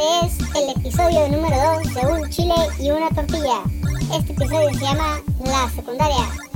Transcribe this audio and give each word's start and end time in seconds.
Este 0.00 0.44
es 0.44 0.54
el 0.54 0.70
episodio 0.70 1.28
número 1.28 1.56
2 1.84 1.94
de 1.94 2.00
Un 2.06 2.30
Chile 2.30 2.54
y 2.78 2.90
una 2.90 3.10
Tortilla. 3.10 3.60
Este 4.14 4.32
episodio 4.32 4.72
se 4.72 4.80
llama 4.80 5.20
La 5.44 5.68
Secundaria. 5.76 6.49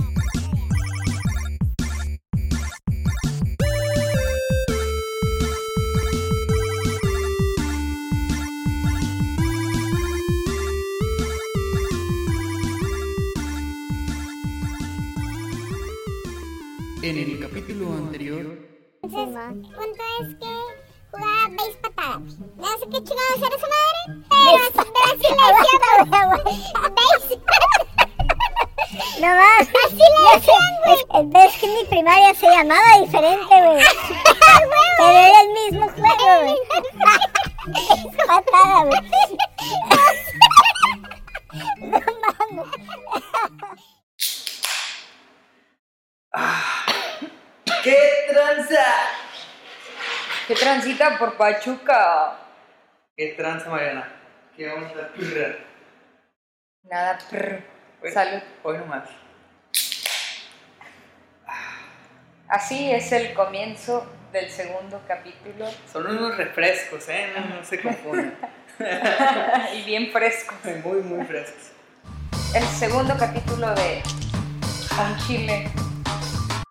Base 26.45 27.41
No 29.21 29.27
más. 29.27 29.61
Así 29.61 29.97
le 29.97 30.35
decían, 30.35 30.75
güey. 30.85 30.99
Es, 30.99 31.53
es 31.55 31.61
que 31.61 31.67
mi 31.67 31.85
primaria 31.85 32.35
se 32.35 32.47
llamaba 32.47 33.01
diferente, 33.01 33.55
güey. 33.63 33.83
Pero 34.99 35.11
era 35.11 35.41
el 35.41 35.49
mismo 35.49 35.89
juego, 35.89 36.43
güey. 36.43 36.59
Es 37.75 38.17
patada, 38.27 38.85
güey. 38.85 39.01
No 41.81 41.99
mames. 42.21 42.69
¡Qué 47.83 47.99
tranza! 48.31 48.85
¿Qué 50.49 50.55
transita 50.55 51.19
por 51.19 51.37
Pachuca? 51.37 52.39
¿Qué 53.17 53.35
tranza, 53.37 53.71
Mariana? 53.71 54.13
¿Qué 54.57 54.67
vamos 54.67 54.91
a 54.97 55.07
hacer? 55.07 55.74
Nada, 56.95 57.19
prr. 57.29 57.61
Salud. 58.13 58.41
Hoy 58.63 58.79
nomás. 58.79 59.09
Así 62.47 62.93
es 62.93 63.11
el 63.11 63.35
comienzo 63.35 64.07
del 64.31 64.49
segundo 64.49 65.03
capítulo 65.09 65.69
Son 65.93 66.07
unos 66.07 66.37
refrescos, 66.37 67.09
¿eh? 67.09 67.33
No, 67.35 67.57
no 67.57 67.65
se 67.65 67.83
confundan. 67.83 68.39
y 69.75 69.83
bien 69.83 70.13
fresco. 70.13 70.55
Muy, 70.85 71.01
muy 71.01 71.27
frescos. 71.27 71.73
El 72.55 72.63
segundo 72.63 73.17
capítulo 73.19 73.75
de 73.75 74.01
Un 74.97 75.19
Chile. 75.27 75.69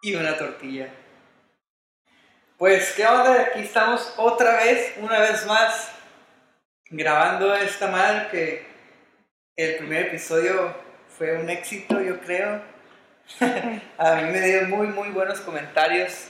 Y 0.01 0.15
una 0.15 0.37
tortilla. 0.37 0.87
Pues, 2.57 2.93
¿qué 2.93 3.05
onda? 3.05 3.41
Aquí 3.41 3.59
estamos 3.59 4.13
otra 4.15 4.55
vez, 4.55 4.93
una 5.01 5.19
vez 5.19 5.45
más, 5.45 5.91
grabando 6.89 7.53
esta 7.55 7.87
madre 7.87 8.29
que 8.31 8.72
el 9.55 9.75
primer 9.77 10.07
episodio 10.07 10.73
fue 11.17 11.37
un 11.37 11.49
éxito, 11.49 12.01
yo 12.01 12.19
creo. 12.21 12.61
a 13.97 14.15
mí 14.15 14.31
me 14.31 14.41
dieron 14.41 14.69
muy, 14.69 14.87
muy 14.87 15.09
buenos 15.09 15.39
comentarios 15.41 16.27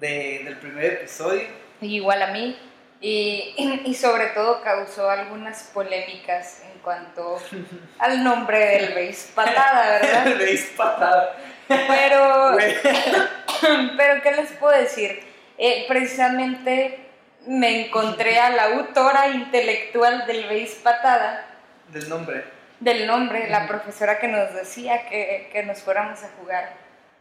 de- 0.00 0.42
del 0.44 0.56
primer 0.58 0.84
episodio. 0.94 1.42
Igual 1.80 2.22
a 2.22 2.28
mí. 2.28 2.58
Y, 3.00 3.54
y 3.84 3.94
sobre 3.94 4.28
todo 4.28 4.62
causó 4.62 5.10
algunas 5.10 5.64
polémicas 5.74 6.62
en 6.72 6.78
cuanto 6.80 7.40
al 7.98 8.24
nombre 8.24 8.58
del 8.58 8.94
base 8.94 9.28
patada, 9.34 9.98
¿verdad? 10.00 10.26
Le 10.38 10.52
hice 10.52 10.74
patada. 10.76 11.36
Pero, 11.68 12.56
pero 13.96 14.22
¿qué 14.22 14.32
les 14.32 14.50
puedo 14.52 14.72
decir? 14.76 15.20
Eh, 15.58 15.84
precisamente 15.86 16.98
me 17.46 17.86
encontré 17.86 18.38
a 18.38 18.50
la 18.50 18.64
autora 18.74 19.28
intelectual 19.28 20.26
del 20.26 20.44
base 20.44 20.78
patada, 20.82 21.44
Del 21.88 22.08
nombre. 22.08 22.44
del 22.80 23.06
nombre, 23.06 23.48
la 23.48 23.66
profesora 23.66 24.18
que 24.18 24.28
nos 24.28 24.54
decía 24.54 25.08
que, 25.08 25.50
que 25.52 25.62
nos 25.64 25.82
fuéramos 25.82 26.22
a 26.22 26.28
jugar 26.38 26.72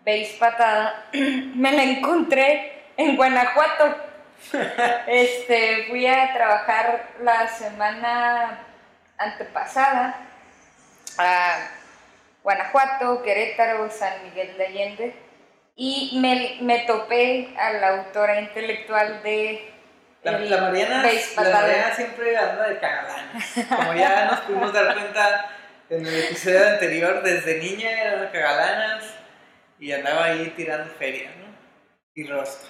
base 0.05 0.35
patada, 0.39 1.05
me 1.13 1.72
la 1.72 1.83
encontré 1.83 2.83
en 2.97 3.16
Guanajuato. 3.16 3.95
Este, 5.07 5.85
fui 5.89 6.06
a 6.06 6.31
trabajar 6.31 7.07
la 7.23 7.47
semana 7.47 8.59
antepasada 9.17 10.16
a 11.17 11.69
Guanajuato, 12.44 13.23
Querétaro, 13.23 13.89
San 13.89 14.23
Miguel 14.25 14.56
de 14.57 14.66
Allende 14.66 15.16
y 15.75 16.19
me, 16.22 16.57
me 16.61 16.79
topé 16.85 17.53
a 17.57 17.73
la 17.73 17.97
autora 17.97 18.39
intelectual 18.39 19.22
de 19.23 19.72
La, 20.31 20.39
la 20.39 20.61
Mariana, 20.61 21.03
la. 21.03 21.49
Mariana 21.49 21.95
siempre 21.95 22.38
anda 22.38 22.67
de 22.67 22.79
cagalanas. 22.79 23.45
Como 23.75 23.93
ya 23.93 24.25
nos 24.31 24.39
pudimos 24.41 24.73
dar 24.73 24.93
cuenta 24.93 25.49
en 25.89 26.05
el 26.05 26.23
episodio 26.25 26.67
anterior, 26.67 27.23
desde 27.23 27.59
niña 27.59 27.89
era 27.89 28.21
de 28.21 28.29
cagalanas 28.31 29.05
y 29.79 29.91
andaba 29.91 30.25
ahí 30.25 30.53
tirando 30.55 30.91
feria, 30.95 31.29
¿no? 31.39 31.47
Y 32.15 32.27
rostro. 32.27 32.69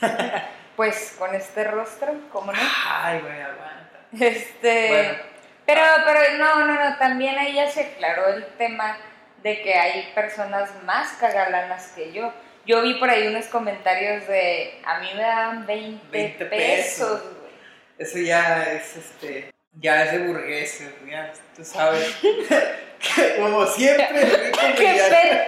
Pues 0.74 1.16
con 1.18 1.34
este 1.34 1.64
rostro, 1.64 2.14
¿cómo 2.32 2.50
no? 2.50 2.58
Ay, 2.88 3.20
güey, 3.20 3.42
aguanta. 3.42 4.06
Este, 4.18 4.88
Bueno. 4.88 5.18
pero, 5.66 5.82
pero 6.06 6.38
no, 6.38 6.64
no, 6.64 6.82
no, 6.82 6.96
también 6.96 7.38
ahí 7.38 7.52
ya 7.56 7.68
se 7.70 7.82
aclaró 7.82 8.28
el 8.28 8.46
tema 8.56 8.96
de 9.42 9.60
que 9.60 9.74
hay 9.74 10.10
personas 10.14 10.70
más 10.84 11.12
cagalanas 11.20 11.88
que 11.88 12.12
yo. 12.14 12.32
Yo 12.64 12.82
vi 12.82 12.94
por 12.94 13.10
ahí 13.10 13.26
unos 13.26 13.46
comentarios 13.46 14.26
de, 14.28 14.80
a 14.84 15.00
mí 15.00 15.08
me 15.16 15.22
daban 15.22 15.66
20, 15.66 16.06
20 16.10 16.46
pesos, 16.46 17.20
güey. 17.20 17.52
Eso 17.98 18.18
ya 18.18 18.72
es 18.72 18.96
este. 18.96 19.50
Ya 19.80 20.04
es 20.04 20.12
de 20.12 20.18
burgueses, 20.26 20.92
ya, 21.08 21.32
tú 21.56 21.64
sabes. 21.64 22.14
Como 23.38 23.66
siempre, 23.66 24.06
Qué 24.76 25.46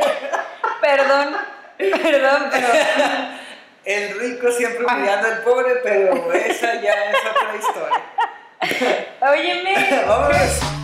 Perdón, 0.81 1.37
perdón, 1.79 2.51
pero 2.51 2.69
el 3.85 4.19
rico 4.19 4.51
siempre 4.51 4.85
humillando 4.85 5.29
al 5.29 5.43
pobre, 5.43 5.77
pero 5.83 6.33
esa 6.33 6.81
ya 6.81 7.11
es 7.11 7.17
otra 7.31 7.57
historia. 7.57 9.07
óyeme, 9.31 10.05
Vámonos. 10.07 10.84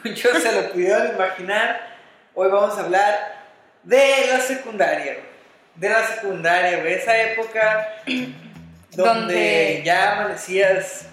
Muchos 0.04 0.42
se 0.42 0.52
lo 0.52 0.72
pudieron 0.72 1.14
imaginar. 1.14 1.80
Hoy 2.34 2.48
vamos 2.50 2.76
a 2.78 2.80
hablar 2.82 3.34
de 3.82 4.26
la 4.32 4.40
secundaria. 4.40 5.16
De 5.74 5.88
la 5.88 6.06
secundaria, 6.06 6.80
güey. 6.80 6.94
Esa 6.94 7.16
época 7.18 7.88
donde, 8.06 8.34
Donde- 8.96 9.82
ya 9.84 10.12
amanecías 10.20 11.06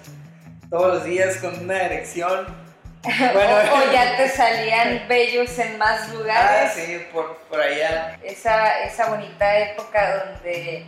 todos 0.69 0.95
los 0.95 1.03
días 1.05 1.37
con 1.37 1.57
una 1.63 1.81
erección. 1.83 2.45
Bueno, 3.03 3.55
o, 3.73 3.77
o 3.89 3.93
ya 3.93 4.17
te 4.17 4.27
salían 4.35 5.07
bellos 5.07 5.57
en 5.59 5.77
más 5.77 6.09
ah, 6.09 6.13
lugares. 6.13 6.73
sí, 6.73 7.05
por, 7.13 7.37
por 7.49 7.61
allá. 7.61 8.17
esa, 8.21 8.83
esa 8.83 9.05
bonita 9.07 9.59
época 9.59 10.25
donde 10.25 10.83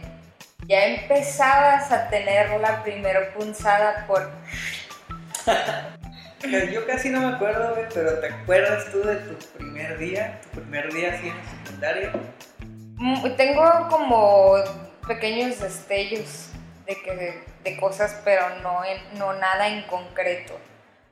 ya 0.65 0.85
empezabas 0.85 1.89
a 1.93 2.09
tener 2.09 2.49
la 2.59 2.83
primera 2.83 3.31
punzada 3.33 4.05
por... 4.05 4.29
Yo 6.71 6.85
casi 6.87 7.09
no 7.09 7.21
me 7.21 7.35
acuerdo, 7.35 7.73
güey, 7.75 7.85
pero 7.93 8.19
¿te 8.19 8.27
acuerdas 8.27 8.85
tú 8.91 9.03
de 9.03 9.15
tu 9.17 9.35
primer 9.57 9.97
día? 9.97 10.39
Tu 10.43 10.61
primer 10.61 10.91
día 10.93 11.13
así 11.13 11.27
en 11.27 11.35
la 11.37 11.43
secundaria. 11.65 12.11
Mm, 12.97 13.35
Tengo 13.35 13.87
como 13.89 14.55
pequeños 15.07 15.59
destellos 15.59 16.49
de, 16.85 16.95
que, 17.01 17.43
de 17.63 17.77
cosas, 17.77 18.21
pero 18.23 18.41
no, 18.63 18.83
en- 18.85 19.19
no 19.19 19.33
nada 19.33 19.67
en 19.67 19.83
concreto. 19.83 20.57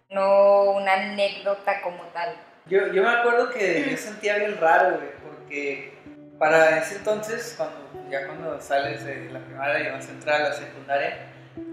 No 0.09 0.63
una 0.71 0.93
anécdota 0.93 1.81
como 1.81 2.03
tal. 2.13 2.33
Yo, 2.67 2.87
yo 2.93 3.03
me 3.03 3.09
acuerdo 3.09 3.49
que 3.49 3.89
yo 3.91 3.97
sentía 3.97 4.37
bien 4.37 4.57
raro, 4.59 4.97
güey, 4.97 5.09
porque 5.23 5.93
para 6.39 6.77
ese 6.79 6.95
entonces, 6.97 7.53
cuando, 7.57 8.09
ya 8.09 8.25
cuando 8.27 8.61
sales 8.61 9.03
de 9.03 9.29
la 9.29 9.39
primaria 9.39 9.89
y 9.89 9.91
vas 9.91 10.07
a 10.07 10.11
entrar 10.11 10.41
a 10.41 10.49
la 10.49 10.53
secundaria, 10.53 11.17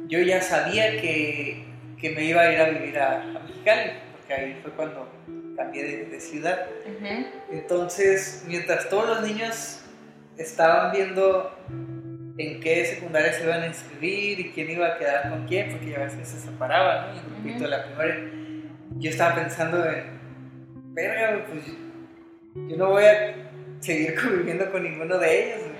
yo 0.06 0.18
ya 0.20 0.40
sabía 0.40 1.00
que, 1.00 1.66
que 2.00 2.10
me 2.10 2.24
iba 2.24 2.42
a 2.42 2.52
ir 2.52 2.60
a 2.60 2.64
vivir 2.70 2.98
a, 2.98 3.12
a 3.22 3.43
Mexicali, 3.64 3.92
porque 4.12 4.34
ahí 4.34 4.58
fue 4.62 4.72
cuando 4.72 5.08
cambié 5.56 5.84
de, 5.84 6.04
de 6.06 6.20
ciudad. 6.20 6.66
Entonces, 7.50 8.44
mientras 8.46 8.88
todos 8.88 9.08
los 9.08 9.22
niños 9.28 9.80
estaban 10.36 10.92
viendo 10.92 11.56
en 12.36 12.60
qué 12.60 12.84
secundaria 12.84 13.32
se 13.32 13.44
iban 13.44 13.62
a 13.62 13.66
inscribir 13.68 14.40
y 14.40 14.50
quién 14.50 14.70
iba 14.70 14.88
a 14.88 14.98
quedar 14.98 15.30
con 15.30 15.46
quién, 15.46 15.70
porque 15.70 15.90
ya 15.90 16.00
ves 16.00 16.14
que 16.14 16.24
se 16.24 16.40
separaban, 16.40 17.08
¿no? 17.08 17.14
Y 17.14 17.18
el 17.18 17.24
grupito 17.24 17.64
de 17.64 17.70
la 17.70 17.84
primaria, 17.84 18.30
yo 18.96 19.10
estaba 19.10 19.34
pensando 19.36 19.84
en, 19.84 20.04
verga, 20.94 21.44
pues 21.48 21.66
yo, 22.68 22.76
no 22.76 22.90
voy 22.90 23.04
a 23.04 23.34
seguir 23.80 24.14
conviviendo 24.20 24.70
con 24.70 24.82
ninguno 24.82 25.18
de 25.18 25.44
ellos. 25.44 25.73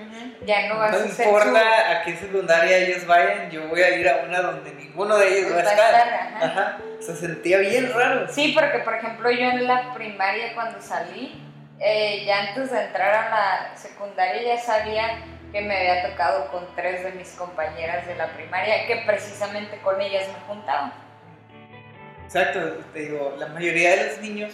Ya 0.45 0.67
no 0.67 0.77
vas 0.77 0.91
No 0.91 0.97
a 0.97 1.07
ser 1.07 1.27
importa 1.27 1.91
a 1.91 2.03
qué 2.03 2.15
secundaria 2.17 2.77
ellos 2.77 3.05
vayan, 3.07 3.49
yo 3.49 3.67
voy 3.67 3.81
a 3.81 3.97
ir 3.97 4.07
a 4.09 4.17
una 4.27 4.41
donde 4.41 4.73
ninguno 4.73 5.17
de 5.17 5.39
ellos 5.39 5.51
va 5.53 5.57
a 5.57 5.59
estar. 5.61 5.77
estar, 5.77 6.13
ajá. 6.13 6.45
Ajá. 6.45 6.77
Se 6.99 7.15
sentía 7.15 7.59
bien 7.59 7.91
raro. 7.93 8.27
Sí, 8.29 8.51
porque 8.53 8.79
por 8.79 8.95
ejemplo 8.95 9.31
yo 9.31 9.49
en 9.49 9.67
la 9.67 9.93
primaria 9.93 10.53
cuando 10.53 10.81
salí, 10.81 11.41
eh, 11.79 12.23
ya 12.25 12.49
antes 12.49 12.71
de 12.71 12.83
entrar 12.85 13.13
a 13.13 13.29
la 13.29 13.77
secundaria 13.77 14.55
ya 14.55 14.57
sabía 14.61 15.19
que 15.51 15.61
me 15.61 15.77
había 15.77 16.09
tocado 16.09 16.51
con 16.51 16.67
tres 16.75 17.03
de 17.03 17.11
mis 17.13 17.29
compañeras 17.31 18.05
de 18.07 18.15
la 18.15 18.27
primaria, 18.27 18.85
que 18.87 18.97
precisamente 19.05 19.77
con 19.77 19.99
ellas 20.01 20.27
me 20.27 20.53
juntaba. 20.53 20.93
Exacto, 22.25 22.59
te 22.93 22.99
digo, 22.99 23.35
la 23.37 23.47
mayoría 23.47 23.91
de 23.95 24.07
los 24.07 24.17
niños 24.19 24.53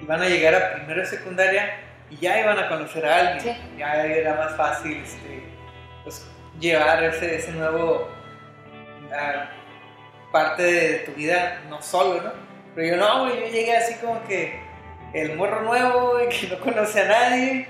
iban 0.00 0.22
a 0.22 0.26
llegar 0.26 0.54
a 0.54 0.72
primero 0.74 1.00
de 1.02 1.06
secundaria 1.06 1.70
y 2.10 2.16
ya 2.16 2.40
iban 2.40 2.58
a 2.58 2.68
conocer 2.68 3.06
a 3.06 3.18
alguien. 3.18 3.40
Sí. 3.40 3.76
Ya 3.78 4.04
era 4.04 4.34
más 4.34 4.56
fácil 4.56 4.96
este, 5.02 5.42
pues, 6.04 6.26
llevar 6.58 7.02
ese, 7.04 7.36
ese 7.36 7.52
nuevo 7.52 8.08
ah, 9.12 9.50
parte 10.32 10.62
de 10.62 10.98
tu 11.00 11.12
vida, 11.12 11.60
no 11.68 11.80
solo, 11.82 12.22
¿no? 12.22 12.32
Pero 12.74 12.88
yo 12.88 12.96
no, 12.96 13.24
güey, 13.24 13.40
yo 13.40 13.46
llegué 13.46 13.76
así 13.76 13.94
como 13.94 14.22
que 14.24 14.60
el 15.12 15.36
morro 15.36 15.62
nuevo, 15.62 16.12
güey, 16.12 16.28
que 16.28 16.46
no 16.48 16.58
conoce 16.60 17.00
a 17.02 17.08
nadie 17.08 17.68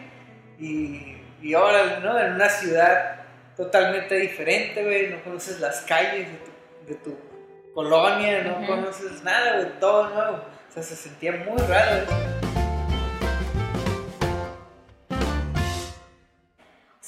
y, 0.59 1.17
y 1.41 1.55
ahora, 1.55 2.01
¿no? 2.01 2.19
En 2.19 2.35
una 2.35 2.49
ciudad 2.49 3.19
totalmente 3.57 4.15
diferente, 4.17 4.85
güey, 4.85 5.09
no 5.09 5.23
conoces 5.25 5.61
las 5.61 5.81
calles 5.83 6.29
de 6.29 6.39
tu, 6.39 6.87
de 6.87 6.95
tu 6.97 7.29
colonia, 7.75 8.43
no 8.43 8.67
conoces 8.67 9.23
nada, 9.23 9.57
güey, 9.57 9.69
todo 9.81 10.11
nuevo. 10.11 10.37
O 10.69 10.73
sea, 10.73 10.83
se 10.83 10.97
sentía 10.97 11.33
muy 11.33 11.59
raro 11.67 12.03
eso. 12.03 12.38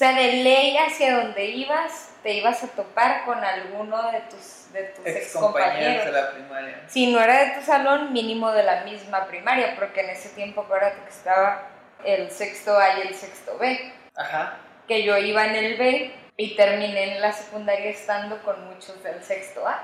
Sea, 0.01 0.15
de 0.15 0.33
ley 0.43 0.79
hacia 0.79 1.15
donde 1.15 1.45
ibas, 1.45 2.09
te 2.23 2.33
ibas 2.33 2.65
a 2.65 2.69
topar 2.69 3.27
con 3.27 3.45
alguno 3.45 4.11
de 4.11 4.21
tus, 4.21 4.73
de 4.73 4.85
tus 4.85 5.07
Ex 5.07 5.35
compañeros 5.35 6.07
de 6.07 6.13
la 6.13 6.33
primaria. 6.33 6.81
Si 6.87 7.13
no 7.13 7.21
era 7.21 7.45
de 7.45 7.51
tu 7.51 7.67
salón, 7.67 8.11
mínimo 8.11 8.51
de 8.51 8.63
la 8.63 8.83
misma 8.85 9.27
primaria, 9.27 9.75
porque 9.79 10.01
en 10.01 10.09
ese 10.09 10.31
tiempo 10.31 10.63
acuérdate 10.63 11.03
que 11.03 11.11
estaba 11.11 11.69
el 12.03 12.31
sexto 12.31 12.79
A 12.79 12.99
y 12.99 13.09
el 13.09 13.15
sexto 13.15 13.59
B, 13.59 13.93
Ajá. 14.17 14.57
que 14.89 15.03
yo 15.03 15.19
iba 15.19 15.45
en 15.45 15.57
el 15.57 15.77
B 15.77 16.15
y 16.39 16.57
terminé 16.57 17.17
en 17.17 17.21
la 17.21 17.35
secundaria 17.35 17.91
estando 17.91 18.43
con 18.43 18.73
muchos 18.73 19.03
del 19.03 19.23
sexto 19.23 19.69
A. 19.69 19.83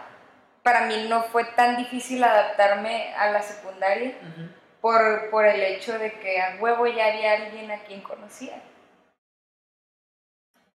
Para 0.62 0.86
mí 0.86 1.08
no 1.10 1.24
fue 1.24 1.44
tan 1.44 1.76
difícil 1.76 2.24
adaptarme 2.24 3.14
a 3.16 3.30
la 3.32 3.42
secundaria 3.42 4.14
por, 4.80 5.28
por 5.28 5.44
el 5.44 5.60
hecho 5.60 5.98
de 5.98 6.12
que 6.20 6.40
a 6.40 6.56
huevo 6.58 6.86
ya 6.86 7.08
había 7.08 7.34
alguien 7.34 7.70
a 7.70 7.80
quien 7.84 8.00
conocía. 8.00 8.62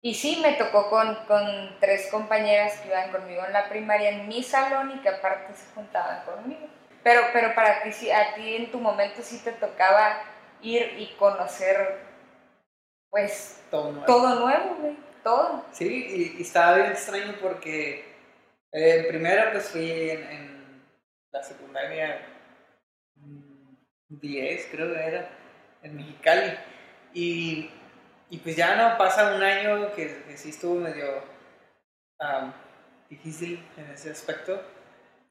Y 0.04 0.16
sí, 0.16 0.40
me 0.42 0.54
tocó 0.54 0.90
con, 0.90 1.16
con 1.28 1.78
tres 1.80 2.08
compañeras 2.10 2.80
que 2.80 2.88
iban 2.88 3.12
conmigo 3.12 3.46
en 3.46 3.54
la 3.54 3.70
primaria 3.70 4.10
en 4.10 4.28
mi 4.28 4.42
salón 4.42 4.92
y 4.96 5.02
que 5.02 5.10
aparte 5.10 5.54
se 5.54 5.72
juntaban 5.76 6.26
conmigo. 6.26 6.68
Pero, 7.04 7.22
pero 7.34 7.54
para 7.54 7.84
ti, 7.84 7.92
sí, 7.92 8.12
a 8.12 8.34
ti 8.34 8.56
en 8.56 8.72
tu 8.72 8.80
momento 8.80 9.22
sí 9.22 9.40
te 9.44 9.52
tocaba 9.54 10.22
ir 10.62 10.96
y 10.98 11.14
conocer, 11.18 12.00
pues, 13.10 13.64
Todo 13.70 13.92
nuevo. 13.92 14.06
todo 14.06 14.40
nuevo, 14.40 14.76
güey, 14.80 14.98
todo. 15.24 15.66
Sí, 15.72 15.86
y, 16.36 16.38
y 16.40 16.42
estaba 16.42 16.76
bien 16.78 16.92
extraño 16.92 17.36
porque 17.42 18.06
eh, 18.72 19.06
primero 19.08 19.52
pues 19.52 19.70
fui 19.70 20.10
en, 20.10 20.24
en 20.32 20.84
la 21.32 21.44
secundaria 21.44 22.22
mm, 23.16 23.76
10, 24.10 24.68
creo 24.72 24.94
que 24.94 25.00
era, 25.00 25.30
en 25.84 25.96
Mexicali. 25.96 26.58
Y, 27.14 27.70
y 28.32 28.38
pues 28.38 28.56
ya 28.56 28.78
no 28.78 28.98
pasa 28.98 29.36
un 29.36 29.44
año 29.44 29.94
que, 29.94 30.24
que 30.24 30.38
sí 30.38 30.52
estuvo 30.52 30.76
medio 30.76 31.22
difícil 33.10 33.62
en 33.76 33.92
ese 33.92 34.10
aspecto. 34.10 34.64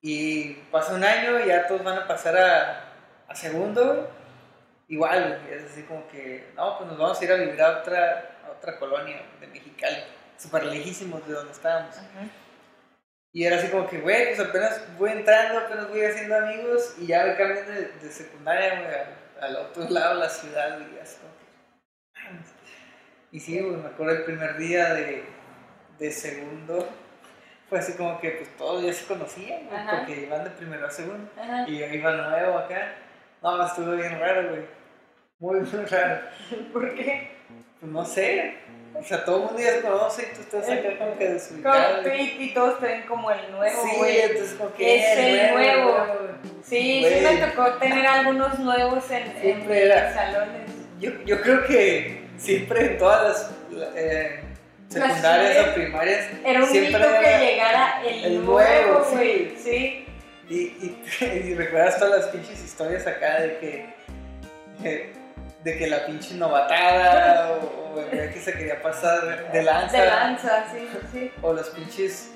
Y 0.02 0.52
pasa 0.70 0.94
un 0.94 1.02
año 1.02 1.41
y 1.41 1.49
ya 1.49 1.67
todos 1.67 1.82
van 1.82 1.97
a 1.97 2.06
pasar 2.06 2.37
a, 2.37 2.93
a 3.26 3.35
segundo. 3.35 4.11
Igual, 4.87 5.41
es 5.50 5.73
así 5.73 5.85
como 5.85 6.06
que, 6.08 6.52
no, 6.55 6.76
pues 6.76 6.91
nos 6.91 6.99
vamos 6.99 7.19
a 7.19 7.25
ir 7.25 7.32
a 7.32 7.37
vivir 7.37 7.62
a 7.62 7.79
otra, 7.79 8.37
a 8.47 8.50
otra 8.50 8.79
colonia 8.79 9.23
de 9.41 9.47
Mexicali, 9.47 10.02
súper 10.37 10.64
lejísimos 10.64 11.26
de 11.26 11.32
donde 11.32 11.52
estábamos. 11.52 11.97
Y 13.32 13.44
era 13.47 13.56
así 13.56 13.69
como 13.69 13.88
que, 13.88 14.00
güey, 14.00 14.35
pues 14.35 14.47
apenas 14.47 14.82
voy 14.99 15.12
entrando, 15.12 15.61
apenas 15.61 15.88
voy 15.88 16.05
haciendo 16.05 16.37
amigos 16.37 16.97
y 16.99 17.06
ya 17.06 17.25
me 17.25 17.37
cambian 17.37 17.67
de, 17.67 17.93
de 17.93 18.12
secundaria, 18.12 18.81
güey, 18.81 18.94
al, 18.94 19.56
al 19.56 19.56
otro 19.64 19.88
lado 19.88 20.17
de 20.17 20.20
la 20.20 20.29
ciudad, 20.29 20.79
güey, 20.79 21.00
así. 21.00 21.17
Y 23.32 23.41
sí, 23.41 23.61
güey, 23.61 23.77
me 23.77 23.88
acuerdo 23.88 24.12
el 24.15 24.25
primer 24.25 24.56
día 24.56 24.93
de, 24.94 25.25
de 25.99 26.11
segundo, 26.11 26.88
fue 27.69 27.79
así 27.79 27.93
como 27.93 28.21
que 28.21 28.31
pues 28.31 28.56
todos 28.56 28.82
ya 28.85 28.93
se 28.93 29.05
conocían, 29.06 29.67
güey, 29.67 29.81
Ajá. 29.81 29.99
porque 29.99 30.23
iban 30.23 30.44
de 30.44 30.50
primero 30.50 30.87
a 30.87 30.91
segundo. 30.91 31.31
Ajá. 31.41 31.65
Y 31.69 31.79
yo 31.79 31.87
iba 31.87 32.12
nuevo 32.12 32.59
acá. 32.59 32.94
No, 33.43 33.65
estuvo 33.65 33.93
bien 33.93 34.19
raro, 34.19 34.49
güey. 34.50 34.62
Muy, 35.38 35.61
muy 35.61 35.85
raro. 35.87 36.21
¿Por 36.73 36.94
qué? 36.94 37.31
Pues 37.79 37.93
no 37.93 38.05
sé. 38.05 38.55
O 38.93 39.03
sea, 39.05 39.25
todo 39.25 39.37
el 39.37 39.43
mundo 39.44 39.61
ya 39.62 39.73
se 39.75 39.81
conoce 39.83 40.23
y 40.31 40.35
tú 40.35 40.41
estás 40.41 40.69
acá 40.69 40.99
como 40.99 41.17
que 41.17 41.25
Como 41.25 41.35
desubicado. 41.35 42.03
tú 42.03 42.09
y, 42.09 42.23
y 42.44 42.53
todos 42.55 42.81
te 42.81 42.87
ven 42.87 43.03
como 43.06 43.31
el 43.31 43.50
nuevo, 43.53 43.83
Sí, 43.88 43.97
güey. 43.97 44.21
entonces 44.21 44.55
como 44.59 44.75
que 44.75 44.97
Es 44.99 45.19
el 45.19 45.55
nuevo. 45.55 45.97
Sí, 46.65 47.06
sí 47.09 47.21
me 47.25 47.47
tocó 47.47 47.73
tener 47.75 48.05
algunos 48.06 48.59
nuevos 48.59 49.09
en, 49.12 49.23
en 49.43 49.59
mis 49.69 49.88
salones. 50.15 50.71
Yo, 50.99 51.12
yo 51.25 51.41
creo 51.41 51.65
que 51.65 52.25
siempre 52.41 52.87
en 52.87 52.99
todas 52.99 53.51
las 53.73 53.91
eh, 53.97 54.41
secundarias 54.89 55.57
Las- 55.57 55.69
o 55.69 55.75
primarias 55.75 56.27
Era 56.45 56.61
un 56.61 56.67
siempre 56.69 56.99
mito 56.99 57.11
que 57.21 57.29
era- 57.29 57.41
llegara 57.41 58.03
el, 58.07 58.25
el 58.25 58.45
nuevo, 58.45 58.93
nuevo, 58.93 59.07
sí. 59.19 59.55
Sí. 59.63 60.07
Y, 60.49 60.55
y, 60.55 61.01
y 61.25 61.55
recuerdas 61.55 61.99
todas 61.99 62.21
las 62.23 62.29
pinches 62.31 62.61
historias 62.65 63.07
acá 63.07 63.41
de 63.41 63.59
que, 63.59 63.95
de, 64.81 65.13
de 65.63 65.79
que 65.79 65.87
la 65.87 66.07
pinche 66.07 66.35
novatada 66.35 67.53
o, 67.53 67.93
o 67.95 68.01
el 68.01 68.07
güey 68.17 68.33
que 68.33 68.41
se 68.41 68.53
quería 68.53 68.83
pasar 68.83 69.53
de 69.53 69.63
lanza. 69.63 70.01
De 70.01 70.07
lanza, 70.07 70.65
sí, 70.73 70.89
sí. 71.13 71.31
O 71.43 71.53
los 71.53 71.69
pinches 71.71 72.33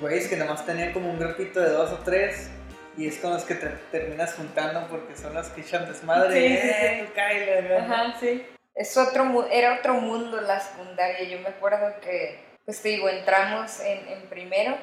güeyes 0.00 0.28
que 0.28 0.36
nomás 0.36 0.66
tenían 0.66 0.92
como 0.92 1.08
un 1.10 1.18
grupito 1.18 1.60
de 1.60 1.70
dos 1.70 1.90
o 1.92 1.98
tres 2.04 2.50
y 2.98 3.06
es 3.06 3.16
con 3.18 3.32
los 3.32 3.44
que 3.44 3.54
te 3.54 3.68
terminas 3.92 4.34
juntando 4.34 4.86
porque 4.90 5.16
son 5.16 5.32
los 5.32 5.46
que 5.48 5.62
echan 5.62 5.86
desmadre. 5.86 6.32
Sí, 6.34 6.48
sí, 6.60 6.68
eh, 6.68 6.96
sí. 7.00 7.06
tú 7.06 7.12
cáele, 7.14 7.62
¿no? 7.62 7.78
Ajá, 7.78 8.14
sí. 8.20 8.44
Es 8.78 8.96
otro, 8.96 9.48
era 9.50 9.74
otro 9.74 9.94
mundo 9.94 10.40
la 10.40 10.60
secundaria. 10.60 11.24
Yo 11.28 11.40
me 11.40 11.48
acuerdo 11.48 11.94
que, 12.00 12.38
pues 12.64 12.80
te 12.80 12.90
digo, 12.90 13.08
entramos 13.08 13.80
en, 13.80 14.06
en 14.08 14.22
primero 14.28 14.76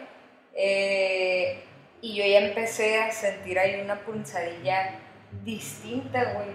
eh, 0.53 1.63
y 2.01 2.15
yo 2.15 2.25
ya 2.25 2.39
empecé 2.39 2.99
a 3.01 3.11
sentir 3.11 3.57
ahí 3.57 3.79
una 3.81 3.99
punzadilla 4.01 4.91
distinta, 5.43 6.23
güey. 6.33 6.47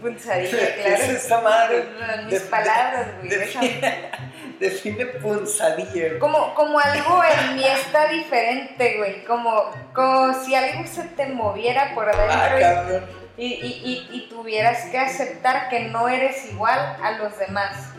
Punzadilla, 0.00 0.50
¿Qué 0.76 0.82
claro. 0.82 1.02
es 1.04 1.08
esa 1.10 1.40
madre? 1.40 1.84
Mis 2.24 2.34
De- 2.34 2.40
palabras, 2.50 3.06
güey. 3.18 3.28
Define, 3.28 3.68
déjame. 3.80 4.10
define 4.58 5.06
punzadilla. 5.22 6.18
Como, 6.18 6.54
como 6.54 6.78
algo 6.80 7.22
en 7.22 7.54
mí 7.56 7.64
está 7.64 8.08
diferente, 8.08 8.96
güey. 8.96 9.24
Como, 9.24 9.70
como 9.94 10.34
si 10.42 10.56
algo 10.56 10.84
se 10.88 11.04
te 11.04 11.26
moviera 11.26 11.94
por 11.94 12.08
Ah, 12.08 12.46
adentro 12.46 12.60
cabrón. 12.60 13.17
Y, 13.44 14.08
y, 14.12 14.28
tuvieras 14.28 14.86
que 14.86 14.98
aceptar 14.98 15.68
que 15.68 15.84
no 15.88 16.08
eres 16.08 16.50
igual 16.52 16.78
a 17.02 17.12
los 17.12 17.38
demás. 17.38 17.92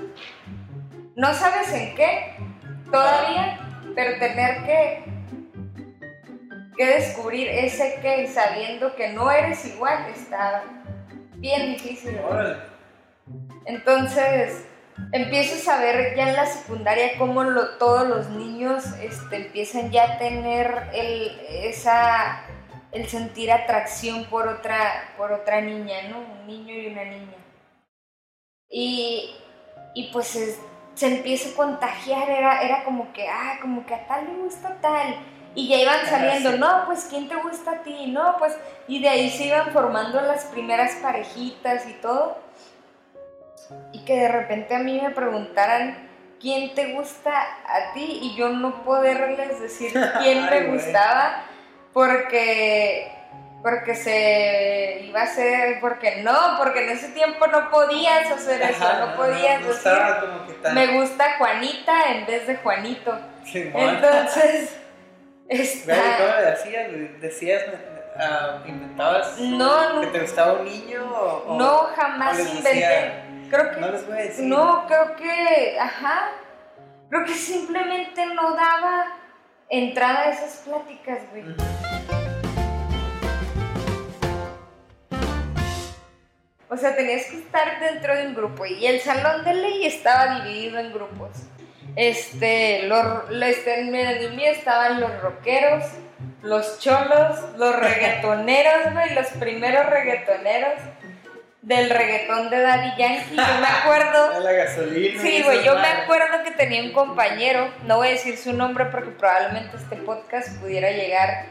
No 1.16 1.34
sabes 1.34 1.72
en 1.74 1.96
qué 1.96 2.36
todavía, 2.92 3.60
pero 3.96 4.20
tener 4.20 4.64
que, 4.64 5.04
que 6.78 6.86
descubrir 6.86 7.48
ese 7.50 8.00
qué 8.02 8.28
sabiendo 8.28 8.96
que 8.96 9.10
no 9.14 9.32
eres 9.32 9.66
igual 9.66 10.06
está 10.16 10.64
bien 11.36 11.74
difícil. 11.74 12.20
Entonces, 13.66 14.66
empiezas 15.12 15.68
a 15.68 15.80
ver 15.80 16.16
ya 16.16 16.30
en 16.30 16.36
la 16.36 16.46
secundaria 16.46 17.18
cómo 17.18 17.44
lo- 17.44 17.78
todos 17.78 18.08
los 18.08 18.30
niños 18.30 18.84
este, 19.02 19.38
empiezan 19.38 19.92
ya 19.92 20.14
a 20.14 20.18
tener 20.18 20.90
el, 20.94 21.40
esa, 21.64 22.44
el 22.92 23.08
sentir 23.08 23.52
atracción 23.52 24.26
por 24.26 24.48
otra, 24.48 25.14
por 25.18 25.32
otra 25.32 25.62
niña, 25.62 26.04
¿no? 26.10 26.20
Un 26.20 26.48
niño 26.48 26.74
y 26.74 26.88
una 26.88 27.04
niña. 27.06 27.38
Y, 28.70 29.36
y 29.94 30.12
pues 30.12 30.36
es- 30.36 30.60
se 30.96 31.08
empieza 31.08 31.50
a 31.50 31.56
contagiar, 31.56 32.30
era, 32.30 32.62
era 32.62 32.84
como 32.84 33.14
que, 33.14 33.28
ah, 33.30 33.58
como 33.62 33.86
que 33.86 33.94
a 33.96 34.08
tal 34.08 34.26
le 34.26 34.34
gusta 34.44 34.76
tal. 34.82 35.16
Y 35.56 35.68
ya 35.68 35.78
iban 35.78 36.06
saliendo, 36.06 36.58
no, 36.58 36.86
pues 36.86 37.08
¿quién 37.10 37.28
te 37.28 37.36
gusta 37.36 37.72
a 37.72 37.84
ti? 37.84 38.08
No, 38.08 38.36
pues, 38.38 38.56
y 38.88 39.02
de 39.02 39.10
ahí 39.10 39.30
se 39.30 39.46
iban 39.46 39.72
formando 39.72 40.22
las 40.22 40.46
primeras 40.46 40.94
parejitas 41.02 41.88
y 41.88 41.94
todo. 41.94 42.38
Y 43.94 44.00
que 44.04 44.16
de 44.16 44.28
repente 44.28 44.76
a 44.76 44.80
mí 44.80 45.00
me 45.02 45.10
preguntaran 45.12 46.10
quién 46.40 46.74
te 46.76 46.94
gusta 46.94 47.32
a 47.66 47.94
ti 47.94 48.20
y 48.24 48.36
yo 48.36 48.50
no 48.50 48.84
poderles 48.84 49.60
decir 49.60 49.92
quién 50.22 50.46
me 50.50 50.68
gustaba 50.68 51.44
porque 52.00 53.12
porque 53.62 53.94
se 53.94 55.02
iba 55.04 55.20
a 55.20 55.24
hacer 55.24 55.82
porque 55.82 56.22
no, 56.24 56.56
porque 56.58 56.86
en 56.86 56.92
ese 56.92 57.10
tiempo 57.10 57.46
no 57.48 57.70
podías 57.70 58.32
hacer 58.32 58.62
eso, 58.62 58.86
Ajá, 58.86 59.06
no 59.06 59.16
podías 59.18 59.60
no 59.60 59.68
decir 59.68 59.92
estaba 59.92 60.22
como 60.22 60.48
que 60.48 60.54
tan. 60.54 60.76
me 60.76 60.88
gusta 60.98 61.36
Juanita 61.38 62.12
en 62.14 62.26
vez 62.26 62.48
de 62.48 62.56
Juanito. 62.56 63.20
Simón. 63.44 63.82
Entonces, 63.90 64.78
está 65.50 65.96
¿Cómo 66.20 66.88
le 66.88 67.10
decías? 67.20 67.64
ah, 68.18 68.64
inventabas 68.66 69.38
no, 69.38 70.00
que 70.00 70.06
no, 70.06 70.12
te 70.14 70.20
gustaba 70.22 70.54
un 70.54 70.64
niño 70.66 71.04
o, 71.04 71.58
no 71.58 71.82
o 71.82 71.84
jamás 71.98 72.38
les 72.38 72.48
inventé. 72.48 72.70
decía, 72.70 73.26
Creo 73.50 73.72
que 73.72 73.82
No 73.82 73.92
les 73.92 74.08
voy 74.08 74.18
a 74.18 74.22
decir. 74.22 74.46
No, 74.46 74.88
creo 74.88 75.16
que, 75.18 75.78
ajá, 75.78 76.30
creo 77.10 77.26
que 77.26 77.34
simplemente 77.34 78.26
no 78.28 78.56
daba 78.56 79.08
entrada 79.68 80.22
a 80.22 80.30
esas 80.30 80.62
pláticas, 80.66 81.20
güey. 81.32 81.44
O 86.70 86.78
sea, 86.78 86.96
tenías 86.96 87.26
que 87.26 87.38
estar 87.38 87.80
dentro 87.80 88.16
de 88.16 88.28
un 88.28 88.36
grupo 88.36 88.66
y 88.66 88.86
el 88.86 89.02
salón 89.02 89.44
de 89.44 89.56
ley 89.56 89.86
estaba 89.86 90.42
dividido 90.42 90.80
en 90.80 90.94
grupos. 90.94 91.32
Este, 91.96 92.84
los, 92.84 93.24
este, 93.44 93.82
en 93.82 93.96
el 93.96 94.34
mío 94.36 94.52
estaban 94.52 95.02
los 95.02 95.20
rockeros, 95.20 95.84
los 96.44 96.80
cholos, 96.80 97.40
los 97.58 97.76
reggaetoneros, 97.76 98.94
güey, 98.94 99.16
los 99.16 99.28
primeros 99.40 99.88
reggaetoneros 99.88 100.80
del 101.64 101.90
reggaetón 101.90 102.52
de 102.52 102.62
Daddy 102.62 102.92
Yankee. 102.98 103.36
Yo 103.36 103.62
me 103.62 103.68
acuerdo. 103.68 104.40
La 104.44 104.52
gasolina. 104.52 105.22
Sí, 105.22 105.42
güey, 105.44 105.64
yo 105.64 105.76
me 105.76 105.88
acuerdo 105.88 106.44
que 106.44 106.52
tenía 106.52 106.84
un 106.84 106.92
compañero, 106.92 107.68
no 107.86 107.98
voy 107.98 108.10
a 108.10 108.12
decir 108.12 108.38
su 108.38 108.54
nombre 108.54 108.86
porque 108.86 109.10
probablemente 109.10 109.76
este 109.76 109.96
podcast 109.98 110.56
pudiera 110.60 110.92
llegar 110.92 111.46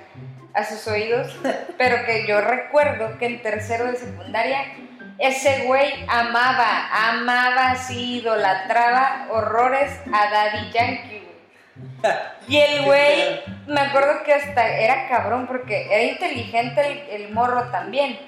a 0.55 0.65
sus 0.65 0.87
oídos, 0.87 1.37
pero 1.77 2.07
que 2.07 2.27
yo 2.27 2.41
recuerdo 2.41 3.19
que 3.19 3.27
en 3.27 3.43
tercero 3.43 3.87
de 3.87 3.97
secundaria 3.97 4.65
ese 5.19 5.65
güey 5.67 6.05
amaba, 6.09 6.89
amaba 7.11 7.73
así, 7.73 8.19
idolatraba 8.21 9.27
horrores 9.31 9.93
a 10.13 10.31
Daddy 10.31 10.71
Yankee, 10.73 11.23
güey. 11.25 12.15
Y 12.49 12.57
el 12.59 12.83
güey, 12.85 13.41
me 13.67 13.81
acuerdo 13.81 14.23
que 14.25 14.33
hasta 14.35 14.67
era 14.69 15.09
cabrón 15.09 15.47
porque 15.47 15.87
era 15.93 16.03
inteligente 16.05 16.81
el, 17.11 17.23
el 17.23 17.33
morro 17.33 17.65
también. 17.71 18.19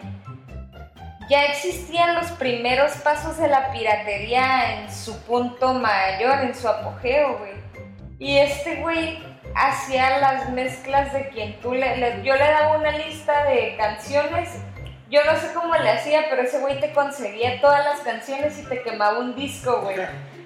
Ya 1.28 1.44
existían 1.44 2.16
los 2.16 2.26
primeros 2.32 2.90
pasos 2.98 3.38
de 3.38 3.46
la 3.46 3.70
piratería 3.70 4.74
en 4.80 4.92
su 4.92 5.20
punto 5.22 5.74
mayor, 5.74 6.40
en 6.40 6.54
su 6.54 6.68
apogeo, 6.68 7.38
güey. 7.38 7.52
Y 8.18 8.38
este 8.38 8.76
güey 8.76 9.22
hacía 9.54 10.18
las 10.18 10.50
mezclas 10.50 11.12
de 11.12 11.28
quien 11.28 11.60
tú 11.60 11.72
le, 11.72 11.96
le- 11.98 12.22
Yo 12.24 12.34
le 12.34 12.44
daba 12.44 12.76
una 12.76 12.90
lista 12.92 13.44
de 13.44 13.76
canciones. 13.76 14.48
Yo 15.10 15.24
no 15.24 15.36
sé 15.36 15.52
cómo 15.52 15.74
le 15.74 15.90
hacía, 15.90 16.26
pero 16.30 16.42
ese 16.42 16.60
güey 16.60 16.78
te 16.80 16.92
conseguía 16.92 17.60
todas 17.60 17.84
las 17.84 17.98
canciones 18.00 18.56
y 18.60 18.62
te 18.64 18.80
quemaba 18.82 19.18
un 19.18 19.34
disco, 19.34 19.80
güey. 19.82 19.96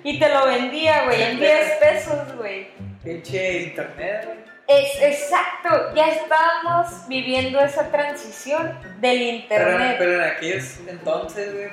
Y 0.02 0.18
te 0.18 0.28
lo 0.30 0.46
vendía, 0.46 1.04
güey, 1.04 1.22
en 1.22 1.38
10 1.38 1.70
pesos, 1.78 2.36
güey. 2.36 2.68
Pinche 3.02 3.64
internet, 3.64 4.24
güey. 4.24 4.38
Es 4.66 5.02
exacto, 5.02 5.94
ya 5.94 6.08
estábamos 6.08 7.06
viviendo 7.06 7.60
esa 7.60 7.90
transición 7.90 8.78
del 9.02 9.44
Pero, 9.46 9.68
internet. 9.70 9.96
pero 9.98 10.14
en 10.14 10.30
aquellos 10.30 10.78
entonces, 10.88 11.52
güey. 11.52 11.68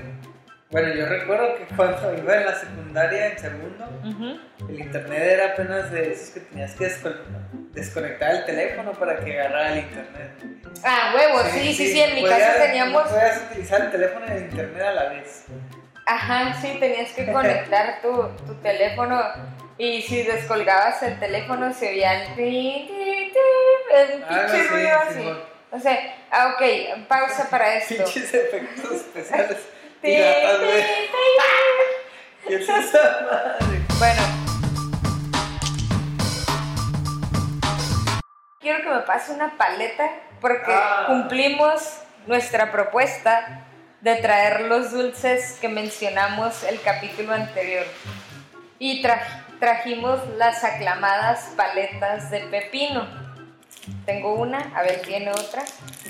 Bueno, 0.71 0.93
yo 0.93 1.05
recuerdo 1.05 1.55
que 1.57 1.65
cuando 1.75 2.13
iba 2.17 2.35
en 2.37 2.45
la 2.45 2.55
secundaria, 2.55 3.27
en 3.27 3.39
segundo, 3.39 3.85
Ujú. 4.05 4.69
el 4.69 4.79
internet 4.79 5.19
era 5.21 5.45
apenas 5.47 5.91
de 5.91 6.13
esos 6.13 6.29
que 6.29 6.39
tenías 6.39 6.73
que 6.75 6.85
desco- 6.87 7.15
desconectar 7.73 8.31
el 8.35 8.45
teléfono 8.45 8.93
para 8.93 9.19
que 9.19 9.37
agarrara 9.37 9.73
el 9.73 9.79
internet. 9.79 10.31
Ah, 10.83 11.13
huevo, 11.13 11.39
sí, 11.51 11.73
sí, 11.73 11.91
sí, 11.91 11.99
en 11.99 12.15
mi 12.15 12.23
casa 12.23 12.53
teníamos... 12.57 13.03
Podías 13.03 13.41
utilizar 13.51 13.81
el 13.81 13.91
teléfono 13.91 14.25
y 14.27 14.31
el 14.31 14.43
internet 14.43 14.81
a 14.81 14.91
la 14.93 15.09
vez. 15.09 15.43
Ajá, 16.05 16.53
sí, 16.61 16.77
tenías 16.79 17.11
que 17.11 17.25
conectar 17.33 18.01
tu, 18.01 18.29
tu 18.47 18.55
teléfono 18.61 19.21
y 19.77 20.01
si 20.03 20.23
descolgabas 20.23 21.03
el 21.03 21.19
teléfono 21.19 21.73
se 21.73 21.89
oía 21.89 22.23
el 22.33 22.39
el 22.39 24.23
Algo 24.23 24.27
pinche 24.29 24.61
así, 24.61 24.67
ruido 24.69 24.97
así. 25.09 25.33
O 25.71 25.79
sea, 25.79 25.97
ah, 26.31 26.55
ok, 26.55 27.07
pausa 27.07 27.47
para 27.51 27.75
esto. 27.75 27.95
Pinches 28.05 28.33
efectos 28.33 28.91
especiales. 28.91 29.57
Piratas, 30.01 30.59
güey. 30.59 30.83
¿Qué 32.47 32.55
es 32.55 32.69
esa 32.69 33.27
madre? 33.29 33.81
Bueno. 33.99 34.21
Quiero 38.59 38.83
que 38.83 38.89
me 38.89 38.99
pase 39.01 39.31
una 39.33 39.57
paleta 39.57 40.09
porque 40.39 40.73
Ah. 40.73 41.05
cumplimos 41.07 41.99
nuestra 42.27 42.71
propuesta 42.71 43.65
de 44.01 44.15
traer 44.15 44.61
los 44.61 44.91
dulces 44.91 45.57
que 45.61 45.67
mencionamos 45.69 46.63
el 46.63 46.81
capítulo 46.81 47.33
anterior. 47.33 47.85
Y 48.79 49.03
tra- 49.03 49.21
trajimos 49.59 50.19
las 50.37 50.63
aclamadas 50.63 51.51
paletas 51.55 52.31
de 52.31 52.39
pepino. 52.41 53.07
Tengo 54.05 54.33
una, 54.33 54.71
a 54.75 54.81
ver, 54.81 55.01
tiene 55.03 55.29
otra. 55.31 55.63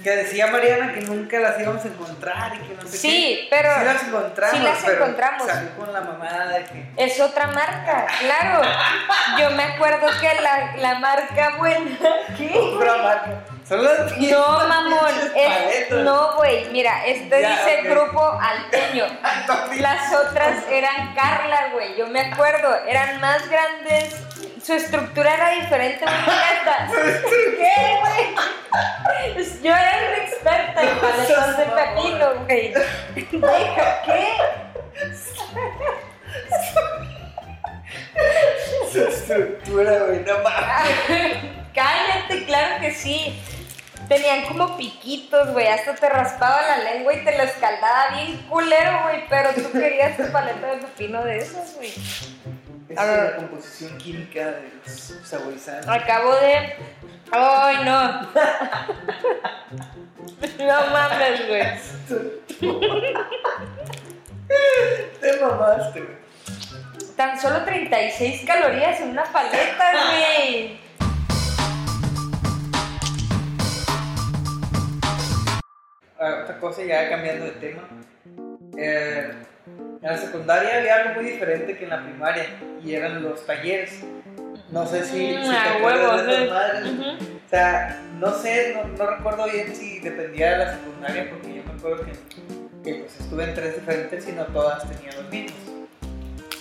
Que 0.03 0.09
decía 0.15 0.47
Mariana 0.47 0.93
que 0.93 1.01
nunca 1.01 1.39
las 1.39 1.59
íbamos 1.59 1.83
a 1.85 1.87
encontrar 1.87 2.55
y 2.55 2.59
que 2.67 2.73
no 2.73 2.81
sé 2.89 2.97
Sí, 2.97 3.39
qué. 3.41 3.47
pero 3.55 3.69
Sí 3.77 3.85
las 3.85 4.03
encontramos, 4.03 4.57
sí 4.57 4.63
las 4.63 4.77
pero 4.83 4.97
encontramos. 5.03 5.47
salió 5.47 5.75
con 5.75 5.93
la 5.93 6.01
mamada 6.01 6.47
de 6.47 6.63
que... 6.65 6.85
Es 6.97 7.19
otra 7.19 7.47
marca, 7.47 8.07
claro. 8.19 8.61
Yo 9.39 9.51
me 9.51 9.63
acuerdo 9.63 10.07
que 10.19 10.41
la, 10.41 10.75
la 10.77 10.95
marca 10.99 11.55
buena. 11.57 11.97
¿Qué? 12.37 12.51
Otra 12.57 12.97
marca. 12.97 13.29
Son 13.69 13.83
las 13.83 14.17
No, 14.17 14.67
mamón. 14.67 15.31
es- 15.35 15.91
no, 15.91 16.35
güey. 16.35 16.67
Mira, 16.71 17.05
este 17.05 17.41
Ya, 17.41 17.49
dice 17.51 17.81
grupo 17.83 18.37
alteño. 18.41 19.05
Las 19.79 20.13
otras 20.13 20.57
eran 20.69 21.13
Carla, 21.13 21.69
güey. 21.73 21.95
Yo 21.95 22.07
me 22.07 22.19
acuerdo. 22.21 22.75
Eran 22.87 23.21
más 23.21 23.47
grandes. 23.49 24.15
Su 24.63 24.73
estructura 24.73 25.33
era 25.33 25.49
diferente. 25.61 26.05
güey, 26.05 26.37
hasta- 26.37 26.87
¿Qué, 27.57 27.97
güey? 27.99 29.35
Es- 29.37 29.61
Yo 29.61 29.71
era 29.71 29.91
una 30.07 30.17
experta 30.25 30.81
en 30.83 30.97
paletas 30.99 31.57
de 31.57 31.65
pepino, 31.65 32.45
güey. 32.45 32.73
Deja, 33.31 34.01
¿qué? 34.05 34.27
Su 38.91 39.03
estructura, 39.05 39.99
güey, 40.05 40.19
no 40.19 40.37
mames. 40.39 41.37
Cállate, 41.73 42.45
claro 42.45 42.81
que 42.81 42.91
sí. 42.93 43.41
Tenían 44.09 44.43
como 44.45 44.75
piquitos, 44.75 45.51
güey. 45.53 45.67
Hasta 45.67 45.95
te 45.95 46.09
raspaba 46.09 46.61
la 46.61 46.77
lengua 46.79 47.13
y 47.13 47.23
te 47.23 47.37
lo 47.37 47.43
escaldaba 47.43 48.09
bien 48.15 48.37
culero, 48.49 49.03
güey. 49.03 49.23
Pero 49.29 49.51
tú 49.53 49.71
querías 49.71 50.17
tu 50.17 50.29
paleta 50.31 50.67
de 50.67 50.77
pepino 50.77 51.23
de 51.23 51.37
esas, 51.37 51.75
güey. 51.77 51.93
Esa 52.91 53.25
es 53.27 53.31
la 53.31 53.35
composición 53.37 53.97
química 53.97 54.51
de 54.51 54.69
los 54.85 54.91
saborizantes. 55.23 55.87
Acabo 55.87 56.35
de. 56.35 56.75
¡Ay, 57.31 57.77
no! 57.85 58.27
No 60.57 60.87
mames, 60.91 61.47
güey. 61.47 61.63
Te 65.19 65.39
mamaste, 65.39 66.01
güey. 66.01 66.17
Tan 67.15 67.39
solo 67.39 67.63
36 67.63 68.43
calorías 68.45 68.99
en 69.01 69.09
una 69.09 69.23
paleta, 69.23 69.91
güey. 69.91 70.79
Ah, 76.19 76.41
otra 76.43 76.59
cosa, 76.59 76.83
ya 76.83 77.09
cambiando 77.09 77.45
de 77.45 77.51
tema. 77.51 77.81
Eh, 78.77 79.31
en 80.01 80.07
la 80.09 80.17
secundaria 80.17 80.77
había 80.77 80.95
algo 80.95 81.21
muy 81.21 81.31
diferente 81.31 81.77
que 81.77 81.83
en 81.83 81.89
la 81.91 82.01
primaria 82.03 82.45
y 82.83 82.93
eran 82.95 83.21
los 83.23 83.45
talleres. 83.45 83.99
No 84.71 84.85
sé 84.87 85.03
si, 85.03 85.33
Mm, 85.33 85.43
si 85.43 85.49
te 85.49 85.57
acuerdas 85.57 86.25
de 86.25 86.37
sí. 86.37 86.49
madres. 86.49 86.83
O 87.45 87.49
sea, 87.49 87.99
no 88.19 88.33
sé, 88.33 88.73
no, 88.75 88.87
no 88.97 89.05
recuerdo 89.17 89.45
bien 89.51 89.75
si 89.75 89.99
dependía 89.99 90.51
de 90.51 90.57
la 90.65 90.71
secundaria 90.73 91.29
porque 91.29 91.55
yo 91.55 91.63
me 91.63 91.71
acuerdo 91.77 92.05
que, 92.05 92.11
que, 92.83 92.99
pues, 93.01 93.19
estuve 93.19 93.43
en 93.43 93.53
tres 93.53 93.75
diferentes 93.75 94.27
y 94.29 94.31
no 94.31 94.45
todas 94.45 94.87
tenían 94.89 95.15
los 95.21 95.29
mismos. 95.29 95.59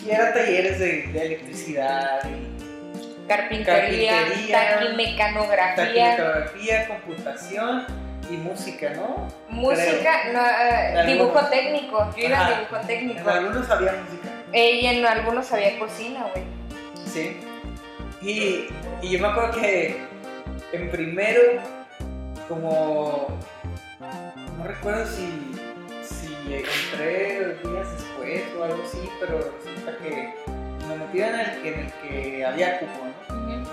Y 0.04 0.10
eran 0.10 0.32
talleres 0.34 0.78
de, 0.80 1.06
de 1.12 1.26
electricidad, 1.26 2.20
y 2.24 3.28
Carpintería, 3.28 4.12
Carpintería, 4.22 4.78
taquimecanografía, 4.80 5.76
taquimecanografía, 6.16 6.88
computación 6.88 7.86
y 8.30 8.36
música, 8.36 8.90
¿no? 8.94 9.28
música, 9.48 10.30
no, 10.32 10.40
eh, 10.46 11.00
En 11.00 11.06
dibujo 11.06 11.38
algunos. 11.38 11.50
técnico. 11.50 12.10
Yo 12.16 12.26
iba 12.26 12.46
a 12.46 12.50
dibujo 12.50 12.76
En 12.76 12.86
técnico. 12.86 13.28
algunos 13.30 13.70
había 13.70 13.92
música. 13.92 14.28
Eh, 14.52 14.70
y 14.76 14.86
en 14.86 15.04
algunos 15.04 15.52
había 15.52 15.78
cocina, 15.78 16.26
güey. 16.32 16.44
Sí. 17.12 17.40
Y, 18.22 18.68
y 19.02 19.10
yo 19.10 19.18
me 19.20 19.28
acuerdo 19.28 19.60
que 19.60 20.00
en 20.72 20.90
primero, 20.90 21.40
como. 22.48 23.28
No 24.58 24.64
recuerdo 24.64 25.06
si, 25.06 25.52
si 26.02 26.34
entré 26.54 27.54
días 27.64 27.88
después 27.92 28.42
o 28.58 28.64
algo 28.64 28.82
así, 28.86 29.08
pero 29.18 29.38
resulta 29.64 29.96
que 29.98 30.34
me 30.86 30.96
metí 30.96 31.22
en 31.22 31.34
el, 31.40 31.66
en 31.66 31.80
el 31.80 31.92
que 32.02 32.44
había 32.44 32.78
cupo, 32.78 33.06
¿no? 33.30 33.66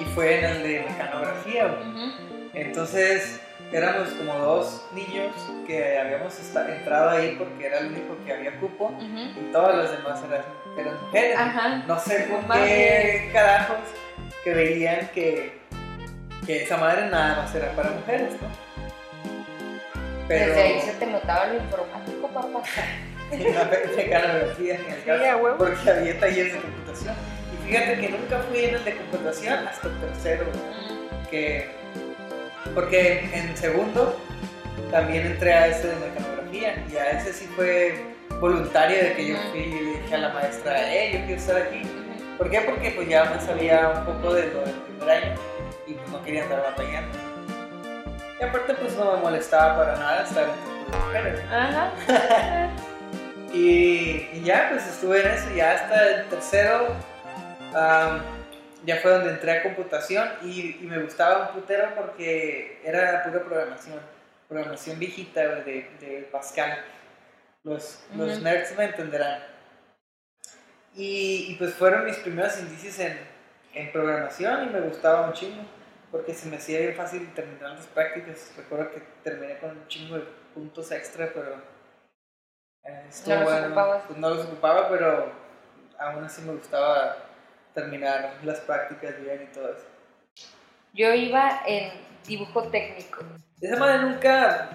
Y 0.00 0.04
fue 0.14 0.38
en 0.38 0.44
el 0.46 0.62
de 0.62 0.86
mecanografía, 0.88 1.66
güey. 1.66 2.12
Entonces 2.54 3.40
éramos 3.72 4.08
como 4.10 4.38
dos 4.38 4.86
niños 4.92 5.32
que 5.66 5.98
habíamos 5.98 6.38
entrado 6.38 7.10
ahí 7.10 7.36
porque 7.38 7.66
era 7.66 7.78
el 7.78 7.88
único 7.88 8.16
que 8.24 8.32
había 8.32 8.58
cupo 8.58 8.94
y 9.00 9.52
todas 9.52 9.76
las 9.76 9.90
demás 9.92 10.20
eran, 10.28 10.42
eran 10.78 11.00
mujeres. 11.02 11.36
Ajá. 11.38 11.82
No 11.86 11.98
sé 11.98 12.28
por 12.30 12.56
qué 12.56 13.30
carajos 13.32 13.76
que 14.42 14.54
veían 14.54 15.08
que, 15.14 15.58
que 16.46 16.62
esa 16.62 16.76
madre 16.76 17.06
nada 17.10 17.42
más 17.42 17.54
era 17.54 17.70
para 17.72 17.90
mujeres, 17.90 18.32
¿no? 18.40 18.48
Pero, 20.26 20.46
Desde 20.46 20.62
ahí 20.62 20.80
se 20.82 20.92
te 20.92 21.06
notaba 21.06 21.46
lo 21.46 21.54
informático, 21.56 22.28
papá. 22.28 22.62
en 23.30 23.54
la 23.54 23.64
mecanografía 23.64 24.74
en 24.74 24.92
el 24.92 25.02
Sí, 25.02 25.54
porque 25.58 25.90
había 25.90 26.20
talleres 26.20 26.52
de 26.54 26.60
computación. 26.60 27.14
Y 27.52 27.68
fíjate 27.68 28.00
que 28.00 28.08
nunca 28.10 28.38
fui 28.48 28.64
en 28.64 28.74
el 28.74 28.84
de 28.84 28.96
computación 28.96 29.66
hasta 29.66 29.88
el 29.88 30.00
tercero, 30.00 30.44
que, 31.30 31.77
porque 32.74 33.30
en 33.32 33.56
segundo 33.56 34.18
también 34.90 35.26
entré 35.26 35.52
a 35.52 35.66
ese 35.66 35.88
de 35.88 35.96
mecanografía 35.96 36.84
y 36.90 36.96
a 36.96 37.10
ese 37.10 37.32
sí 37.32 37.46
fue 37.56 38.04
voluntario 38.40 38.96
de 39.02 39.12
que 39.14 39.28
yo 39.28 39.36
fui 39.50 39.60
y 39.60 39.70
le 39.70 40.00
dije 40.00 40.14
a 40.14 40.18
la 40.18 40.28
maestra, 40.30 40.92
eh, 40.92 41.12
yo 41.12 41.26
quiero 41.26 41.40
estar 41.40 41.56
aquí. 41.56 41.82
¿Por 42.36 42.50
qué? 42.50 42.60
Porque 42.60 42.92
pues 42.92 43.08
ya 43.08 43.24
me 43.24 43.40
sabía 43.40 43.88
un 43.98 44.04
poco 44.04 44.34
de 44.34 44.46
lo 44.52 44.60
del 44.60 44.74
primer 44.74 45.10
año 45.10 45.34
y 45.86 45.94
pues 45.94 46.10
no 46.10 46.22
quería 46.22 46.44
andar 46.44 46.62
batallando. 46.62 47.18
Y 48.40 48.44
aparte 48.44 48.74
pues 48.74 48.96
no 48.96 49.16
me 49.16 49.22
molestaba 49.22 49.76
para 49.76 49.96
nada 49.96 50.22
estar 50.22 50.44
en 50.44 50.98
mujeres. 51.06 51.40
Ajá. 51.50 51.90
Y, 53.52 54.28
y 54.34 54.42
ya, 54.44 54.68
pues 54.70 54.86
estuve 54.86 55.22
en 55.22 55.28
eso, 55.28 55.48
ya 55.56 55.72
hasta 55.72 56.08
el 56.10 56.26
tercero, 56.26 56.88
ya 58.88 58.96
fue 59.02 59.10
donde 59.10 59.32
entré 59.32 59.52
a 59.52 59.62
computación 59.62 60.26
y, 60.42 60.78
y 60.80 60.86
me 60.86 60.98
gustaba 61.02 61.48
un 61.48 61.60
putero 61.60 61.94
porque 61.94 62.80
era 62.82 63.22
pura 63.22 63.44
programación, 63.44 64.00
programación 64.48 64.98
viejita 64.98 65.56
de, 65.56 65.90
de 66.00 66.28
Pascal. 66.32 66.82
Los, 67.64 68.02
los 68.16 68.30
Ujú. 68.30 68.40
nerds 68.40 68.74
me 68.78 68.84
entenderán. 68.86 69.42
Y, 70.94 71.48
y, 71.50 71.56
pues 71.56 71.74
fueron 71.74 72.06
mis 72.06 72.16
primeros 72.16 72.58
indicios 72.58 72.98
en, 72.98 73.18
en 73.74 73.92
programación 73.92 74.68
y 74.68 74.70
me 74.70 74.80
gustaba 74.80 75.26
un 75.26 75.34
chingo 75.34 75.62
porque 76.10 76.32
se 76.32 76.48
me 76.48 76.56
hacía 76.56 76.80
bien 76.80 76.94
fácil 76.96 77.30
terminar 77.34 77.72
las 77.72 77.86
prácticas. 77.88 78.54
Recuerdo 78.56 78.90
que 78.90 79.02
terminé 79.22 79.58
con 79.58 79.72
un 79.72 79.86
chingo 79.88 80.16
de 80.16 80.24
puntos 80.54 80.90
extra, 80.92 81.30
pero 81.34 81.56
eh, 82.84 83.04
No 83.26 83.34
los 83.34 83.44
bueno. 83.44 83.66
ocupabas. 83.66 84.04
Pues 84.06 84.18
no 84.18 84.30
los 84.30 84.46
ocupaba, 84.46 84.88
pero 84.88 85.30
aún 85.98 86.24
así 86.24 86.40
me 86.40 86.54
gustaba 86.54 87.27
terminar 87.74 88.34
las 88.42 88.58
prácticas 88.60 89.20
bien 89.22 89.48
y 89.50 89.54
todo 89.54 89.68
eso. 89.72 89.84
Yo 90.94 91.12
iba 91.14 91.62
en 91.66 91.90
dibujo 92.26 92.62
técnico. 92.68 93.20
Esa 93.60 93.76
manera 93.76 94.02
nunca 94.02 94.70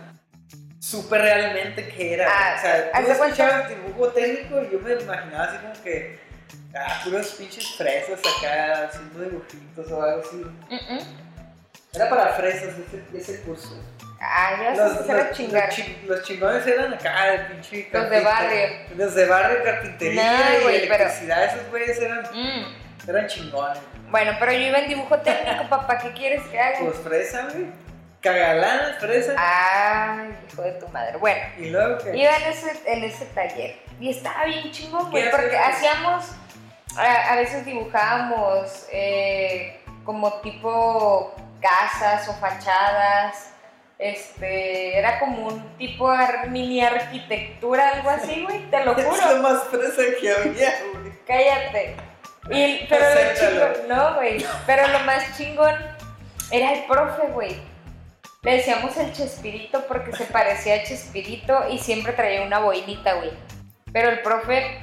supe 0.80 1.18
realmente 1.18 1.88
qué 1.90 2.14
era. 2.16 2.28
Ah, 2.30 2.56
o 2.58 2.62
sea, 2.62 2.92
tú 3.06 3.12
escuchabas 3.12 3.70
dibujo 3.70 4.08
técnico 4.10 4.62
y 4.64 4.72
yo 4.72 4.80
me 4.80 4.94
imaginaba 4.94 5.44
así 5.46 5.58
como 5.58 5.84
que, 5.84 6.20
ah, 6.76 7.02
puros 7.04 7.28
pinches 7.34 7.76
fresas 7.76 8.20
acá 8.20 8.86
haciendo 8.86 9.20
dibujitos 9.22 9.92
o 9.92 10.02
algo 10.04 10.22
así. 10.22 10.36
Mm, 10.38 10.94
mm. 10.96 11.24
Era 11.96 12.10
para 12.10 12.34
fresas 12.34 12.74
ese, 12.78 13.18
ese 13.18 13.42
curso. 13.44 13.78
Ah, 14.20 14.52
ya 14.60 14.76
Los, 14.76 15.06
se 15.06 15.14
los- 15.14 15.32
chingar. 15.32 15.66
los 15.68 15.76
chi- 15.76 15.98
los 16.08 16.24
chingones 16.24 16.66
eran 16.66 16.94
acá 16.94 17.26
de 17.32 17.40
pinche 17.40 17.90
Los 17.92 18.10
de 18.10 18.20
barrio. 18.22 18.70
Los 18.96 19.16
de 19.16 19.26
barrio, 19.26 19.64
carpintería 19.64 20.24
No, 20.24 20.40
y 20.40 20.64
pero- 20.64 20.70
electricidad, 20.70 21.44
esos 21.46 21.70
güeyes 21.70 22.00
eran, 22.00 22.22
Mm. 22.34 22.83
Eran 23.08 23.28
chingones. 23.28 23.80
Bueno, 24.10 24.32
pero 24.40 24.52
yo 24.52 24.60
iba 24.60 24.80
en 24.80 24.90
dibujo 24.90 25.18
técnico, 25.20 25.68
papá. 25.70 25.98
¿Qué 25.98 26.12
quieres 26.14 26.44
que 26.44 26.60
haga? 26.60 26.80
Pues 26.80 26.98
fresa, 26.98 27.48
güey. 27.52 27.66
Cagalanas, 28.22 28.98
fresa. 29.00 29.36
Ay, 29.38 30.38
hijo 30.52 30.62
de 30.62 30.72
tu 30.74 30.88
madre. 30.90 31.18
Bueno, 31.18 31.42
Y 31.58 31.70
luego 31.70 31.98
que. 31.98 32.16
iba 32.16 32.36
en 32.38 32.44
ese, 32.44 32.72
en 32.86 33.04
ese 33.04 33.26
taller 33.28 33.76
y 34.00 34.10
estaba 34.12 34.46
bien 34.46 34.72
chingón, 34.72 35.12
güey, 35.12 35.24
¿Qué 35.24 35.30
porque 35.30 35.58
hacíamos, 35.58 36.26
a, 36.98 37.34
a 37.34 37.36
veces 37.36 37.66
dibujábamos 37.66 38.88
eh, 38.92 39.82
como 40.06 40.34
tipo 40.42 41.34
casas 41.62 42.28
o 42.30 42.34
fachadas, 42.34 43.52
este, 44.00 44.98
era 44.98 45.20
como 45.20 45.48
un 45.48 45.78
tipo 45.78 46.12
mini 46.50 46.82
arquitectura, 46.82 47.90
algo 47.90 48.10
así, 48.10 48.44
güey, 48.44 48.70
te 48.70 48.84
lo 48.84 48.92
Es 48.98 49.06
lo 49.06 49.12
juro, 49.12 49.38
más 49.42 49.64
fresa 49.66 50.02
que 50.20 50.32
había, 50.34 50.74
güey. 50.94 51.14
cállate. 51.26 51.96
Y, 52.50 52.86
pero 52.90 53.06
lo 53.06 53.34
chingón, 53.36 53.88
no, 53.88 54.16
güey, 54.16 54.46
pero 54.66 54.88
lo 54.90 55.00
más 55.00 55.38
chingón 55.38 55.76
era 56.52 56.74
el 56.74 56.86
profe, 56.86 57.28
güey. 57.28 57.56
Le 58.42 58.58
decíamos 58.58 58.98
el 58.98 59.14
Chespirito 59.14 59.86
porque 59.88 60.12
se 60.12 60.26
parecía 60.26 60.76
a 60.76 60.84
Chespirito 60.84 61.70
y 61.70 61.78
siempre 61.78 62.12
traía 62.12 62.42
una 62.42 62.60
boinita, 62.60 63.14
güey. 63.14 63.32
Pero 63.94 64.10
el 64.10 64.20
profe 64.22 64.80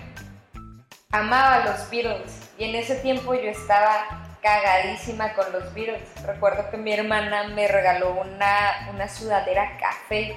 amaba 1.13 1.65
los 1.67 1.91
Beatles 1.91 2.51
y 2.57 2.65
en 2.65 2.75
ese 2.77 2.95
tiempo 2.97 3.35
yo 3.35 3.51
estaba 3.51 4.37
cagadísima 4.41 5.35
con 5.35 5.53
los 5.53 5.75
Beatles. 5.75 6.09
Recuerdo 6.25 6.71
que 6.71 6.79
mi 6.79 6.93
hermana 6.93 7.49
me 7.49 7.69
regaló 7.69 8.15
una, 8.15 8.89
una 8.95 9.09
sudadera 9.09 9.77
café 9.79 10.37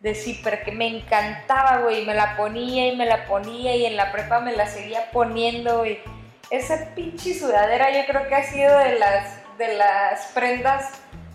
de 0.00 0.14
zipper 0.14 0.62
que 0.62 0.72
me 0.72 0.86
encantaba, 0.86 1.78
güey. 1.78 2.04
Me 2.04 2.14
la 2.14 2.36
ponía 2.36 2.92
y 2.92 2.96
me 2.96 3.06
la 3.06 3.24
ponía 3.26 3.74
y 3.74 3.86
en 3.86 3.96
la 3.96 4.12
prepa 4.12 4.40
me 4.40 4.54
la 4.54 4.66
seguía 4.66 5.10
poniendo, 5.10 5.78
güey. 5.78 6.00
Esa 6.52 6.94
pinche 6.94 7.32
sudadera 7.32 7.90
yo 7.90 8.04
creo 8.06 8.28
que 8.28 8.34
ha 8.34 8.42
sido 8.42 8.78
de 8.78 8.98
las, 8.98 9.38
de 9.56 9.74
las 9.74 10.26
prendas 10.34 10.90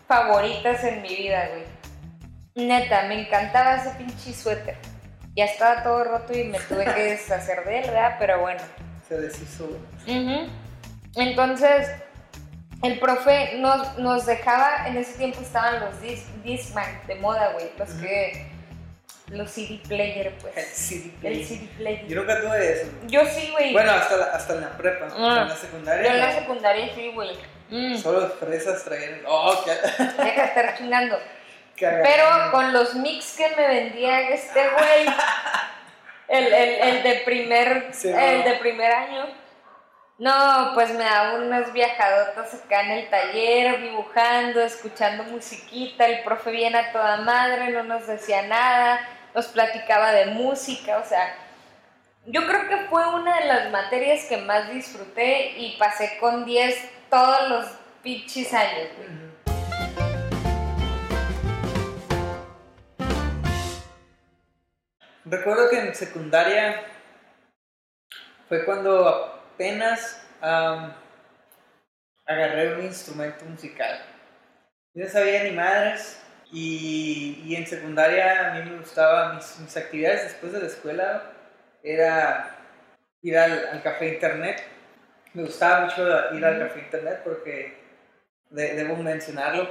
favoritas 0.08 0.84
en 0.84 1.01
mi 1.01 1.10
vida, 1.10 1.49
güey. 1.49 2.67
Neta, 2.67 3.08
me 3.08 3.21
encantaba 3.21 3.77
ese 3.77 3.89
pinche 3.97 4.32
suéter. 4.32 4.77
Ya 5.36 5.45
estaba 5.45 5.82
todo 5.82 6.03
roto 6.03 6.38
y 6.38 6.43
me 6.43 6.60
tuve 6.60 6.86
que 6.86 7.01
deshacer 7.01 7.65
de 7.65 7.80
él, 7.80 7.86
¿verdad? 7.88 8.17
Pero 8.19 8.41
bueno. 8.41 8.62
Se 9.08 9.19
deshizo. 9.19 9.65
Ujú. 10.06 10.51
Entonces, 11.15 11.89
el 12.84 12.99
profe 12.99 13.58
nos, 13.58 13.97
nos 13.97 14.27
dejaba, 14.27 14.88
en 14.88 14.97
ese 14.97 15.17
tiempo 15.17 15.41
estaban 15.41 15.80
los 15.80 15.99
dis, 15.99 16.27
Discman 16.43 17.01
de 17.08 17.15
moda, 17.15 17.53
güey, 17.53 17.71
los 17.80 17.89
que, 17.93 18.51
los 19.27 19.51
CD 19.51 19.79
player, 19.87 20.27
El 20.27 20.33
pues. 20.35 20.53
CD 20.73 21.05
El 21.05 21.11
player. 21.19 21.45
CD 21.45 21.67
player. 21.77 22.07
Yo 22.07 22.15
nunca 22.21 22.41
tuve 22.41 22.71
eso. 22.73 22.91
Yo 23.07 23.25
sí, 23.25 23.49
güey. 23.51 23.73
Bueno, 23.73 23.91
hasta, 23.91 24.15
la- 24.17 24.25
hasta 24.25 24.53
en 24.53 24.61
la 24.61 24.77
prepa. 24.77 25.07
Ah. 25.11 25.39
En 25.43 25.49
la 25.49 25.55
secundaria. 25.55 26.03
Yo 26.09 26.15
en 26.15 26.19
la 26.21 26.31
secundaria 26.33 26.89
sí, 26.95 27.11
güey. 27.13 27.37
Mm, 27.69 27.97
Solo 27.97 28.29
fresas 28.29 28.83
traían. 28.85 29.21
Oh, 29.27 29.63
qué. 29.65 29.71
deja 30.23 30.41
de 30.41 30.47
estar 30.47 30.77
chingando. 30.77 31.19
Pero 31.79 32.25
con 32.51 32.73
los 32.73 32.95
mix 32.95 33.35
que 33.37 33.49
me 33.55 33.67
vendía 33.67 34.29
este 34.31 34.59
güey, 34.69 35.05
el, 36.27 36.51
el, 36.53 36.69
el 36.81 37.03
de 37.03 37.13
primer, 37.23 37.89
Sí, 37.91 38.09
el 38.09 38.43
de 38.43 38.53
primer 38.53 38.91
año, 38.91 39.27
no, 40.17 40.71
pues 40.73 40.89
me 40.95 41.03
daba 41.03 41.35
unas 41.35 41.71
viajadotas 41.73 42.51
acá 42.55 42.81
en 42.81 42.91
el 42.93 43.09
taller, 43.11 43.79
dibujando, 43.81 44.59
escuchando 44.61 45.23
musiquita, 45.25 46.07
el 46.07 46.23
profe 46.23 46.49
bien 46.49 46.75
a 46.75 46.91
toda 46.91 47.17
madre, 47.17 47.69
no 47.69 47.83
nos 47.83 48.07
decía 48.07 48.41
nada, 48.47 48.99
nos 49.38 49.45
platicaba 49.50 50.13
de 50.13 50.26
música, 50.26 50.97
o 50.97 51.06
sea, 51.06 51.36
yo 52.26 52.47
creo 52.47 52.67
que 52.67 52.88
fue 52.88 53.08
una 53.13 53.39
de 53.39 53.45
las 53.45 53.69
materias 53.69 54.26
que 54.26 54.38
más 54.38 54.67
disfruté 54.67 55.52
y 55.60 55.78
pasé 55.78 56.17
con 56.19 56.43
10 56.43 56.76
todos 57.08 57.47
los 57.47 57.67
pinches 58.02 58.52
años. 58.52 58.89
Recuerdo 65.23 65.69
que 65.69 65.82
en 65.82 65.93
secundaria 65.93 66.82
fue 68.50 68.65
cuando 68.65 69.08
apenas 69.54 70.19
agarré 72.26 72.73
un 72.73 72.86
instrumento 72.86 73.45
musical. 73.45 74.02
Yo 74.95 75.06
no 75.06 75.12
sabía 75.12 75.43
ni 75.43 75.52
madres 75.52 76.23
y, 76.51 77.43
y 77.45 77.55
en 77.55 77.67
secundaria 77.67 78.51
a 78.51 78.53
mí 78.55 78.69
me 78.69 78.77
gustaba, 78.77 79.33
mis, 79.33 79.60
mis 79.60 79.75
actividades 79.77 80.23
después 80.23 80.53
de 80.53 80.60
la 80.62 80.67
escuela 80.67 81.23
era 81.83 82.55
ir 83.21 83.38
al, 83.38 83.67
al 83.67 83.81
café 83.83 84.13
internet. 84.15 84.63
Me 85.33 85.43
gustaba 85.43 85.86
mucho 85.86 86.07
ir 86.36 86.45
al 86.45 86.60
café 86.60 86.79
internet 86.79 87.21
porque 87.23 87.77
de- 88.49 88.75
debo 88.75 88.95
mencionarlo. 88.97 89.67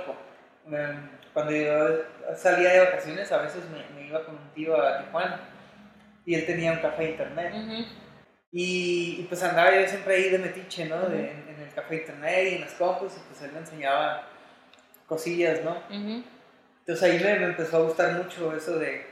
em, 0.70 1.08
Cuando 1.32 1.52
yo 1.52 2.02
salía 2.36 2.70
de 2.72 2.80
vacaciones, 2.80 3.30
a 3.32 3.38
veces 3.38 3.62
me, 3.70 3.84
me 3.94 4.06
iba 4.08 4.24
con 4.24 4.36
un 4.36 4.50
tío 4.54 4.80
a 4.80 4.98
Tijuana 5.04 5.40
y 6.24 6.34
él 6.34 6.46
tenía 6.46 6.72
un 6.72 6.78
café 6.80 7.10
internet. 7.10 7.52
Y, 8.52 9.16
y, 9.20 9.26
pues 9.28 9.42
andaba 9.42 9.74
yo 9.74 9.86
siempre 9.86 10.14
ahí 10.14 10.30
de 10.30 10.38
metiche, 10.38 10.86
¿no? 10.86 10.98
De- 11.08 11.30
en, 11.32 11.48
en 11.48 11.60
el 11.62 11.74
café 11.74 11.96
internet 11.96 12.48
y 12.52 12.54
en 12.56 12.60
las 12.62 12.72
compus, 12.74 13.12
y 13.16 13.20
pues 13.28 13.42
él 13.42 13.52
me 13.52 13.58
enseñaba 13.60 14.22
cosillas, 15.06 15.62
¿no? 15.62 15.76
Entonces 16.86 17.02
ahí 17.02 17.18
me, 17.24 17.38
me 17.40 17.46
empezó 17.46 17.78
a 17.78 17.80
gustar 17.80 18.12
mucho 18.12 18.54
eso 18.56 18.78
de, 18.78 19.04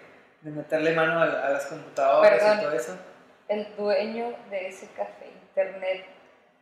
de 0.43 0.51
meterle 0.51 0.93
mano 0.93 1.19
a, 1.21 1.25
a 1.25 1.51
las 1.51 1.67
computadoras 1.67 2.39
Perdón. 2.39 2.59
y 2.59 2.63
todo 2.63 2.73
eso. 2.73 2.97
El 3.49 3.67
dueño 3.77 4.33
de 4.51 4.69
ese 4.69 4.87
café 4.97 5.27
internet 5.49 6.05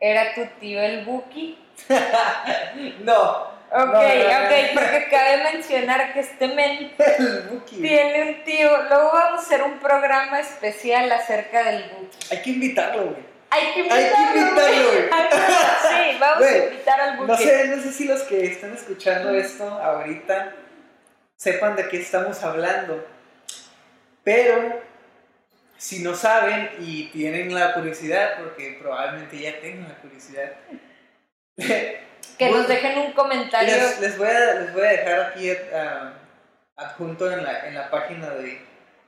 era 0.01 0.35
tu 0.35 0.44
tío 0.59 0.81
el 0.83 1.05
Buki. 1.05 1.59
No. 3.05 3.53
Ok, 3.75 3.79
no, 3.79 3.92
no, 3.92 3.98
no. 3.98 4.01
ok, 4.01 4.53
porque 4.75 5.09
cabe 5.11 5.44
mencionar 5.53 6.12
que 6.12 6.20
este 6.20 6.46
men 6.48 6.92
el 6.98 7.40
Buki. 7.51 7.77
tiene 7.81 8.22
un 8.22 8.44
tío. 8.44 8.68
Luego 8.88 9.11
vamos 9.12 9.40
a 9.40 9.42
hacer 9.42 9.62
un 9.62 9.79
programa 9.79 10.40
especial 10.40 11.11
acerca 11.12 11.62
del 11.62 11.85
Buki. 11.90 12.18
Hay 12.31 12.42
que 12.42 12.51
invitarlo, 12.51 13.05
güey. 13.05 13.33
Hay 13.51 13.72
que 13.75 13.81
Hay 13.83 13.88
que 13.88 14.38
invitarlo. 14.38 14.40
invitarlo, 14.40 14.90
güey. 14.90 15.03
Sí, 16.12 16.18
vamos 16.20 16.46
a 16.46 16.57
invitar 16.59 17.01
al 17.01 17.16
Buki. 17.16 17.31
No 17.31 17.37
sé, 17.38 17.68
no 17.68 17.83
sé 17.83 17.92
si 17.92 18.05
los 18.07 18.22
que 18.22 18.44
están 18.46 18.75
escuchando 18.75 19.31
esto 19.35 19.64
ahorita 19.68 20.53
sepan 21.43 21.75
de 21.75 21.89
qué 21.89 22.01
estamos 22.01 22.41
hablando, 22.45 23.05
pero 24.23 24.81
si 25.77 26.01
no 26.05 26.15
saben 26.15 26.71
y 26.79 27.09
tienen 27.09 27.53
la 27.53 27.75
curiosidad, 27.75 28.39
porque 28.39 28.79
probablemente 28.81 29.41
ya 29.41 29.59
tengan 29.61 29.89
la 29.89 29.97
curiosidad, 29.97 30.53
Que 32.39 32.51
nos 32.51 32.69
dejen 32.69 32.99
un 32.99 33.13
comentario. 33.13 33.75
les, 33.75 34.01
les 34.01 34.17
voy, 34.17 34.29
a, 34.29 34.55
les 34.55 34.73
voy 34.73 34.83
a 34.87 34.91
dejar 34.91 35.21
aquí 35.21 35.51
ah, 35.75 36.13
adjunto 36.77 37.31
en 37.31 37.43
la, 37.43 37.67
en 37.67 37.75
la 37.75 37.91
página 37.91 38.31
de, 38.31 38.61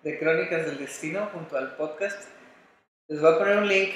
de 0.02 0.18
Crónicas 0.18 0.66
del 0.66 0.78
Destino, 0.78 1.30
junto 1.32 1.56
al 1.56 1.76
podcast. 1.76 2.20
Les 3.08 3.20
voy 3.20 3.32
a 3.32 3.38
poner 3.38 3.58
un 3.58 3.68
link 3.68 3.94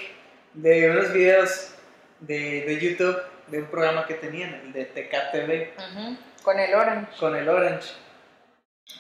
de 0.55 0.91
unos 0.91 1.13
videos 1.13 1.75
de, 2.21 2.63
de 2.63 2.79
YouTube 2.79 3.21
de 3.49 3.59
un 3.63 3.67
programa 3.67 4.07
que 4.07 4.15
tenían, 4.15 4.55
el 4.55 4.73
de 4.73 4.85
TKTV. 4.85 5.73
Ujú, 5.77 6.17
Con 6.43 6.61
el 6.61 6.75
orange. 6.75 7.19
con 7.19 7.35
el 7.37 7.49
Orange. 7.49 7.89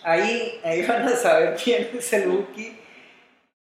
Ahí, 0.02 0.60
ahí 0.64 0.86
van 0.86 1.06
a 1.08 1.16
saber 1.16 1.56
quién 1.62 1.88
es 1.96 2.12
el 2.12 2.28
Wookiee 2.28 2.78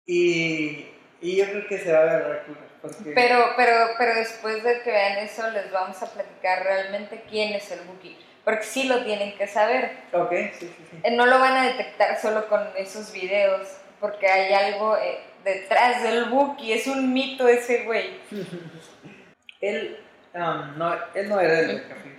y, 0.06 0.86
y 1.22 1.36
yo 1.38 1.46
creo 1.46 1.68
que 1.68 1.78
se 1.80 1.92
va 1.92 2.00
a 2.00 2.04
agarrar. 2.04 2.46
Porque, 2.82 3.12
Pero, 3.16 3.54
pero, 3.56 3.74
pero 3.98 4.16
después 4.16 4.64
de 4.64 4.82
que 4.82 4.92
vean 4.92 5.18
eso, 5.20 5.50
les 5.52 5.72
vamos 5.72 6.02
a 6.04 6.12
platicar 6.12 6.64
realmente 6.64 7.24
quién 7.30 7.54
es 7.54 7.72
el 7.72 7.80
Wookiee. 7.88 8.18
Porque 8.44 8.64
sí 8.64 8.84
lo 8.84 9.04
tienen 9.04 9.36
que 9.38 9.48
saber. 9.48 9.92
Ok, 10.14 10.32
sí, 10.60 10.68
sí, 10.68 10.76
sí. 10.92 10.98
Eh, 11.04 11.12
No 11.12 11.26
lo 11.26 11.40
van 11.40 11.58
a 11.58 11.66
detectar 11.66 12.22
solo 12.22 12.48
con 12.48 12.62
esos 12.78 13.12
videos. 13.12 13.68
Porque 14.00 14.28
hay 14.28 14.54
algo 14.54 14.96
eh, 14.98 15.18
detrás 15.44 16.04
del 16.04 16.32
Wookiee. 16.32 16.74
Es 16.74 16.86
un 16.86 17.12
mito 17.12 17.48
ese 17.48 17.86
güey. 17.86 18.20
Él, 19.62 19.98
um, 20.36 20.78
no, 20.78 20.96
él 21.16 21.30
no 21.30 21.40
era 21.40 21.62
del 21.62 21.88
café. 21.88 22.16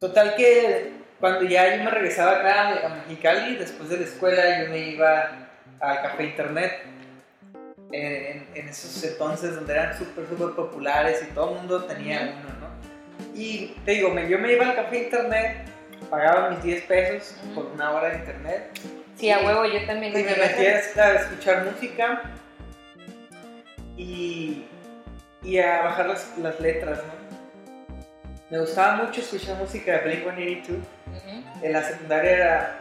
Total 0.00 0.34
que 0.34 0.90
cuando 1.22 1.44
ya 1.44 1.76
yo 1.76 1.84
me 1.84 1.90
regresaba 1.90 2.32
acá 2.40 2.84
a 2.84 2.88
Mexicali, 3.06 3.54
después 3.54 3.88
de 3.88 3.98
la 3.98 4.04
escuela, 4.04 4.64
yo 4.64 4.70
me 4.70 4.78
iba 4.78 5.30
al 5.78 6.02
café 6.02 6.24
internet. 6.24 6.72
En, 7.92 8.46
en 8.54 8.68
esos 8.68 9.04
entonces 9.04 9.54
donde 9.54 9.72
eran 9.74 9.96
súper, 9.96 10.26
súper 10.28 10.56
populares 10.56 11.22
y 11.30 11.32
todo 11.34 11.50
el 11.50 11.56
mundo 11.58 11.84
tenía 11.84 12.34
uno, 12.40 12.48
¿no? 12.60 13.38
Y 13.38 13.76
te 13.84 13.92
digo, 13.92 14.08
me- 14.10 14.28
yo 14.28 14.38
me 14.38 14.52
iba 14.52 14.64
al 14.66 14.74
café 14.74 15.04
internet, 15.04 15.58
pagaba 16.10 16.50
mis 16.50 16.62
10 16.64 16.82
pesos 16.86 17.36
por 17.54 17.66
una 17.66 17.92
hora 17.92 18.08
de 18.08 18.16
internet 18.16 18.70
Sí, 19.16 19.30
a 19.30 19.38
huevo, 19.40 19.64
yo 19.66 19.86
también 19.86 20.12
y 20.18 20.22
me 20.24 20.34
metía 20.36 20.76
a 20.76 21.12
escuchar 21.14 21.64
música 21.66 22.22
y, 23.96 24.64
y 25.42 25.58
a 25.58 25.82
bajar 25.82 26.08
las, 26.08 26.38
las 26.38 26.58
letras, 26.60 26.98
¿no? 26.98 27.21
Me 28.52 28.58
gustaba 28.60 28.96
mucho 28.96 29.22
escuchar 29.22 29.56
música 29.56 29.92
de 29.92 30.04
Blink-182. 30.26 30.68
Ujú, 30.76 31.64
En 31.64 31.72
la 31.72 31.82
secundaria 31.82 32.30
era, 32.32 32.80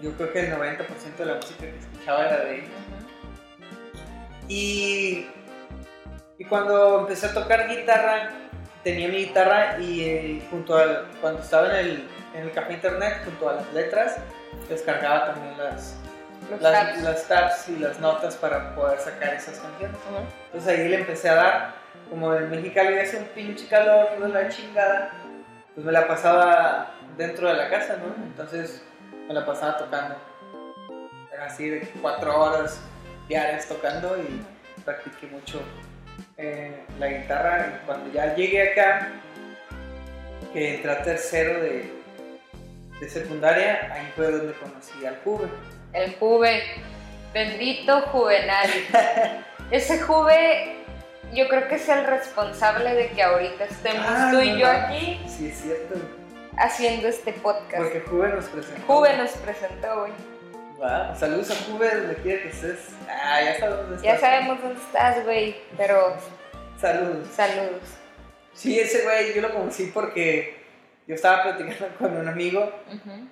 yo 0.00 0.12
creo 0.12 0.32
que 0.32 0.40
el 0.46 0.52
90% 0.54 1.16
de 1.18 1.26
la 1.26 1.34
música 1.34 1.60
que 1.60 1.78
escuchaba 1.78 2.24
era 2.26 2.36
de 2.46 2.54
ellos. 2.54 2.68
ujú. 2.68 4.48
Y, 4.48 5.26
y 6.38 6.44
cuando 6.46 7.00
empecé 7.00 7.26
a 7.26 7.34
tocar 7.34 7.68
guitarra, 7.68 8.30
tenía 8.82 9.08
mi 9.08 9.16
guitarra 9.26 9.78
y 9.78 10.00
eh, 10.00 10.42
junto 10.50 10.74
al, 10.78 11.06
cuando 11.20 11.42
estaba 11.42 11.68
en 11.78 11.86
el, 11.86 12.08
en 12.34 12.42
el 12.44 12.52
café 12.52 12.72
internet, 12.72 13.20
junto 13.26 13.50
a 13.50 13.54
las 13.56 13.72
letras, 13.74 14.16
descargaba 14.70 15.34
también 15.34 15.58
las, 15.58 15.96
Los 16.50 16.62
las, 16.62 16.72
tabs. 16.72 17.02
las 17.02 17.28
tabs 17.28 17.68
y 17.68 17.76
las 17.76 18.00
notas 18.00 18.36
para 18.36 18.74
poder 18.74 18.98
sacar 18.98 19.34
esas 19.34 19.58
canciones. 19.58 19.96
Ujú. 20.10 20.24
Entonces 20.46 20.78
ahí 20.78 20.88
le 20.88 20.96
empecé 21.00 21.28
a 21.28 21.34
dar, 21.34 21.74
como 22.10 22.34
en 22.34 22.50
Mexicali 22.50 22.98
hace 22.98 23.18
un 23.18 23.24
pinche 23.26 23.66
calor 23.68 24.18
de 24.18 24.28
la 24.28 24.48
chingada, 24.48 25.12
pues 25.74 25.84
me 25.84 25.92
la 25.92 26.06
pasaba 26.06 26.94
dentro 27.16 27.48
de 27.48 27.54
la 27.54 27.68
casa, 27.68 27.96
¿no? 27.96 28.24
Entonces 28.24 28.84
me 29.26 29.34
la 29.34 29.44
pasaba 29.44 29.78
tocando. 29.78 30.16
Era 31.32 31.46
así 31.46 31.68
de 31.68 31.80
cuatro 32.00 32.40
horas 32.40 32.80
diarias 33.28 33.66
tocando 33.66 34.16
y 34.18 34.44
practiqué 34.84 35.26
mucho 35.26 35.60
eh, 36.36 36.84
la 36.98 37.08
guitarra. 37.08 37.66
Y 37.82 37.86
cuando 37.86 38.12
ya 38.12 38.34
llegué 38.34 38.70
acá, 38.72 39.12
que 40.52 40.76
entré 40.76 40.92
a 40.92 41.02
tercero 41.02 41.60
de, 41.60 41.90
de 43.00 43.08
secundaria, 43.08 43.92
ahí 43.92 44.12
fue 44.14 44.30
donde 44.30 44.52
conocí 44.54 45.04
al 45.04 45.16
Juve. 45.24 45.48
El 45.92 46.14
Juve. 46.16 46.62
Bendito 47.32 48.00
Juvenal. 48.02 48.68
Ese 49.72 49.98
Juve, 49.98 50.83
yo 51.34 51.48
creo 51.48 51.68
que 51.68 51.74
es 51.76 51.88
el 51.88 52.04
responsable 52.06 52.94
de 52.94 53.08
que 53.10 53.22
ahorita 53.22 53.64
estemos 53.64 54.04
Ah, 54.08 54.30
tú 54.32 54.40
y 54.40 54.52
no 54.52 54.58
yo 54.58 54.66
aquí 54.70 55.20
Sí, 55.26 55.48
es 55.48 55.58
cierto. 55.60 55.94
haciendo 56.56 57.08
este 57.08 57.32
podcast. 57.32 57.76
Porque 57.82 58.00
Juve 58.00 58.28
nos 58.28 58.44
presentó. 58.46 58.82
Juve 58.86 59.16
nos 59.16 59.30
presentó, 59.32 60.00
güey. 60.00 60.12
Va, 60.82 61.14
Saludos 61.14 61.50
a 61.50 61.54
Juve 61.70 61.90
donde 61.94 62.14
quiera 62.16 62.42
que 62.42 62.48
estés. 62.48 62.78
Ah, 63.08 63.40
ya 63.42 63.58
sabemos 63.58 63.88
dónde 63.88 64.02
Ya 64.04 64.14
estás. 64.14 64.30
sabemos 64.30 64.62
dónde 64.62 64.80
estás, 64.80 65.24
güey, 65.24 65.56
pero 65.76 66.16
Saludos. 66.80 67.28
saludos. 67.34 67.82
Sí, 68.52 68.78
ese 68.78 69.02
güey 69.02 69.34
yo 69.34 69.42
lo 69.42 69.52
conocí 69.52 69.90
porque 69.94 70.62
yo 71.06 71.14
estaba 71.14 71.42
platicando 71.42 71.88
con 71.98 72.16
un 72.16 72.28
amigo 72.28 72.72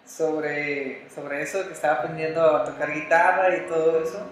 sobre, 0.05 1.09
sobre 1.11 1.43
eso, 1.43 1.67
que 1.67 1.73
estaba 1.75 1.95
aprendiendo 1.99 2.57
a 2.57 2.65
tocar 2.65 2.93
guitarra 2.93 3.57
y 3.57 3.61
todo 3.67 4.03
eso. 4.03 4.27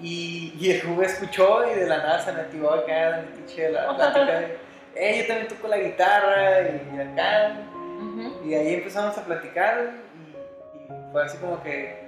Y, 0.00 0.54
y 0.58 0.70
el 0.70 0.82
Juve 0.82 1.06
escuchó 1.06 1.68
y 1.70 1.74
de 1.78 1.86
la 1.86 1.98
nada 1.98 2.24
se 2.24 2.32
me 2.32 2.40
activó 2.40 2.70
acá 2.70 3.12
de 3.12 3.22
mi 3.22 3.36
pinche 3.36 3.70
la 3.70 3.88
plática 3.96 4.40
de, 4.40 4.58
eh, 4.94 5.20
yo 5.20 5.26
también 5.26 5.48
toco 5.48 5.68
la 5.68 5.78
guitarra 5.78 6.62
y 6.62 7.00
acá. 7.00 7.56
Y 8.44 8.54
ahí 8.54 8.74
empezamos 8.74 9.16
a 9.18 9.24
platicar 9.24 9.90
y, 10.14 10.82
y 10.82 11.12
fue 11.12 11.24
así 11.24 11.36
como 11.38 11.62
que 11.62 12.00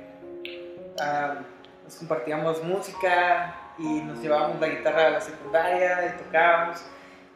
ah, 1.00 1.36
nos 1.84 1.96
compartíamos 1.96 2.62
música 2.62 3.54
y 3.78 4.02
nos 4.02 4.20
llevábamos 4.20 4.60
la 4.60 4.68
guitarra 4.68 5.06
a 5.06 5.10
la 5.10 5.20
secundaria 5.20 6.14
y 6.14 6.22
tocábamos. 6.22 6.84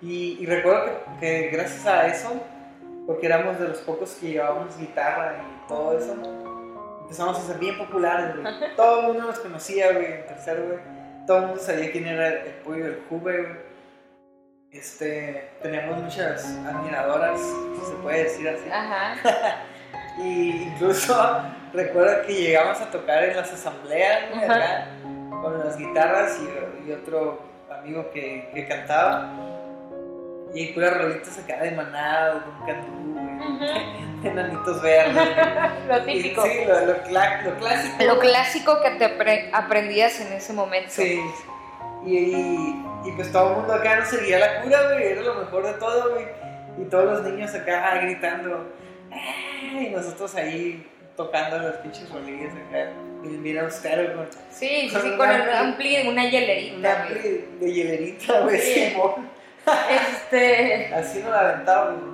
Y, 0.02 0.38
y 0.40 0.46
recuerdo 0.46 0.84
que, 1.18 1.20
que 1.20 1.48
gracias 1.48 1.86
a 1.86 2.06
eso, 2.06 2.32
porque 3.06 3.26
éramos 3.26 3.58
de 3.58 3.68
los 3.68 3.78
pocos 3.78 4.16
que 4.20 4.32
llevábamos 4.32 4.76
guitarra 4.78 5.36
y 5.38 5.68
todo 5.68 5.98
eso, 5.98 6.14
empezamos 7.14 7.38
a 7.38 7.46
ser 7.46 7.58
bien 7.58 7.78
populares, 7.78 8.36
güey. 8.36 8.54
Todo 8.76 9.00
el 9.00 9.06
mundo 9.06 9.22
nos 9.28 9.38
conocía, 9.38 9.92
güey, 9.92 10.12
en 10.14 10.26
tercero, 10.26 10.66
güey. 10.66 10.78
Todo 11.26 11.38
el 11.38 11.46
mundo 11.46 11.60
sabía 11.60 11.92
quién 11.92 12.08
era 12.08 12.28
el, 12.28 12.54
pollo 12.64 12.84
del 12.84 13.02
Juve, 13.08 13.42
güey. 13.42 13.56
Este, 14.72 15.52
teníamos 15.62 16.02
muchas 16.02 16.44
admiradoras, 16.66 17.40
si 17.40 17.86
se 17.86 17.96
puede 18.02 18.24
decir 18.24 18.48
así. 18.48 18.68
Ajá. 18.70 19.62
Y 20.16 20.62
incluso 20.68 21.42
recuerdo 21.72 22.24
que 22.24 22.34
llegamos 22.34 22.80
a 22.80 22.88
tocar 22.88 23.24
en 23.24 23.36
las 23.36 23.52
asambleas, 23.52 24.30
güey, 24.30 24.44
acá, 24.44 24.86
con 25.42 25.58
las 25.58 25.76
guitarras 25.76 26.38
y, 26.40 26.88
y 26.88 26.92
otro 26.92 27.42
amigo 27.68 28.10
que, 28.12 28.48
que 28.54 28.68
cantaba. 28.68 29.32
Y 30.54 30.72
puras 30.72 30.96
rolitas 30.98 31.36
acá 31.38 31.62
de 31.62 31.72
manada, 31.72 32.34
de 32.34 32.36
un 32.36 32.66
cantú, 32.66 33.13
enanitos 34.24 34.80
verdes. 34.82 35.28
Lo 35.88 36.02
típico. 36.04 36.42
Sí, 36.44 36.64
lo, 36.66 36.86
lo 36.86 37.02
cla- 37.04 37.42
lo 37.44 37.54
clásico. 37.56 38.04
Lo 38.04 38.18
clásico 38.18 38.80
que 38.82 38.90
te 38.92 39.04
apre- 39.18 39.50
aprendías 39.52 40.20
en 40.20 40.32
ese 40.32 40.52
momento. 40.52 40.90
Sí. 40.90 41.20
Y, 42.06 42.16
y, 42.16 42.84
y 43.06 43.12
pues 43.12 43.30
todo 43.32 43.50
el 43.50 43.56
mundo 43.58 43.74
acá 43.74 43.96
nos 43.96 44.08
seguía 44.08 44.38
la 44.38 44.62
cura, 44.62 44.82
güey, 44.92 45.04
era 45.12 45.22
lo 45.22 45.34
mejor 45.34 45.64
de 45.66 45.72
todo, 45.74 46.10
güey. 46.12 46.26
Y 46.80 46.84
todos 46.90 47.04
los 47.04 47.22
niños 47.32 47.54
acá 47.54 47.98
gritando, 48.02 48.66
"Ah", 49.12 49.80
y 49.80 49.88
nosotros 49.90 50.34
ahí 50.34 50.86
tocando 51.16 51.58
las 51.58 51.76
pinches 51.76 52.10
rolillas 52.10 52.52
acá. 52.68 52.90
Y 53.22 53.28
bien 53.38 53.58
austero, 53.58 54.14
con 54.16 54.28
Sí, 54.50 54.90
Con 54.92 55.00
sí, 55.02 55.08
un 55.10 55.16
con 55.16 55.28
ampli- 55.30 55.54
ampli, 55.54 56.08
una 56.08 56.24
un 56.24 56.30
hielerita, 56.30 57.02
ampli 57.02 57.18
güey. 57.20 57.44
de 57.60 57.72
hielerita, 57.72 58.40
güey, 58.40 58.60
Sí. 58.60 58.94
Este. 59.90 60.94
Así 60.94 61.20
nos 61.20 61.30
la 61.30 61.40
aventábamos. 61.40 62.13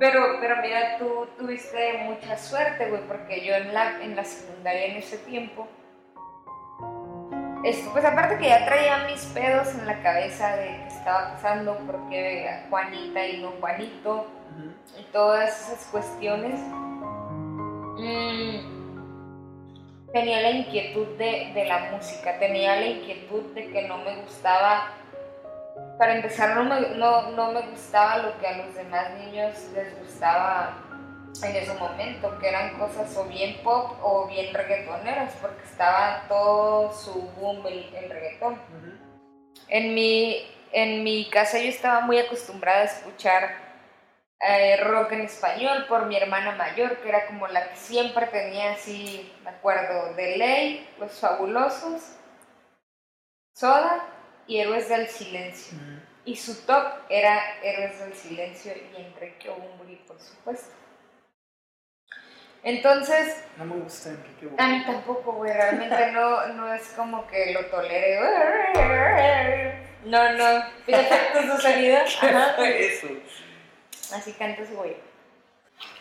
Pero, 0.00 0.38
pero 0.40 0.56
mira, 0.62 0.96
tú 0.98 1.28
tuviste 1.38 1.98
mucha 2.04 2.38
suerte, 2.38 2.88
güey, 2.88 3.02
porque 3.06 3.44
yo 3.44 3.54
en 3.54 3.74
la, 3.74 4.02
en 4.02 4.16
la 4.16 4.24
secundaria 4.24 4.86
en 4.86 4.96
ese 4.96 5.18
tiempo, 5.18 5.68
este, 7.62 7.86
pues 7.90 8.02
aparte 8.06 8.38
que 8.38 8.48
ya 8.48 8.64
traía 8.64 9.04
mis 9.08 9.26
pedos 9.26 9.74
en 9.74 9.84
la 9.84 10.02
cabeza 10.02 10.56
de 10.56 10.68
que 10.68 10.86
estaba 10.88 11.32
pasando, 11.34 11.76
porque 11.86 12.62
Juanita 12.70 13.26
y 13.26 13.42
no 13.42 13.50
Juanito, 13.60 14.26
y 14.98 15.02
todas 15.12 15.68
esas 15.68 15.84
cuestiones, 15.88 16.58
mm, 17.98 18.56
tenía 20.14 20.40
la 20.40 20.50
inquietud 20.50 21.08
de, 21.18 21.52
de 21.52 21.66
la 21.66 21.90
música, 21.92 22.38
tenía 22.38 22.76
la 22.76 22.86
inquietud 22.86 23.52
de 23.52 23.70
que 23.70 23.82
no 23.86 23.98
me 23.98 24.16
gustaba, 24.22 24.94
para 26.00 26.14
empezar 26.14 26.56
no 26.56 26.64
me, 26.64 26.80
no, 26.96 27.30
no 27.32 27.52
me 27.52 27.60
gustaba 27.60 28.16
lo 28.16 28.38
que 28.38 28.46
a 28.46 28.56
los 28.56 28.74
demás 28.74 29.10
niños 29.18 29.54
les 29.74 29.98
gustaba 29.98 30.78
en 31.42 31.56
ese 31.56 31.74
momento, 31.74 32.38
que 32.38 32.48
eran 32.48 32.78
cosas 32.78 33.14
o 33.18 33.24
bien 33.24 33.62
pop 33.62 33.98
o 34.00 34.26
bien 34.26 34.54
reggaetoneras, 34.54 35.34
porque 35.42 35.62
estaba 35.62 36.24
todo 36.26 36.90
su 36.94 37.12
boom 37.32 37.66
el, 37.66 37.94
el 37.94 38.08
reggaetón. 38.08 38.58
En 39.68 39.94
mi, 39.94 40.50
en 40.72 41.04
mi 41.04 41.28
casa 41.28 41.58
yo 41.58 41.68
estaba 41.68 42.00
muy 42.00 42.18
acostumbrada 42.18 42.80
a 42.80 42.84
escuchar 42.84 43.50
eh, 44.40 44.78
rock 44.78 45.12
en 45.12 45.20
español 45.20 45.84
por 45.86 46.06
mi 46.06 46.16
hermana 46.16 46.52
mayor, 46.52 46.96
que 47.02 47.10
era 47.10 47.26
como 47.26 47.46
la 47.46 47.68
que 47.68 47.76
siempre 47.76 48.26
tenía 48.28 48.72
así, 48.72 49.30
me 49.44 49.50
acuerdo, 49.50 50.14
de 50.14 50.38
ley, 50.38 50.88
Los 50.98 51.20
Fabulosos, 51.20 52.16
Soda 53.54 54.02
y 54.46 54.58
Héroes 54.58 54.88
del 54.88 55.06
Silencio. 55.06 55.78
Y 56.24 56.36
su 56.36 56.66
top 56.66 56.86
era 57.08 57.60
Héroes 57.62 57.98
del 57.98 58.14
Silencio 58.14 58.72
y 58.72 59.00
Enrique 59.00 59.48
Bumburi, 59.48 59.96
por 60.06 60.20
supuesto. 60.20 60.74
Entonces, 62.62 63.42
No 63.56 63.64
me 63.64 63.76
gusta 63.76 64.10
Enrique 64.10 64.50
a 64.58 64.68
mí 64.68 64.84
tampoco, 64.84 65.32
güey, 65.32 65.52
realmente 65.52 66.12
no, 66.12 66.46
no 66.48 66.74
es 66.74 66.88
como 66.90 67.26
que 67.26 67.54
lo 67.54 67.64
tolere. 67.66 68.20
No, 70.04 70.32
no, 70.32 70.64
tiene 70.84 71.02
efectos 71.02 71.46
de 71.46 71.72
sonido. 71.72 71.98
Ajá. 71.98 72.64
Eso. 72.66 73.08
Así 74.14 74.32
canta 74.32 74.62
ese 74.62 74.74
güey. 74.74 74.96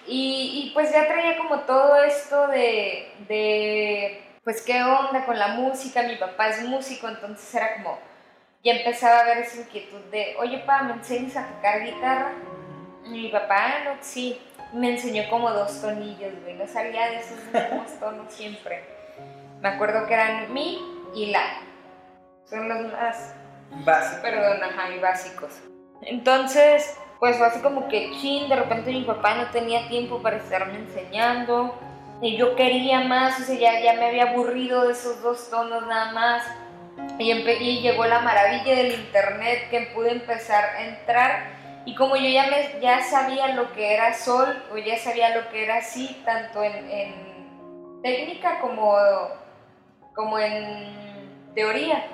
Y, 0.05 0.65
y 0.65 0.71
pues 0.73 0.91
ya 0.91 1.07
traía 1.07 1.37
como 1.37 1.61
todo 1.61 2.03
esto 2.03 2.47
de, 2.47 3.11
de, 3.27 4.21
pues 4.43 4.61
qué 4.61 4.81
onda 4.83 5.25
con 5.25 5.37
la 5.37 5.49
música, 5.49 6.03
mi 6.03 6.15
papá 6.15 6.49
es 6.49 6.63
músico, 6.63 7.07
entonces 7.07 7.53
era 7.53 7.75
como, 7.75 7.99
ya 8.63 8.73
empezaba 8.73 9.19
a 9.19 9.23
ver 9.25 9.37
esa 9.39 9.61
inquietud 9.61 9.99
de, 10.11 10.35
oye, 10.39 10.59
pa, 10.59 10.83
¿me 10.83 10.93
enseñas 10.93 11.37
a 11.37 11.47
tocar 11.47 11.83
guitarra? 11.83 12.31
Y 13.05 13.09
mi 13.09 13.29
papá, 13.29 13.55
"Ah, 13.57 13.83
no, 13.85 13.91
sí, 14.01 14.39
me 14.73 14.91
enseñó 14.91 15.23
como 15.29 15.49
dos 15.51 15.81
tonillos, 15.81 16.33
güey, 16.43 16.55
no 16.55 16.67
salía 16.67 17.09
de 17.09 17.17
esos 17.17 17.37
mismos 17.45 17.99
tonos 17.99 18.31
siempre. 18.33 18.83
Me 19.61 19.69
acuerdo 19.69 20.05
que 20.07 20.13
eran 20.13 20.53
mi 20.53 20.79
y 21.15 21.27
la, 21.27 21.41
son 22.45 22.69
los 22.69 22.91
más 22.93 23.33
Básico. 23.85 24.21
perdón, 24.21 24.63
ajá, 24.63 24.89
y 24.95 24.99
básicos. 24.99 25.51
Entonces, 26.01 26.97
pues 27.19 27.37
fue 27.37 27.47
así 27.47 27.59
como 27.61 27.87
que 27.87 28.11
chin, 28.19 28.47
de 28.49 28.55
repente 28.55 28.91
mi 28.91 29.03
papá 29.03 29.35
no 29.35 29.49
tenía 29.51 29.87
tiempo 29.89 30.21
para 30.21 30.37
estarme 30.37 30.79
enseñando 30.79 31.75
y 32.21 32.37
yo 32.37 32.55
quería 32.55 33.01
más, 33.01 33.39
o 33.39 33.43
sea, 33.43 33.55
ya, 33.55 33.79
ya 33.81 33.93
me 33.93 34.07
había 34.07 34.31
aburrido 34.31 34.85
de 34.85 34.93
esos 34.93 35.21
dos 35.21 35.49
tonos 35.49 35.85
nada 35.87 36.11
más. 36.13 36.43
Y, 37.17 37.81
llegó 37.81 38.05
la 38.05 38.19
maravilla 38.19 38.75
del 38.75 38.93
internet 38.93 39.69
que 39.69 39.91
pude 39.93 40.11
empezar 40.11 40.63
a 40.63 40.83
entrar 40.83 41.59
y 41.85 41.95
como 41.95 42.15
yo 42.15 42.29
ya, 42.29 42.47
me, 42.47 42.79
ya 42.81 43.01
sabía 43.01 43.49
lo 43.55 43.73
que 43.73 43.93
era 43.93 44.13
sol 44.13 44.63
o 44.71 44.77
ya 44.77 44.97
sabía 44.97 45.35
lo 45.35 45.49
que 45.49 45.63
era 45.63 45.81
si, 45.81 46.07
tanto 46.25 46.63
en, 46.63 46.89
en 46.89 48.01
técnica 48.01 48.59
como, 48.59 48.95
como 50.15 50.39
en 50.39 51.51
teoría, 51.55 52.05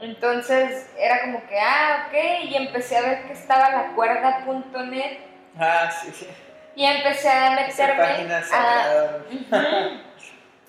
entonces 0.00 0.88
era 0.98 1.22
como 1.22 1.46
que, 1.46 1.58
ah, 1.58 2.06
ok, 2.06 2.44
y 2.44 2.54
empecé 2.56 2.96
a 2.96 3.02
ver 3.02 3.22
que 3.24 3.32
estaba 3.32 3.70
la 3.70 3.94
cuerda.net 3.94 5.18
Ah, 5.58 5.90
sí, 5.90 6.12
sí. 6.12 6.28
y 6.76 6.84
empecé 6.84 7.28
a 7.28 7.50
meterme 7.50 8.34
a... 8.34 8.42
sagrada. 8.42 9.24
Ujú. 9.30 10.07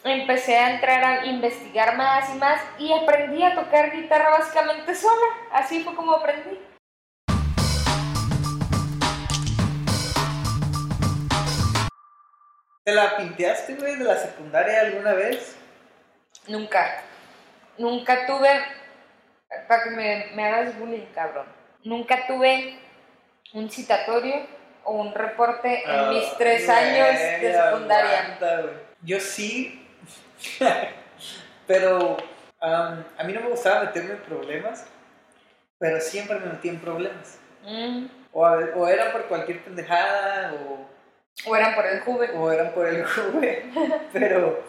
Empecé 0.03 0.57
a 0.57 0.75
entrar 0.75 1.03
a 1.03 1.25
investigar 1.25 1.97
más 1.97 2.29
y 2.33 2.37
más 2.37 2.61
y 2.77 2.93
aprendí 2.93 3.43
a 3.43 3.53
tocar 3.53 3.91
guitarra 3.91 4.29
básicamente 4.31 4.95
sola. 4.95 5.25
Así 5.51 5.83
fue 5.83 5.93
como 5.95 6.13
aprendí. 6.13 6.57
¿Te 12.83 12.93
la 12.93 13.17
pinteaste, 13.17 13.75
güey, 13.75 13.97
de 13.97 14.05
la 14.05 14.15
secundaria 14.17 14.81
alguna 14.81 15.13
vez? 15.13 15.55
Nunca, 16.47 17.03
nunca 17.77 18.25
tuve, 18.25 18.49
para 19.67 19.83
que 19.83 19.89
me, 19.91 20.27
me 20.33 20.45
hagas 20.45 20.79
bullying, 20.79 21.05
cabrón, 21.13 21.45
nunca 21.83 22.25
tuve 22.25 22.79
un 23.53 23.69
citatorio 23.69 24.47
o 24.83 24.93
un 24.93 25.13
reporte 25.13 25.83
en 25.85 26.09
mis 26.09 26.35
tres 26.37 26.67
Ah, 26.69 26.77
años 26.77 27.19
de 27.41 27.53
secundaria. 27.53 28.19
aguanta. 28.21 28.61
Yo 29.01 29.19
sí, 29.19 29.87
pero 31.67 32.17
am, 32.59 33.03
a 33.17 33.23
mí 33.23 33.33
no 33.33 33.41
me 33.41 33.49
gustaba 33.49 33.83
meterme 33.85 34.11
en 34.13 34.19
problemas, 34.19 34.85
pero 35.77 35.99
siempre 36.01 36.39
me 36.39 36.47
metí 36.47 36.69
en 36.69 36.79
problemas. 36.79 37.37
Mm. 37.63 38.05
O, 38.31 38.45
a 38.45 38.57
o 38.75 38.87
era 38.87 39.11
por 39.11 39.23
cualquier 39.25 39.63
pendejada, 39.63 40.53
o, 40.53 40.87
O 41.45 41.55
eran 41.55 41.73
por 41.75 41.85
el 41.85 41.99
juve. 42.01 42.29
o 42.35 42.51
eran 42.51 42.73
por 42.73 42.87
el 42.87 43.05
juve, 43.05 43.65
pero 44.13 44.63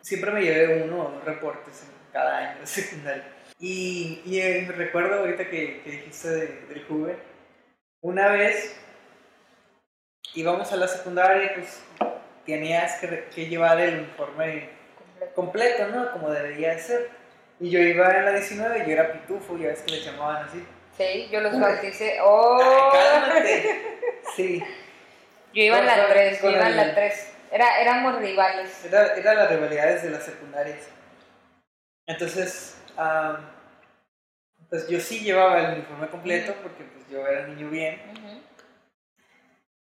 siempre 0.00 0.30
me 0.30 0.42
llevé 0.42 0.82
uno 0.84 1.02
o 1.06 1.10
dos 1.10 1.24
reportes 1.24 1.82
en 1.82 2.12
cada 2.12 2.38
año 2.38 2.60
de 2.60 2.66
secundaria. 2.66 3.24
Y, 3.58 4.20
y 4.26 4.40
eh, 4.40 4.66
recuerdo 4.76 5.20
ahorita 5.20 5.48
que, 5.48 5.80
que 5.82 5.90
dijiste 5.90 6.28
de- 6.28 6.66
del 6.66 6.84
juve, 6.86 7.16
una 8.00 8.28
vez 8.28 8.76
íbamos 10.34 10.72
a 10.72 10.76
la 10.76 10.88
secundaria, 10.88 11.52
pues 11.54 11.82
tenías 12.46 13.00
que, 13.00 13.46
llevar 13.46 13.80
el 13.80 13.98
uniforme 14.00 14.68
completo, 15.34 15.88
¿no? 15.88 16.10
Como 16.12 16.30
debería 16.30 16.70
de 16.74 16.78
ser. 16.78 17.10
Y 17.60 17.70
yo 17.70 17.78
iba 17.80 18.10
en 18.16 18.24
la 18.24 18.32
19 18.32 18.78
y 18.78 18.86
yo 18.86 18.92
era 18.92 19.12
pitufo, 19.12 19.56
ya 19.56 19.68
ves 19.68 19.82
que 19.82 19.92
le 19.92 20.00
llamaban 20.02 20.44
así. 20.44 20.64
Sí, 20.96 21.28
yo 21.30 21.40
los 21.40 21.58
bauticé. 21.58 22.18
¡Oh! 22.22 22.90
Ay, 22.92 23.20
cálmate. 23.20 23.80
Sí, 24.36 24.62
Yo 25.52 25.62
iba 25.62 25.78
en 25.78 25.86
la 25.86 25.96
Con- 25.96 26.10
3, 26.10 26.42
yo 26.42 26.50
iba 26.50 26.66
en 26.68 26.76
la 26.76 26.94
3. 26.94 27.32
Era, 27.52 27.80
éramos 27.80 28.16
rivales. 28.18 28.84
era, 28.84 29.14
era 29.14 29.34
las 29.34 29.50
rivalidades 29.50 30.02
de 30.02 30.10
las 30.10 30.24
secundarias. 30.24 30.88
Entonces, 32.06 32.76
am, 32.96 33.36
pues 34.70 34.88
yo 34.88 34.98
sí 34.98 35.20
llevaba 35.20 35.60
el 35.60 35.74
uniforme 35.74 36.08
completo 36.08 36.54
porque 36.62 36.84
pues 36.84 37.08
yo 37.08 37.24
era 37.26 37.46
niño 37.46 37.68
bien. 37.70 38.00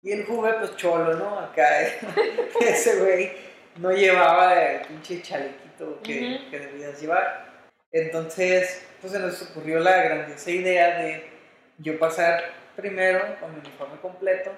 Y 0.03 0.11
el 0.11 0.25
juve, 0.25 0.53
pues 0.53 0.75
cholo, 0.77 1.13
¿no? 1.15 1.39
Acá 1.39 1.81
ese 2.61 2.99
güey 2.99 3.31
no 3.77 3.91
llevaba 3.91 4.59
el 4.59 4.87
pinche 4.87 5.21
chalequito 5.21 6.01
que, 6.01 6.47
que 6.49 6.59
debías 6.59 6.99
llevar. 6.99 7.51
Entonces, 7.91 8.85
pues 8.99 9.13
se 9.13 9.19
nos 9.19 9.41
ocurrió 9.41 9.79
la 9.79 10.03
grandiosa 10.03 10.49
idea 10.49 10.99
de 10.99 11.29
yo 11.77 11.99
pasar 11.99 12.43
primero 12.75 13.39
con 13.39 13.53
mi 13.53 13.59
uniforme 13.59 13.99
completo 14.01 14.51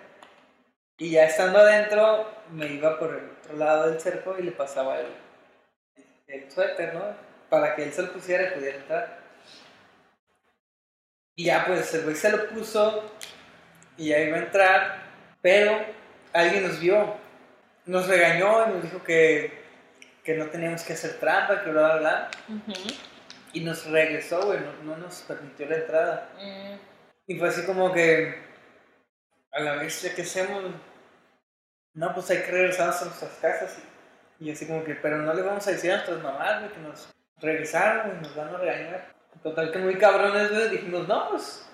y 0.97 1.11
ya 1.11 1.25
estando 1.25 1.59
adentro 1.59 2.29
me 2.51 2.67
iba 2.67 2.99
por 2.99 3.15
el 3.15 3.31
otro 3.31 3.57
lado 3.57 3.89
del 3.89 3.99
cerco 3.99 4.37
y 4.37 4.43
le 4.43 4.51
pasaba 4.51 4.99
el, 4.99 5.07
el 6.27 6.51
suéter, 6.51 6.93
¿no? 6.93 7.03
Para 7.49 7.75
que 7.75 7.83
él 7.83 7.91
se 7.91 8.03
lo 8.03 8.13
pusiera 8.13 8.43
y 8.43 8.51
pudiera 8.51 8.77
entrar. 8.77 9.19
Y 11.35 11.45
ya 11.45 11.65
pues 11.65 11.93
el 11.95 12.03
güey 12.03 12.15
se 12.15 12.31
lo 12.31 12.47
puso 12.49 13.03
y 13.97 14.09
ya 14.09 14.19
iba 14.19 14.37
a 14.37 14.41
entrar, 14.41 14.97
pero 15.43 15.85
alguien 16.31 16.65
nos 16.65 16.79
vio, 16.79 17.17
nos 17.85 18.07
regañó 18.07 18.65
y 18.65 18.73
nos 18.75 18.83
dijo 18.83 19.03
que, 19.03 19.61
que 20.23 20.35
no 20.35 20.47
teníamos 20.47 20.83
que 20.83 20.93
hacer 20.93 21.19
trampa, 21.19 21.63
que 21.63 21.69
bla, 21.69 21.97
bla, 21.97 21.97
bla. 21.97 22.31
Ujú. 22.47 22.73
Y 23.51 23.59
nos 23.59 23.85
regresó, 23.85 24.45
güey, 24.45 24.61
no, 24.61 24.71
no 24.83 24.97
nos 24.97 25.21
permitió 25.23 25.67
la 25.67 25.75
entrada. 25.75 26.29
Mm. 26.39 26.75
Y 27.27 27.37
fue 27.37 27.49
así 27.49 27.65
como 27.65 27.91
que, 27.91 28.41
a 29.51 29.59
la 29.59 29.75
vez, 29.75 30.11
¿qué 30.15 30.21
hacemos? 30.21 30.63
No, 31.93 32.13
pues 32.13 32.31
hay 32.31 32.37
que 32.37 32.51
regresarnos 32.51 33.01
a 33.01 33.05
nuestras 33.05 33.33
casas. 33.33 33.77
Y, 34.39 34.47
y 34.47 34.51
así 34.51 34.65
como 34.65 34.83
que, 34.85 34.95
pero 34.95 35.17
no 35.17 35.33
le 35.33 35.41
vamos 35.41 35.67
a 35.67 35.71
decir 35.71 35.91
a 35.91 35.95
nuestras 35.95 36.23
mamás, 36.23 36.61
güey, 36.61 36.71
que 36.71 36.79
nos 36.79 37.13
regresaron 37.41 38.17
y 38.17 38.21
nos 38.23 38.33
van 38.33 38.55
a 38.55 38.57
regañar. 38.57 39.13
Total 39.43 39.71
que 39.73 39.79
muy 39.79 39.97
cabrones, 39.97 40.51
güey, 40.51 40.69
dijimos, 40.69 41.05
no, 41.05 41.29
pues 41.31 41.69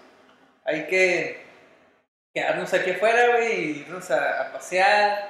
hay 0.65 0.87
que 0.87 1.48
quedarnos 2.33 2.73
aquí 2.73 2.91
afuera, 2.91 3.35
güey, 3.35 3.53
y 3.53 3.79
irnos 3.81 4.09
a, 4.11 4.41
a 4.41 4.51
pasear. 4.51 5.29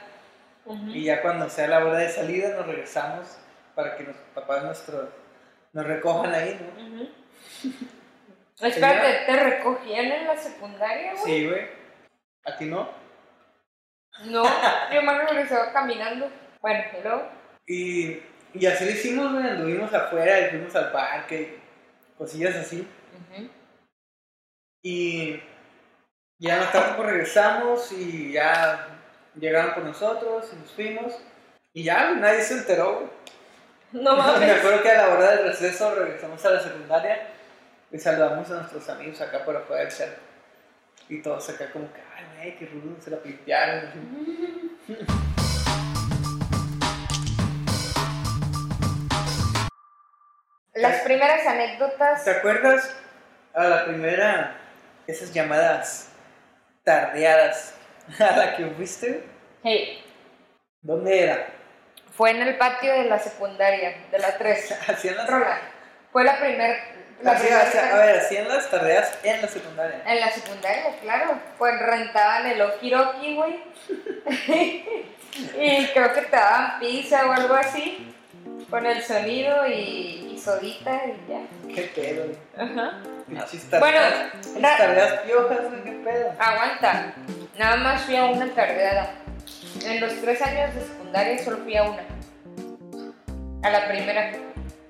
Y 0.87 1.05
ya 1.05 1.21
cuando 1.23 1.49
sea 1.49 1.67
la 1.67 1.83
hora 1.83 1.97
de 1.97 2.09
salida 2.09 2.55
nos 2.55 2.67
regresamos 2.67 3.39
para 3.73 3.95
que 3.95 4.03
los 4.03 4.15
papás 4.35 4.63
nuestros 4.63 5.09
nos 5.73 5.85
recojan 5.85 6.33
ahí, 6.33 6.59
¿no? 6.59 6.83
Ujú. 6.85 7.09
Espérate, 8.61 9.25
¿te 9.25 9.43
recogían 9.43 10.05
en 10.05 10.27
la 10.27 10.37
secundaria, 10.37 11.13
güey? 11.13 11.23
Sí, 11.23 11.47
güey. 11.47 11.67
¿A 12.45 12.57
ti 12.57 12.65
no? 12.65 12.89
No, 14.25 14.43
yo 14.93 15.01
me 15.01 15.17
regresaba 15.17 15.71
caminando. 15.71 16.29
Bueno, 16.61 16.83
luego. 17.01 17.29
Y, 17.65 18.19
y 18.53 18.65
así 18.65 18.85
lo 18.85 18.91
hicimos, 18.91 19.33
güey. 19.33 19.47
Anduvimos 19.47 19.93
afuera 19.93 20.39
y 20.39 20.49
fuimos 20.49 20.75
al 20.75 20.91
parque, 20.91 21.57
cosillas 22.17 22.55
así. 22.57 22.87
Y 24.83 25.41
ya 26.39 26.57
más 26.57 26.71
tarde 26.71 26.93
pues 26.95 27.09
regresamos 27.09 27.91
y 27.91 28.31
ya 28.31 28.87
llegaron 29.35 29.73
por 29.73 29.83
nosotros 29.83 30.49
y 30.53 30.55
nos 30.55 30.71
fuimos. 30.71 31.13
Y 31.73 31.83
ya, 31.83 32.11
nadie 32.11 32.41
se 32.41 32.59
enteró. 32.59 33.11
No 33.91 34.11
Me 34.15 34.17
mames. 34.23 34.57
acuerdo 34.57 34.81
que 34.81 34.89
a 34.89 34.97
la 35.05 35.13
hora 35.13 35.31
del 35.35 35.47
receso 35.47 35.93
regresamos 35.95 36.43
a 36.45 36.51
la 36.51 36.59
secundaria 36.61 37.27
y 37.91 37.99
saludamos 37.99 38.49
a 38.51 38.55
nuestros 38.55 38.87
amigos 38.89 39.19
acá 39.19 39.43
por 39.43 39.57
afuera 39.57 39.83
del 39.83 39.91
cerco. 39.91 40.21
Y 41.09 41.21
todos 41.21 41.49
acá 41.49 41.69
como 41.71 41.91
que, 41.91 41.99
ay, 42.15 42.25
güey, 42.37 42.57
qué 42.57 42.65
rudo, 42.67 42.95
se 43.01 43.11
la 43.11 43.17
pintearon. 43.17 43.91
Las 50.75 51.01
primeras 51.01 51.45
anécdotas. 51.45 52.23
¿Te 52.23 52.31
acuerdas 52.31 52.95
a 53.53 53.63
la 53.65 53.85
primera, 53.85 54.55
esas 55.07 55.33
llamadas 55.33 56.08
tardeadas 56.89 57.75
a 58.19 58.35
la 58.35 58.55
que 58.55 58.65
fuiste? 58.71 59.23
Hey, 59.63 60.03
¿Dónde 60.81 61.23
era? 61.23 61.47
fue 62.11 62.31
en 62.31 62.41
el 62.41 62.57
patio 62.57 62.91
de 62.91 63.05
la 63.05 63.19
secundaria, 63.19 63.95
de 64.11 64.19
la 64.19 64.37
3. 64.37 64.89
Hacían 64.89 65.15
las... 65.17 65.29
Rola. 65.29 65.61
Fue 66.11 66.23
la 66.23 66.37
primer, 66.39 66.77
La 67.21 67.31
Así, 67.33 67.43
primera 67.45 67.65
sea, 67.71 67.95
a 67.95 67.99
ver, 67.99 68.17
hacían 68.17 68.47
las 68.47 68.69
tareas 68.71 69.17
en 69.23 69.41
la 69.41 69.47
secundaria. 69.47 70.01
En 70.05 70.19
la 70.19 70.31
secundaria, 70.31 70.99
claro. 71.01 71.39
Pues 71.59 71.79
rentaban 71.79 72.47
el 72.47 72.61
Okiroki, 72.61 73.35
güey. 73.35 73.63
y 75.59 75.87
creo 75.93 76.13
que 76.13 76.21
te 76.23 76.35
daban 76.35 76.79
pizza 76.79 77.27
o 77.27 77.31
algo 77.31 77.53
así. 77.53 78.13
Con 78.69 78.85
el 78.85 79.01
sonido 79.03 79.65
y, 79.67 80.31
y 80.33 80.37
sodita 80.43 81.01
y 81.05 81.31
ya. 81.31 81.75
Qué 81.75 81.83
pedo. 81.95 82.25
Ajá. 82.57 82.99
Pinches 83.29 83.69
Bueno, 83.69 83.97
tareas. 83.99 84.33
Na- 84.59 84.77
tareas 84.77 85.13
piojas, 85.21 85.59
güey, 85.69 85.83
qué 85.83 85.91
pedo. 86.03 86.33
Aguanta. 86.39 87.13
Nada 87.57 87.75
más 87.77 88.01
fui 88.03 88.15
a 88.15 88.25
una 88.25 88.47
tardeada. 88.53 89.11
En 89.85 90.01
los 90.01 90.13
tres 90.21 90.41
años 90.41 90.73
de 90.75 90.81
secundaria 90.81 91.43
solo 91.43 91.57
fui 91.57 91.75
a 91.77 91.83
una. 91.83 92.01
A 93.63 93.69
la 93.69 93.87
primera. 93.87 94.31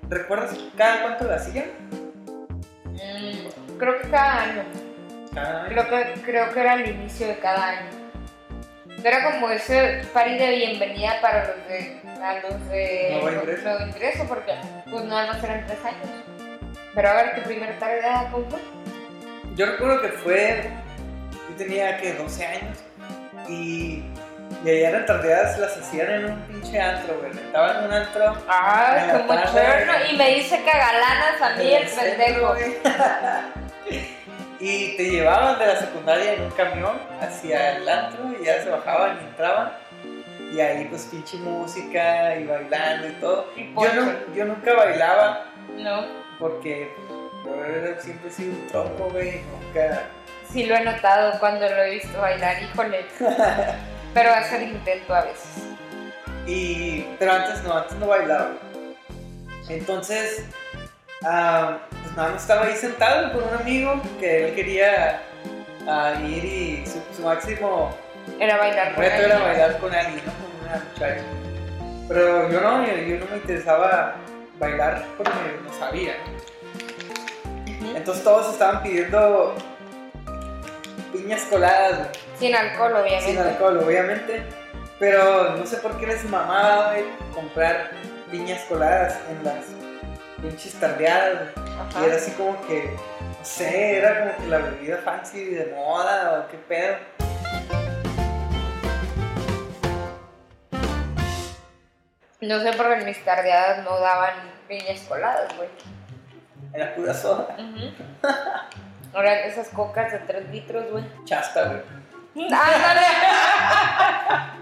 ¿Recuerdas 0.08 0.56
cada 0.76 1.02
cuánto 1.02 1.24
la 1.24 1.36
hacían? 1.36 1.66
Mm, 2.86 3.76
creo 3.78 4.00
que 4.00 4.08
cada 4.10 4.42
año. 4.42 4.62
Cada 5.34 5.62
año. 5.64 5.68
Creo 5.68 5.88
que, 5.88 6.20
creo 6.22 6.52
que 6.52 6.60
era 6.60 6.74
el 6.74 6.88
inicio 6.88 7.26
de 7.28 7.38
cada 7.38 7.68
año. 7.68 7.90
Era 9.02 9.32
como 9.32 9.48
ese 9.50 10.02
party 10.12 10.36
de 10.36 10.50
bienvenida 10.56 11.20
para 11.22 11.46
los 11.48 11.68
de, 11.68 12.00
a 12.22 12.34
los 12.40 12.68
de 12.68 13.18
Nuevo 13.22 13.40
ingreso. 13.40 13.62
nuevo 13.62 13.86
ingreso, 13.86 14.24
porque 14.28 14.52
pues 14.90 15.04
nada 15.04 15.26
más 15.32 15.42
eran 15.42 15.66
tres 15.66 15.78
años. 15.84 16.06
Pero 16.94 17.08
a 17.08 17.14
ver, 17.14 17.34
tu 17.36 17.42
primera 17.42 17.78
tarde 17.78 18.02
¿cómo 18.30 18.48
fue? 18.50 18.60
Yo 19.56 19.66
recuerdo 19.66 20.02
que 20.02 20.08
fue. 20.08 20.70
Yo 21.50 21.56
tenía 21.56 21.96
que 21.98 22.14
12 22.14 22.46
años 22.46 22.78
y. 23.48 24.02
Y 24.64 24.68
allá 24.68 24.88
eran 24.88 25.06
tardeadas 25.06 25.58
las 25.60 25.76
hacían 25.76 26.10
en 26.10 26.24
un 26.24 26.40
pinche 26.42 26.80
antro, 26.80 27.16
güey. 27.20 27.30
Estaban 27.30 27.78
en 27.78 27.84
un 27.84 27.92
antro. 27.92 28.36
Ah, 28.48 29.04
la 29.06 29.18
como 29.20 29.40
cherno. 29.52 29.92
Y 30.10 30.16
me 30.16 30.34
dice 30.34 30.60
cagalanas 30.64 31.40
a 31.40 31.56
mí 31.56 31.72
el 31.72 31.88
centro, 31.88 32.54
pendejo. 32.54 32.56
y 34.60 34.96
te 34.96 35.10
llevaban 35.10 35.58
de 35.58 35.66
la 35.66 35.76
secundaria 35.76 36.34
en 36.34 36.42
un 36.42 36.50
camión 36.50 36.98
hacia 37.20 37.76
el 37.76 37.88
antro 37.88 38.24
y 38.40 38.44
ya 38.44 38.60
se 38.62 38.70
bajaban 38.70 39.18
y 39.22 39.28
entraban. 39.28 39.72
Y 40.52 40.60
ahí 40.60 40.84
pues 40.86 41.06
pinche 41.06 41.36
música 41.36 42.36
y 42.36 42.44
bailando 42.44 43.06
y 43.06 43.12
todo. 43.12 43.46
Y 43.56 43.72
Yo, 43.72 43.94
no, 43.94 44.34
yo 44.34 44.44
nunca 44.46 44.74
bailaba 44.74 45.44
No, 45.76 46.04
porque 46.40 46.90
yo 47.44 48.02
siempre 48.02 48.28
he 48.28 48.32
sido 48.32 48.52
un 48.52 48.66
tronco, 48.66 49.10
güey. 49.10 49.42
Nunca. 49.42 50.02
sí 50.50 50.64
lo 50.64 50.74
he 50.74 50.84
notado 50.84 51.38
cuando 51.38 51.68
lo 51.68 51.82
he 51.82 51.90
visto 51.90 52.18
bailar, 52.18 52.62
híjole. 52.62 53.04
Pero 54.14 54.32
hacer 54.32 54.62
intento 54.62 55.14
a 55.14 55.22
veces. 55.22 55.62
Y, 56.46 57.06
pero 57.16 57.32
antes 57.32 57.62
no, 57.62 57.76
antes 57.76 57.92
no 57.98 58.08
bailaba. 58.08 58.50
Entonces, 59.68 60.46
ah, 61.22 61.78
pues 62.02 62.16
nada 62.16 62.30
más 62.30 62.42
estaba 62.42 62.66
ahí 62.66 62.74
sentado 62.74 63.32
con 63.32 63.44
un 63.44 63.54
amigo 63.54 64.02
que 64.18 64.48
él 64.48 64.54
quería 64.56 65.22
ah, 65.86 66.14
ir 66.26 66.44
y 66.44 66.84
su, 66.86 67.00
su 67.14 67.22
máximo 67.22 67.96
Era 68.40 68.56
bailar 68.56 68.94
con 68.94 69.04
reto 69.04 69.22
era 69.22 69.38
bailar 69.38 69.78
con 69.78 69.94
alguien, 69.94 70.22
¿no? 70.26 70.32
con 70.32 70.68
una 70.68 70.84
muchacha. 70.84 71.22
Pero 72.08 72.50
yo 72.50 72.60
no, 72.60 72.84
yo 72.84 73.18
no 73.18 73.26
me 73.26 73.36
interesaba 73.36 74.16
bailar 74.60 75.04
porque 75.16 75.32
no 75.64 75.72
sabía. 75.76 76.14
Entonces 77.96 78.22
todos 78.22 78.52
estaban 78.52 78.82
pidiendo 78.82 79.54
piñas 81.12 81.42
coladas. 81.50 82.08
Sin 82.38 82.54
alcohol, 82.54 82.92
obviamente. 82.92 83.26
Sin 83.26 83.38
alcohol, 83.38 83.78
obviamente. 83.78 84.42
Pero 85.00 85.56
no 85.56 85.66
sé 85.66 85.78
por 85.78 85.98
qué 85.98 86.06
les 86.06 86.24
mamaba, 86.26 86.92
güey, 86.92 87.04
comprar 87.34 87.90
piñas 88.30 88.60
coladas 88.68 89.18
en 89.30 89.44
las 89.44 89.64
pinches 90.40 90.74
tardeadas. 90.74 91.48
Y 92.00 92.04
era 92.04 92.16
así 92.16 92.30
como 92.32 92.60
que, 92.66 92.94
no 93.20 93.44
sé, 93.44 93.96
era 93.96 94.20
como 94.20 94.36
que 94.36 94.46
la 94.50 94.58
bebida 94.58 94.98
fancy 94.98 95.46
de 95.46 95.72
moda 95.74 96.44
o 96.46 96.50
qué 96.50 96.58
pedo. 96.68 96.96
No 102.40 102.60
sé 102.60 102.72
por 102.72 102.86
qué 102.88 102.94
en 102.94 103.04
mis 103.04 103.22
tardeadas 103.24 103.84
no 103.84 103.98
daban 104.00 104.32
piñas 104.68 105.00
coladas, 105.08 105.54
güey. 105.56 105.68
Era 106.72 106.94
pura 106.94 107.12
soda. 107.14 107.48
Ujú. 107.58 107.92
Ahora 109.14 109.40
esas 109.40 109.68
cocas 109.70 110.12
de 110.12 110.18
3 110.20 110.48
litros, 110.50 110.90
güey. 110.90 111.04
Chasta, 111.24 111.64
güey. 111.64 111.80
¡Ándale! 112.52 113.00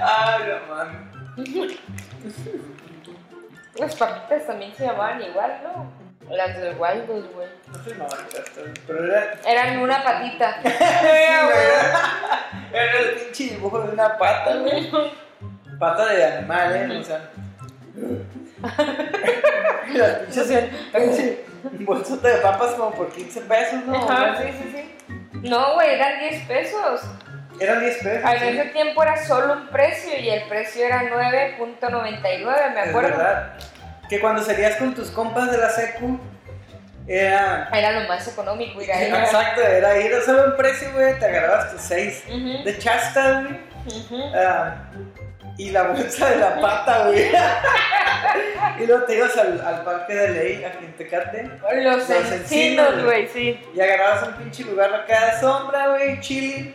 Ay, 0.00 0.42
no 0.48 0.74
mames. 0.74 1.02
Las 3.74 3.94
papitas 3.96 4.46
también 4.46 4.74
se 4.74 4.84
llamaban 4.86 5.22
igual, 5.22 5.60
¿no? 5.64 5.92
Las 6.34 6.58
de 6.60 6.70
Waldos, 6.74 7.24
güey. 7.34 7.48
No 7.68 7.82
se 7.84 7.90
llamaban. 7.90 8.18
Pero 8.86 9.04
era. 9.04 9.32
Eran 9.46 9.78
una 9.78 10.02
patita. 10.02 10.54
Sí, 10.62 10.68
güey, 10.68 11.66
era- 11.66 12.48
Era 12.72 12.98
el 12.98 13.14
pinche 13.16 13.44
dibujo 13.54 13.80
de 13.80 13.92
una 13.92 14.16
pata, 14.16 14.56
güey. 14.56 14.90
Pata 15.82 16.06
de 16.12 16.24
animal, 16.24 16.76
¿eh? 16.76 16.98
O 17.00 17.02
sea. 17.02 17.20
Las 19.94 20.12
pinches. 20.20 20.46
pinche 20.92 21.44
Bolsota 21.80 22.28
de 22.28 22.36
papas 22.36 22.70
como 22.74 22.92
por 22.92 23.10
15 23.10 23.40
pesos, 23.40 23.84
¿no? 23.84 23.96
Ajá, 23.96 24.36
sí, 24.40 24.52
sí, 24.62 24.72
sí. 24.76 24.94
No, 25.42 25.74
güey, 25.74 25.90
eran 25.94 26.20
10 26.20 26.46
pesos. 26.46 27.00
Eran 27.58 27.80
10 27.80 27.96
pesos. 27.98 28.30
En 28.30 28.38
sí. 28.38 28.46
ese 28.46 28.64
tiempo 28.70 29.02
era 29.02 29.24
solo 29.26 29.54
un 29.54 29.66
precio 29.70 30.16
y 30.16 30.30
el 30.30 30.44
precio 30.44 30.86
era 30.86 31.02
9.99, 31.02 32.74
me 32.74 32.80
Es 32.82 32.88
acuerdo. 32.88 33.08
verdad. 33.18 33.54
Que 34.08 34.20
cuando 34.20 34.40
salías 34.44 34.76
con 34.76 34.94
tus 34.94 35.10
compas 35.10 35.50
de 35.50 35.58
la 35.58 35.68
secu, 35.70 36.20
era. 37.08 37.68
Era 37.72 37.90
lo 38.00 38.06
más 38.08 38.28
económico 38.28 38.80
ir 38.80 38.92
ahí. 38.92 39.06
Exacto, 39.12 39.62
era 39.62 39.98
ir 39.98 40.14
a 40.14 40.20
solo 40.20 40.44
un 40.44 40.56
precio, 40.56 40.92
güey, 40.92 41.18
te 41.18 41.24
agarrabas 41.26 41.72
tus 41.72 41.80
6 41.80 42.22
Ujú, 42.28 42.62
de 42.64 42.78
chasta, 42.78 43.40
güey. 43.42 43.60
ujú. 43.98 44.22
ah, 44.36 44.76
y 45.66 45.70
la 45.70 45.82
bolsa 45.84 46.30
de 46.30 46.36
la 46.36 46.60
pata, 46.60 47.06
güey. 47.08 47.30
y 48.80 48.86
luego 48.86 49.04
te 49.04 49.16
ibas 49.16 49.36
al, 49.36 49.60
al 49.60 49.84
parque 49.84 50.14
de 50.14 50.28
ley, 50.30 50.64
a 50.64 50.72
Quintecate, 50.78 51.50
Los 51.82 52.08
Los 52.08 52.32
encinos, 52.32 53.04
güey, 53.04 53.28
sí. 53.28 53.60
y 53.74 53.80
agarrabas 53.80 54.28
un 54.28 54.34
pinche 54.34 54.64
lugar 54.64 54.92
acá 54.94 55.34
de 55.34 55.40
sombra, 55.40 55.88
güey, 55.88 56.20
chilling. 56.20 56.74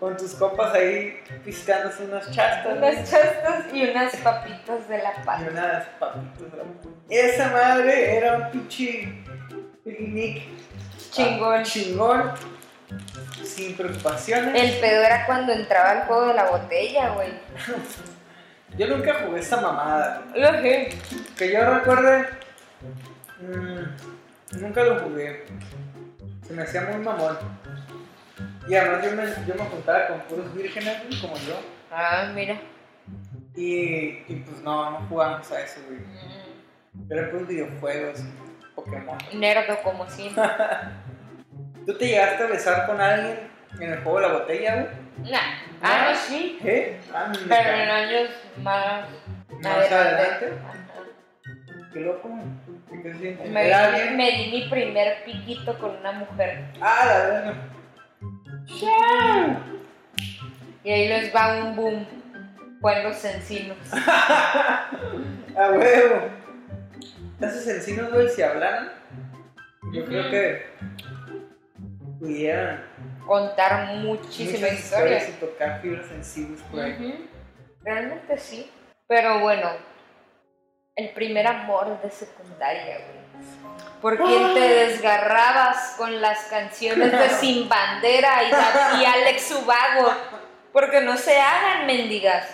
Con 0.00 0.16
tus 0.16 0.34
compas 0.34 0.74
ahí 0.74 1.16
piscándose 1.44 2.02
unas 2.04 2.30
chastas. 2.30 2.76
Unas 2.76 3.10
chastas 3.10 3.64
y 3.72 3.88
unas 3.88 4.14
papitas 4.16 4.88
de 4.88 4.98
la 4.98 5.12
Y 5.12 5.24
pata. 5.24 5.46
unas 5.50 5.84
papitas 5.98 6.50
de 6.50 6.56
la 6.58 6.64
Esa 7.08 7.48
madre 7.50 8.16
era 8.16 8.36
un 8.36 8.50
pinche 8.50 9.12
picnic 9.84 10.42
Chingón. 11.10 11.60
ah, 11.60 11.62
chingón, 11.62 12.32
sin 13.44 13.76
preocupaciones. 13.76 14.54
El 14.62 14.80
pedo 14.80 15.02
era 15.02 15.26
cuando 15.26 15.52
entraba 15.52 15.92
el 15.92 16.00
juego 16.06 16.26
de 16.28 16.34
la 16.34 16.50
botella, 16.50 17.08
güey. 17.10 17.28
Yo 18.76 18.88
nunca 18.88 19.14
jugué 19.24 19.40
esta 19.40 19.60
mamada. 19.60 20.22
Lo 20.34 20.50
sé. 20.60 20.98
Que 21.38 21.52
yo 21.52 21.74
recuerde, 21.74 22.28
mm, 23.40 24.60
nunca 24.60 24.82
lo 24.82 24.98
jugué. 24.98 25.44
Se 26.44 26.52
me 26.54 26.62
hacía 26.62 26.80
muy 26.82 26.96
mamón. 27.04 27.38
Y 28.66 28.74
además 28.74 29.04
yo 29.04 29.12
me, 29.12 29.24
yo 29.46 29.54
me 29.54 29.70
juntaba 29.70 30.08
con 30.08 30.20
puros 30.22 30.52
vírgenes, 30.54 30.96
como 31.20 31.36
yo. 31.36 31.60
Ah, 31.92 32.30
mira. 32.34 32.60
Y, 33.54 34.24
y 34.26 34.44
pues 34.44 34.60
no, 34.62 34.90
no 34.90 35.06
jugamos 35.08 35.52
a 35.52 35.60
eso, 35.60 35.80
güey. 35.86 36.00
Mm, 36.00 37.12
Eran 37.12 37.30
puros 37.30 37.46
videojuegos, 37.46 38.20
Pokémon. 38.74 39.18
Nerdo 39.34 39.78
como 39.84 40.08
siempre. 40.10 40.42
¿Tú 41.86 41.94
te 41.98 42.06
llegaste 42.08 42.44
a 42.44 42.46
besar 42.46 42.86
con 42.86 43.00
alguien 43.00 43.38
en 43.80 43.92
el 43.92 43.98
juego 44.02 44.20
de 44.20 44.26
la 44.28 44.32
botella, 44.34 44.74
güey? 44.74 45.30
Nah. 45.30 45.38
Ah, 45.82 46.08
no, 46.10 46.16
sí. 46.16 46.58
¿Qué? 46.62 46.98
Ah, 47.14 47.30
Pero 47.48 47.70
en 47.70 47.90
años 47.90 48.30
más, 48.62 49.04
Más 49.62 49.92
adelante. 49.92 50.52
Qué 51.92 52.00
loco, 52.00 52.28
güey. 52.28 53.02
¿Qué 53.02 53.12
se 53.12 53.18
siente? 53.18 53.48
Me, 53.50 53.66
¿Era 53.66 53.90
di- 53.90 53.96
alguien? 54.00 54.16
me 54.16 54.30
di 54.32 54.50
mi 54.50 54.68
primer 54.68 55.24
piquito 55.24 55.78
con 55.78 55.96
una 55.96 56.12
mujer. 56.12 56.64
Ah, 56.80 57.04
la 57.06 57.18
verdad. 57.18 57.54
Y 60.82 60.90
ahí 60.90 61.08
les 61.08 61.34
va 61.34 61.56
un 61.64 61.76
boom. 61.76 62.06
Fue 62.80 62.98
en 62.98 63.04
los 63.04 63.24
encinos. 63.24 63.76
A 63.92 65.70
huevo. 65.70 66.28
Esos 67.40 67.66
encinos, 67.66 68.10
güey, 68.12 68.28
si 68.28 68.42
hablaran, 68.42 68.90
yo 69.92 70.04
creo 70.04 70.30
que 70.30 70.66
pudieran 72.24 72.84
Contar 73.26 73.96
muchísimas 73.96 74.72
historias. 74.72 74.78
historias 74.78 75.28
y 75.28 75.32
tocar 75.32 75.80
fibras 75.80 76.06
sensibles 76.06 76.60
por 76.70 76.80
ahí. 76.80 77.30
Realmente 77.82 78.38
sí. 78.38 78.70
Pero 79.06 79.40
bueno, 79.40 79.70
el 80.96 81.10
primer 81.10 81.46
amor 81.46 82.00
de 82.02 82.10
secundaria, 82.10 82.98
güey. 82.98 83.24
¿Por 84.00 84.18
quién 84.18 84.52
te 84.52 84.60
desgarrabas 84.60 85.94
con 85.96 86.20
las 86.20 86.44
canciones 86.44 87.10
de 87.10 87.28
Sin 87.30 87.68
Bandera 87.68 88.42
y, 88.44 89.04
Alex 89.04 89.50
Ubago? 89.52 90.12
Porque 90.72 91.00
no 91.00 91.16
se 91.16 91.40
hagan 91.40 91.86
mendigas. 91.86 92.46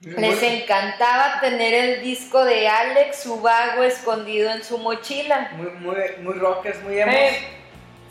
Les 0.00 0.42
encantaba 0.42 1.40
tener 1.40 1.72
el 1.72 2.02
disco 2.02 2.44
de 2.44 2.68
Alex 2.68 3.22
Subago 3.22 3.82
escondido 3.82 4.50
en 4.50 4.62
su 4.62 4.76
mochila. 4.76 5.52
Muy, 5.54 5.70
muy, 5.70 5.96
muy 6.20 6.34
rockers, 6.34 6.82
muy 6.82 6.98
emos. 6.98 7.14
Eh, 7.14 7.55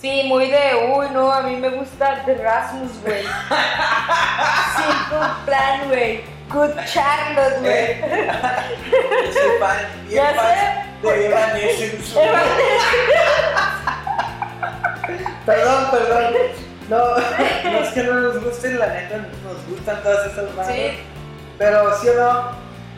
sí, 0.06 0.24
muy 0.26 0.52
de, 0.52 0.94
uy, 0.94 1.08
no, 1.14 1.32
a 1.32 1.42
mí 1.42 1.56
me 1.56 1.70
gusta 1.70 2.22
The 2.26 2.36
Rasmus, 2.36 2.92
güey. 3.02 3.24
Simple 4.76 5.28
Plan, 5.46 5.88
güey. 5.88 6.24
Good 6.48 6.76
Charlotte, 6.86 7.60
güey. 7.62 7.74
Eh, 7.74 8.30
Yo 9.26 9.34
soy 9.34 9.58
fan, 9.60 9.78
bien 10.08 10.24
Ya 10.24 10.34
fan 10.36 10.56
de 11.02 11.26
Evanescence. 11.26 12.20
Perdón, 15.46 15.92
perdón. 15.92 16.34
No, 16.88 16.98
no 16.98 17.80
es 17.80 17.90
que 17.94 18.04
no 18.04 18.14
nos 18.14 18.44
gusten, 18.44 18.78
la 18.80 18.88
neta, 18.88 19.18
nos 19.18 19.66
gustan 19.68 20.04
todas 20.04 20.32
esas 20.32 20.56
bandas. 20.56 20.76
Sí. 20.76 21.00
Pero 21.58 22.00
sí 22.00 22.10
o 22.10 22.14
no, 22.14 22.52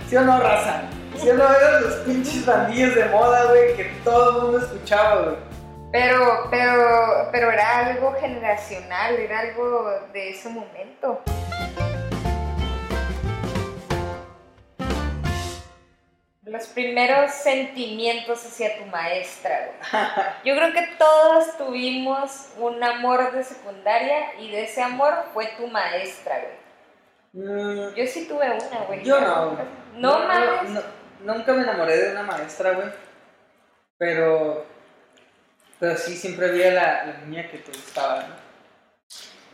sí 0.09 0.17
o 0.17 0.21
no, 0.21 0.39
raza. 0.41 0.81
Sí 1.17 1.29
o 1.29 1.33
no 1.35 1.43
eran 1.43 1.83
los 1.83 1.93
pinches 2.05 2.45
bandillos 2.45 2.95
de 2.95 3.05
moda, 3.05 3.45
güey, 3.45 3.75
que 3.77 3.85
todo 4.03 4.29
el 4.29 4.41
mundo 4.43 4.59
escuchaba, 4.59 5.21
güey. 5.21 5.46
Pero, 5.99 6.47
pero, 6.51 7.29
pero 7.31 7.51
era 7.51 7.87
algo 7.87 8.13
generacional, 8.19 9.15
era 9.15 9.39
algo 9.39 9.89
de 10.13 10.29
ese 10.29 10.47
momento. 10.47 11.23
Los 16.43 16.67
primeros 16.67 17.31
sentimientos 17.31 18.45
hacia 18.45 18.77
tu 18.77 18.85
maestra, 18.85 19.71
güey. 19.71 20.05
Yo 20.45 20.55
creo 20.55 20.71
que 20.71 20.87
todos 20.99 21.57
tuvimos 21.57 22.49
un 22.59 22.83
amor 22.83 23.31
de 23.31 23.43
secundaria 23.43 24.35
y 24.39 24.51
de 24.51 24.65
ese 24.65 24.83
amor 24.83 25.25
fue 25.33 25.47
tu 25.57 25.65
maestra, 25.65 26.39
güey. 27.33 27.47
Mm, 27.47 27.95
Yo 27.95 28.05
sí 28.05 28.27
tuve 28.27 28.45
una, 28.51 28.85
güey. 28.85 29.03
Yo 29.03 29.19
no. 29.19 29.57
No, 29.95 30.19
mames. 30.19 30.69
no, 30.69 30.81
nunca 31.33 31.53
me 31.53 31.63
enamoré 31.63 31.97
de 31.97 32.11
una 32.11 32.21
maestra, 32.21 32.73
güey. 32.73 32.89
Pero. 33.97 34.76
Pero 35.79 35.97
sí, 35.97 36.15
siempre 36.15 36.51
vi 36.51 36.63
a 36.63 36.71
la, 36.71 37.05
la 37.05 37.13
niña 37.25 37.49
que 37.49 37.59
te 37.59 37.71
gustaba, 37.71 38.23
¿no? 38.23 38.35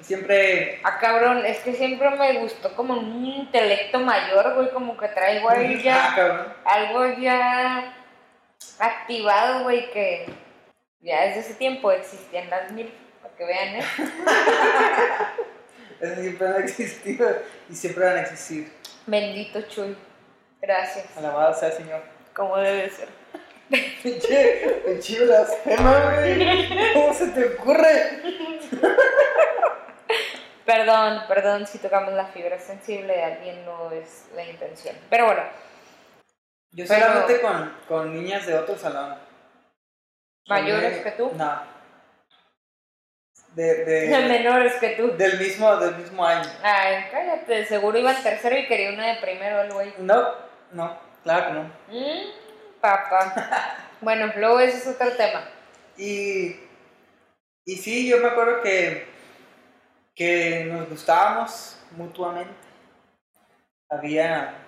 Siempre. 0.02 0.80
Ah, 0.84 0.98
cabrón, 1.00 1.46
es 1.46 1.60
que 1.60 1.74
siempre 1.74 2.10
me 2.12 2.40
gustó 2.40 2.76
como 2.76 2.94
un 2.96 3.26
intelecto 3.26 4.00
mayor, 4.00 4.54
güey, 4.56 4.70
como 4.72 4.98
que 4.98 5.08
traigo 5.10 5.50
ahí 5.50 5.76
Ah, 5.80 5.82
ya 5.84 6.14
cabrón. 6.16 6.54
algo 6.66 7.06
ya 7.22 7.94
activado, 8.80 9.64
güey, 9.64 9.90
que 9.92 10.26
ya 11.02 11.22
desde 11.26 11.40
ese 11.42 11.54
tiempo 11.56 11.92
existían 11.92 12.50
las 12.50 12.72
mil, 12.72 12.92
para 13.22 13.34
que 13.36 13.46
vean, 13.46 13.76
¿eh? 13.76 13.84
Siempre 16.22 16.48
han 16.48 16.64
existido 16.64 17.30
y 17.70 17.76
siempre 17.76 18.06
van 18.06 18.18
a 18.18 18.22
existir. 18.22 18.70
Bendito 19.06 19.62
Chuy, 19.64 19.96
gracias, 20.62 21.06
Alabado 21.18 21.54
sea 21.58 21.70
el 21.70 21.76
Señor. 21.76 22.02
como 22.36 22.58
debe 22.58 22.90
ser. 22.90 23.08
Pinche, 24.04 24.82
pinche 24.86 25.26
blasfema, 25.26 26.12
güey. 26.16 26.94
¿Cómo 26.94 27.14
se 27.14 27.28
te 27.30 27.46
ocurre? 27.56 28.22
Perdón, 30.66 31.24
perdón 31.28 31.68
si 31.68 31.80
tocamos 31.80 32.14
la 32.14 32.28
fibra 32.28 32.58
sensible 32.60 33.14
de 33.14 33.24
alguien, 33.24 33.66
no 33.66 33.92
es 33.92 34.28
la 34.36 34.44
intención. 34.46 34.96
Pero 35.10 35.26
bueno, 35.26 35.42
Yo 36.72 36.86
Pero- 36.88 37.02
solamente 37.06 37.42
con, 37.42 37.78
con 37.88 38.14
niñas 38.14 38.46
de 38.46 38.56
otro 38.58 38.78
salón. 38.78 39.18
mayores 40.48 41.04
que 41.04 41.12
tú, 41.12 41.32
No. 41.36 41.74
De, 43.56 43.86
de, 43.86 44.08
menores 44.30 44.74
que 44.76 44.90
tú. 44.90 45.16
del, 45.16 45.38
mismo, 45.38 45.76
del 45.78 45.96
mismo 45.98 46.26
año. 46.26 46.50
Ay, 46.64 47.06
cállate, 47.12 47.66
seguro 47.68 47.98
iba 48.00 48.12
en 48.12 48.24
tercero 48.24 48.58
y 48.58 48.66
quería 48.68 48.92
una 48.94 49.08
de 49.14 49.22
primero 49.22 49.62
el 49.62 49.72
güey. 49.74 49.94
No, 50.00 50.28
no, 50.72 50.98
claro 51.24 51.46
que 51.48 51.54
no. 51.54 51.62
Mm, 51.90 52.43
papá. 52.84 53.78
Bueno, 54.02 54.34
luego 54.36 54.60
ese 54.60 54.78
es 54.80 54.88
otro 54.88 55.16
tema. 55.16 55.50
Y, 55.98 56.56
y 57.66 57.78
sí, 57.78 58.10
yo 58.10 58.20
me 58.20 58.28
acuerdo 58.28 58.62
que, 58.62 59.08
que 60.16 60.66
nos 60.66 60.90
gustábamos 60.90 61.78
mutuamente. 61.92 62.54
Había 63.90 64.68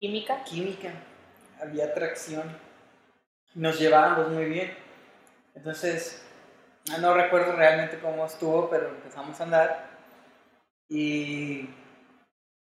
Química. 0.00 0.44
química, 0.44 0.90
había 1.60 1.86
atracción. 1.86 2.58
Nos 3.54 3.78
llevábamos 3.78 4.30
muy 4.30 4.46
bien. 4.46 4.76
Entonces, 5.54 6.26
ah, 6.90 6.98
no 6.98 7.14
recuerdo 7.14 7.52
realmente 7.54 8.00
cómo 8.00 8.26
estuvo, 8.26 8.70
pero 8.70 8.88
empezamos 8.90 9.40
a 9.40 9.44
andar 9.44 9.90
y, 10.88 11.70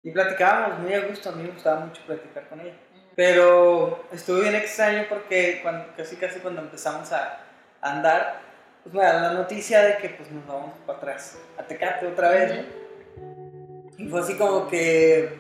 y 0.03 0.12
platicábamos 0.12 0.81
muy 0.81 0.95
a 0.95 1.07
gusto. 1.07 1.31
A 1.31 1.33
mí 1.33 1.45
me 1.45 1.51
gustaba 1.53 1.81
mucho 1.81 2.03
platicar 2.07 2.49
con 2.49 2.61
ella. 2.61 2.77
Pero 3.17 4.05
estuvo 4.12 4.41
bien 4.41 4.55
extraño 4.55 5.07
porque 5.09 5.61
cuando, 5.62 5.87
casi 5.97 6.17
casi 6.17 6.39
cuando 6.41 6.61
empezamos 6.61 7.11
a 7.12 7.41
andar, 7.81 8.41
pues 8.83 8.95
me 8.95 9.03
da 9.03 9.21
la 9.23 9.33
noticia 9.33 9.81
de 9.83 9.97
que 9.97 10.11
pues 10.11 10.31
nos 10.31 10.47
vamos 10.47 10.73
para 10.87 10.99
atrás, 10.99 11.39
a 11.59 11.62
Tecate 11.62 12.07
otra 12.07 12.29
vez. 12.31 12.53
¿no? 12.55 13.97
Y 13.97 14.09
fue 14.09 14.21
así 14.21 14.35
como 14.37 14.69
que, 14.69 15.31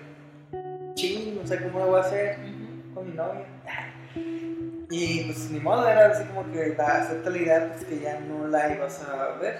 ching, 0.94 1.36
no 1.40 1.46
sé 1.46 1.62
cómo 1.62 1.80
lo 1.80 1.86
voy 1.88 2.00
a 2.00 2.04
hacer 2.04 2.36
con 2.94 3.08
mi 3.10 3.14
novia. 3.14 3.44
Y 4.88 5.24
pues 5.24 5.50
ni 5.50 5.58
modo, 5.58 5.86
era 5.88 6.06
así 6.12 6.22
como 6.26 6.48
que 6.52 6.74
la 6.78 6.86
acepta 7.02 7.28
la 7.28 7.38
idea 7.38 7.72
pues, 7.74 7.84
que 7.86 7.98
ya 7.98 8.20
no 8.20 8.46
la 8.46 8.72
ibas 8.72 9.02
a 9.02 9.32
ver. 9.32 9.56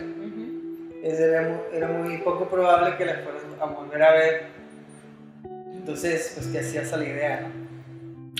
Es- 1.02 1.18
Era 1.18 1.42
muy, 1.42 1.58
era 1.72 1.88
muy 1.88 2.18
poco 2.18 2.48
probable 2.48 2.96
que 2.96 3.04
la 3.04 3.14
fueras 3.24 3.42
a 3.60 3.64
volver 3.66 4.02
a 4.04 4.12
ver. 4.12 4.42
Entonces, 5.74 6.30
pues 6.36 6.46
que 6.46 6.60
hacías 6.60 6.92
a 6.92 6.96
la 6.98 7.04
idea, 7.04 7.40
¿no? 7.40 7.65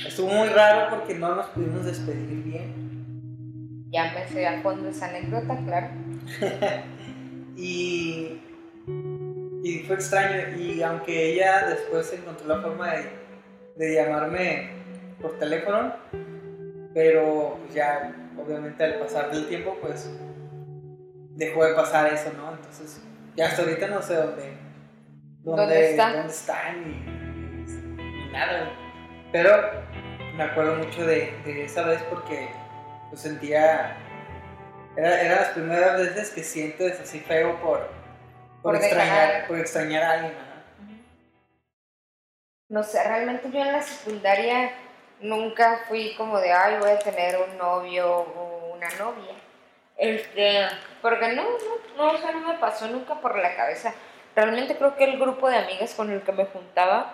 Estuvo 0.05 0.29
muy 0.29 0.49
raro 0.49 0.91
porque 0.91 1.15
no 1.15 1.35
nos 1.35 1.47
pudimos 1.47 1.85
despedir 1.85 2.43
bien. 2.43 3.87
Ya 3.91 4.13
me 4.13 4.27
sé 4.29 4.47
a 4.47 4.61
fondo 4.63 4.89
esa 4.89 5.07
anécdota, 5.07 5.59
claro. 5.65 5.89
Y, 7.59 8.39
y 9.63 9.79
fue 9.87 9.97
extraño. 9.97 10.59
Y 10.59 10.83
aunque 10.83 11.33
ella 11.33 11.69
después 11.69 12.13
encontró 12.13 12.47
la 12.49 12.61
forma 12.61 12.93
de, 12.93 13.11
de 13.77 13.95
llamarme 13.95 14.73
por 15.23 15.39
teléfono, 15.39 15.95
pero 16.93 17.57
pues 17.63 17.75
ya 17.75 18.15
obviamente 18.39 18.85
al 18.85 18.99
pasar 18.99 19.31
del 19.31 19.49
tiempo, 19.49 19.77
pues 19.81 20.11
dejó 21.31 21.65
de 21.65 21.75
pasar 21.75 22.13
eso, 22.13 22.31
¿no? 22.37 22.53
Entonces, 22.53 23.01
ya 23.37 23.47
hasta 23.47 23.63
ahorita 23.63 23.89
no 23.89 24.03
sé 24.03 24.15
dónde, 24.17 24.53
¿Dónde 25.43 25.91
está? 25.91 26.13
dónde 26.13 26.33
está 26.33 26.73
ni, 26.75 26.95
ni 27.97 28.33
nada. 28.33 28.71
Pero 29.37 29.71
me 30.35 30.45
acuerdo 30.45 30.77
mucho 30.77 31.05
de, 31.05 31.31
de 31.45 31.67
esa 31.67 31.83
vez 31.83 32.03
porque 32.05 32.49
pues 33.11 33.21
sentía 33.21 33.95
era, 34.97 35.21
eran 35.21 35.37
las 35.43 35.49
primeras 35.51 35.99
veces 35.99 36.31
que 36.31 36.43
sientes 36.43 36.99
así 36.99 37.21
feo 37.21 37.61
por, 37.61 37.81
por, 38.63 38.73
Por 38.73 38.77
extrañar, 38.77 39.29
dejar. 39.29 39.47
por 39.47 39.59
extrañar 39.59 40.03
a 40.05 40.13
alguien. 40.13 40.35
No 42.71 42.83
sé, 42.83 43.05
realmente 43.07 43.51
yo 43.51 43.61
en 43.61 43.73
la 43.73 43.83
secundaria 43.83 44.71
nunca 45.21 45.83
fui 45.87 46.15
como 46.17 46.41
de, 46.41 46.53
ay, 46.53 46.79
voy 46.81 46.93
a 46.93 46.99
tener 46.99 47.37
un 47.39 47.59
novio 47.59 48.11
o 48.21 48.75
una 48.75 48.89
novia. 48.99 49.35
Este, 49.99 50.67
porque 51.03 51.35
no, 51.35 51.43
no, 51.43 51.97
no, 51.99 52.13
o 52.15 52.17
sea, 52.17 52.33
no 52.33 52.41
me 52.41 52.59
pasó 52.59 52.89
nunca 52.89 53.21
por 53.21 53.37
la 53.37 53.55
cabeza. 53.55 53.93
Realmente 54.35 54.79
creo 54.79 54.97
que 54.97 55.05
el 55.05 55.19
grupo 55.19 55.51
de 55.51 55.59
amigas 55.59 55.93
con 55.93 56.11
el 56.11 56.23
que 56.23 56.33
me 56.33 56.47
juntaba 56.47 57.13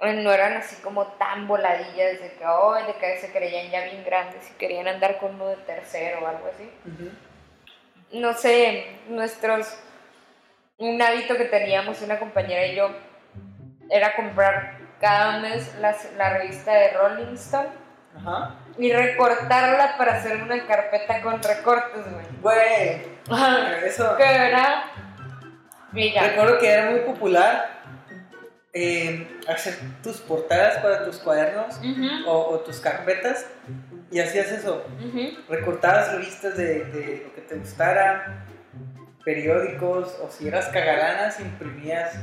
no 0.00 0.32
eran 0.32 0.54
así 0.56 0.76
como 0.82 1.06
tan 1.06 1.48
voladillas 1.48 2.20
de 2.20 2.32
que, 2.38 2.46
oh, 2.46 2.74
de 2.74 2.94
que 2.94 3.18
se 3.18 3.32
creían 3.32 3.70
ya 3.70 3.82
bien 3.84 4.04
grandes 4.04 4.48
y 4.50 4.54
querían 4.54 4.86
andar 4.88 5.18
con 5.18 5.34
uno 5.34 5.46
de 5.48 5.56
tercero 5.56 6.20
o 6.22 6.26
algo 6.28 6.48
así. 6.54 6.70
no 8.12 8.32
sé, 8.34 8.86
nuestros, 9.08 9.78
un 10.78 11.00
hábito 11.02 11.36
que 11.36 11.44
teníamos 11.46 12.00
una 12.02 12.18
compañera 12.18 12.66
y 12.66 12.76
yo 12.76 12.90
era 13.90 14.14
comprar 14.16 14.78
cada 15.00 15.38
mes 15.40 15.74
las- 15.80 16.12
la 16.16 16.30
revista 16.38 16.72
de 16.72 16.90
Rolling 16.92 17.34
Stone 17.34 17.68
Ajá. 18.16 18.54
y 18.78 18.92
recortarla 18.92 19.96
para 19.98 20.14
hacer 20.14 20.42
una 20.42 20.64
carpeta 20.66 21.20
con 21.22 21.42
recortes, 21.42 22.02
güey. 22.12 22.26
Güey, 22.40 23.02
eso. 23.84 24.16
que 24.16 24.24
era... 24.24 24.84
Ya. 25.92 26.22
Recuerdo 26.22 26.58
que 26.58 26.70
era 26.70 26.90
muy 26.90 27.00
popular 27.00 27.77
eh, 28.80 29.40
hacer 29.48 29.76
tus 30.02 30.18
portadas 30.18 30.78
para 30.78 31.04
tus 31.04 31.16
cuadernos 31.18 31.80
o, 32.26 32.32
o 32.50 32.58
tus 32.60 32.78
carpetas 32.80 33.46
y 34.10 34.20
hacías 34.20 34.52
eso. 34.52 34.84
ujú. 35.04 35.20
Recortabas 35.48 36.12
revistas 36.12 36.56
de, 36.56 36.84
de 36.84 37.22
lo 37.26 37.34
que 37.34 37.40
te 37.42 37.56
gustara, 37.56 38.44
periódicos 39.24 40.16
o 40.22 40.30
si 40.30 40.48
eras 40.48 40.66
cagalanas 40.68 41.38
imprimías 41.40 42.14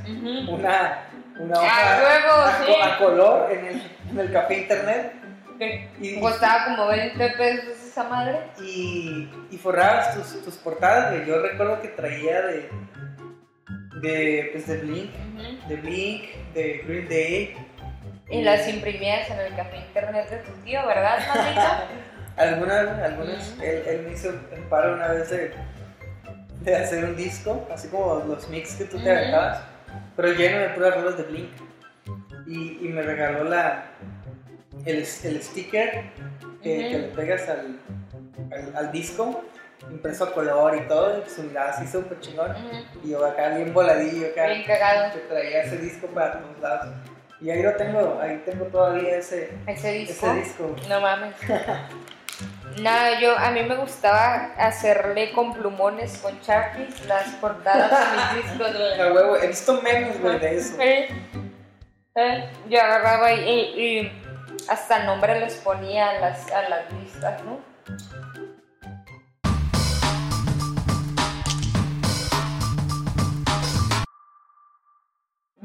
una, 0.47 1.07
una 1.37 1.55
Ah, 1.59 1.61
hoja 1.61 1.99
luego, 1.99 2.33
a, 2.41 2.57
sí. 2.57 2.65
co- 2.71 2.83
a 2.83 2.97
color 2.97 3.51
en 3.51 3.65
el, 3.65 3.91
en 4.11 4.19
el 4.19 4.31
café 4.31 4.57
internet 4.59 5.11
y, 6.01 6.19
Costaba 6.19 6.65
como 6.65 6.87
20 6.87 7.29
pesos 7.37 7.69
esa 7.85 8.03
madre. 8.05 8.39
y, 8.61 9.29
y 9.51 9.57
forrabas 9.57 10.15
tus, 10.15 10.43
tus 10.43 10.55
portadas. 10.55 11.13
Yo 11.25 11.41
recuerdo 11.41 11.81
que 11.81 11.87
traía 11.89 12.41
de, 12.41 12.69
de, 14.01 14.49
pues 14.51 14.67
de 14.67 14.77
Blink, 14.79 15.11
Ujú. 15.35 15.67
de 15.69 15.75
Blink, 15.77 16.23
de 16.53 16.83
Green 16.87 17.07
Day. 17.09 17.55
Y 18.29 18.41
las 18.41 18.67
imprimías 18.67 19.29
en 19.29 19.39
el 19.39 19.55
café 19.55 19.77
internet 19.77 20.29
de 20.29 20.37
tu 20.37 20.51
tío, 20.63 20.85
¿verdad, 20.87 21.19
mamita? 21.27 21.83
Algunas, 22.37 22.99
algunas, 22.99 23.55
él, 23.61 23.83
él 23.87 24.01
me 24.05 24.13
hizo 24.13 24.29
el 24.29 24.61
paro 24.69 24.95
una 24.95 25.07
vez 25.07 25.29
de, 25.29 25.53
de 26.63 26.75
hacer 26.75 27.05
un 27.05 27.15
disco, 27.15 27.65
así 27.73 27.87
como 27.87 28.15
los 28.27 28.49
mix 28.49 28.75
que 28.75 28.83
tú 28.83 28.99
te 28.99 29.09
aventabas, 29.09 29.61
pero 30.17 30.33
lleno 30.33 30.57
de 30.59 30.69
puras 30.69 30.95
rolas 30.95 31.15
de 31.17 31.23
Blink. 31.23 31.49
Y, 32.45 32.85
y 32.85 32.89
me 32.89 33.03
regaló 33.03 33.45
la, 33.45 33.85
el, 34.85 34.97
el 34.97 35.41
sticker 35.41 36.03
que, 36.61 36.77
que 36.89 36.97
le 36.99 37.07
pegas 37.15 37.47
al, 37.47 37.79
al, 38.51 38.75
al 38.75 38.91
disco, 38.91 39.45
impreso 39.89 40.23
a 40.25 40.33
color 40.33 40.75
y 40.75 40.81
todo, 40.87 41.23
y 41.25 41.29
su 41.29 41.43
mirada 41.43 41.69
así 41.71 41.87
súper 41.87 42.19
chingón. 42.19 42.51
Ujú. 42.51 42.77
Y 43.03 43.11
yo 43.11 43.25
acá 43.25 43.49
bien 43.49 43.73
voladillo, 43.73 44.27
acá 44.27 44.47
Bien 44.47 44.63
cagado. 44.63 45.13
que 45.13 45.19
traía 45.19 45.63
ese 45.63 45.77
disco 45.77 46.07
para 46.07 46.39
todos 46.39 46.59
lados. 46.59 46.87
Y 47.41 47.49
ahí 47.49 47.61
lo 47.61 47.73
tengo, 47.75 48.19
ahí 48.21 48.41
tengo 48.45 48.65
todavía 48.65 49.17
ese, 49.17 49.51
Ese 49.67 49.91
disco. 49.91 50.25
ese 50.27 50.35
disco. 50.39 50.75
No 50.89 51.01
mames. 51.01 51.35
Nada, 52.81 53.19
yo 53.19 53.37
a 53.37 53.51
mí 53.51 53.63
me 53.63 53.75
gustaba 53.75 54.51
hacerle 54.57 55.31
con 55.31 55.53
plumones, 55.53 56.17
con 56.17 56.37
Sharpies, 56.41 57.05
las 57.05 57.23
portadas 57.35 57.89
de 57.91 58.41
mis 58.41 58.45
discos. 58.59 58.75
A 58.99 59.13
huevo, 59.13 59.37
he 59.37 59.47
visto 59.47 59.81
memes, 59.81 60.19
güey, 60.21 60.39
de 60.39 60.57
eso. 60.57 60.75
Eh, 60.81 61.07
eh, 62.15 62.49
yo 62.69 62.81
agarraba 62.81 63.31
y- 63.31 63.49
y 63.49 64.11
hasta 64.67 65.03
nombre 65.05 65.39
les 65.39 65.55
ponía 65.55 66.09
a 66.09 66.19
las, 66.19 66.51
a 66.51 66.67
las 66.69 66.91
listas, 66.93 67.41
¿no? 67.43 67.59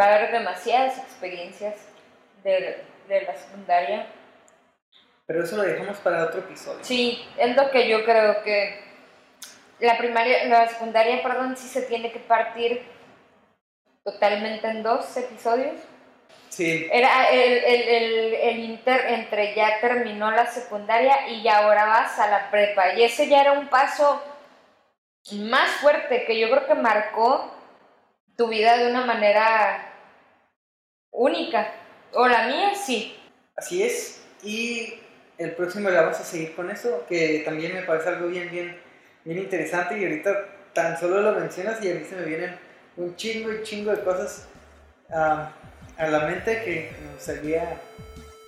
Va 0.01 0.07
a 0.07 0.15
haber 0.15 0.33
demasiadas 0.33 0.97
experiencias 0.99 1.75
de, 2.43 2.83
de 3.09 3.23
la 3.23 3.37
secundaria. 3.37 4.07
Pero 5.27 5.45
eso 5.45 5.57
lo 5.57 5.63
dejamos 5.63 5.99
para 5.99 6.25
otro 6.25 6.41
episodio. 6.41 6.83
Sí, 6.83 7.23
es 7.37 7.55
lo 7.55 7.71
que 7.71 7.87
yo 7.89 8.05
creo 8.05 8.43
que 8.43 8.83
la 9.79 9.99
primaria, 9.99 10.45
la 10.47 10.69
secundaria, 10.69 11.23
perdón, 11.23 11.57
sí 11.57 11.69
se 11.69 11.83
tiene 11.83 12.11
que 12.11 12.19
partir 12.19 12.83
totalmente 14.05 14.67
en 14.69 14.83
dos 14.83 15.17
episodios. 15.17 15.81
Sí, 16.49 16.89
Era 16.93 17.31
el, 17.31 17.53
el, 17.65 17.83
el, 17.83 18.35
el 18.35 18.59
inter 18.59 19.05
entre 19.09 19.55
ya 19.55 19.81
terminó 19.81 20.31
la 20.31 20.47
secundaria 20.47 21.29
y 21.29 21.43
ya 21.43 21.59
ahora 21.59 21.85
vas 21.85 22.19
a 22.19 22.27
la 22.29 22.51
prepa. 22.51 22.95
Y 22.95 23.05
ese 23.05 23.29
ya 23.29 23.43
era 23.43 23.53
un 23.53 23.69
paso 23.69 24.23
más 25.33 25.71
fuerte 25.81 26.25
que 26.25 26.39
yo 26.39 26.51
creo 26.51 26.67
que 26.67 26.75
marcó 26.75 27.55
tu 28.37 28.49
vida 28.49 28.77
de 28.79 28.91
una 28.91 29.05
manera 29.05 29.90
única. 31.13 31.73
O 32.13 32.27
la 32.27 32.47
mía, 32.47 32.75
sí. 32.75 33.17
así 33.57 33.83
es. 33.83 34.23
Y 34.43 34.95
el 35.39 35.53
próximo 35.53 35.91
le 35.91 35.97
vamos 35.97 36.19
a 36.19 36.25
seguir 36.25 36.55
con 36.55 36.71
eso, 36.71 37.05
que 37.09 37.43
también 37.45 37.75
me 37.75 37.83
parece 37.83 38.09
algo 38.09 38.29
bien, 38.29 38.51
bien, 38.51 38.77
bien 39.25 39.39
interesante. 39.39 39.99
Y 39.99 40.05
ahorita 40.05 40.47
tan 40.73 40.99
solo 40.99 41.21
lo 41.21 41.39
mencionas 41.39 41.83
y 41.85 41.91
a 41.91 41.95
mí 41.95 42.05
se 42.05 42.17
me 42.17 42.25
vienen 42.25 42.57
un 42.97 43.17
chingo 43.17 43.53
y 43.53 43.63
chingo 43.63 43.91
de 43.91 44.03
cosas 44.03 44.49
a 45.11 45.53
la 45.99 46.21
mente 46.27 46.63
que 46.65 46.93
me 47.05 47.15
gustaría 47.15 47.81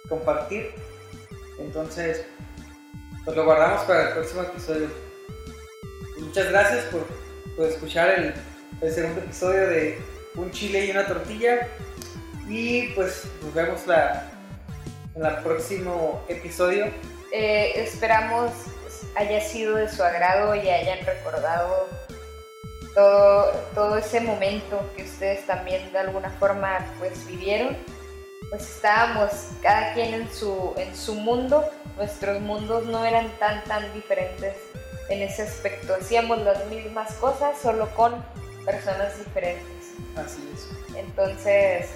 compartir. 0.09 0.71
Entonces, 1.59 2.25
pues 3.25 3.37
lo 3.37 3.45
guardamos 3.45 3.83
para 3.85 4.09
el 4.09 4.15
próximo 4.15 4.43
episodio. 4.43 4.89
Muchas 6.19 6.51
gracias 6.51 6.85
por, 6.87 7.07
escuchar 7.67 8.35
el 8.81 8.93
segundo 8.93 9.21
episodio 9.21 9.69
de 9.69 9.99
Un 10.35 10.51
chile 10.51 10.87
y 10.87 10.91
una 10.91 11.07
tortilla. 11.07 11.69
Y 12.49 12.89
pues 12.89 13.25
nos 13.43 13.55
vemos 13.55 13.87
la, 13.87 14.31
en 15.15 15.25
el 15.25 15.37
próximo 15.37 16.23
episodio. 16.29 16.87
Eh, 17.33 17.73
esperamos 17.77 18.51
haya 19.15 19.41
sido 19.41 19.77
de 19.77 19.89
su 19.89 20.03
agrado 20.03 20.55
y 20.55 20.69
hayan 20.69 21.05
recordado 21.05 21.89
todo, 22.95 23.53
todo 23.75 23.97
ese 23.97 24.21
momento 24.21 24.81
que 24.97 25.03
ustedes 25.05 25.47
también 25.47 25.93
de 25.93 25.99
alguna 25.99 26.31
forma 26.31 26.79
pues 26.99 27.27
vivieron. 27.27 27.77
Pues 28.51 28.63
estábamos 28.63 29.31
cada 29.63 29.95
quien 29.95 30.13
en 30.13 30.33
su, 30.33 30.75
en 30.77 30.95
su 30.95 31.15
mundo, 31.15 31.65
nuestros 31.97 32.41
mundos 32.41 32.85
no 32.85 33.05
eran 33.05 33.31
tan 33.39 33.65
tan 33.65 33.93
diferentes 33.95 34.55
en 35.09 35.23
ese 35.23 35.43
aspecto, 35.43 35.95
hacíamos 35.95 36.39
las 36.39 36.67
mismas 36.67 37.13
cosas 37.15 37.59
solo 37.61 37.89
con 37.95 38.15
personas 38.65 39.19
diferentes. 39.19 39.95
Así 40.17 40.49
es. 40.55 40.97
Entonces, 40.97 41.89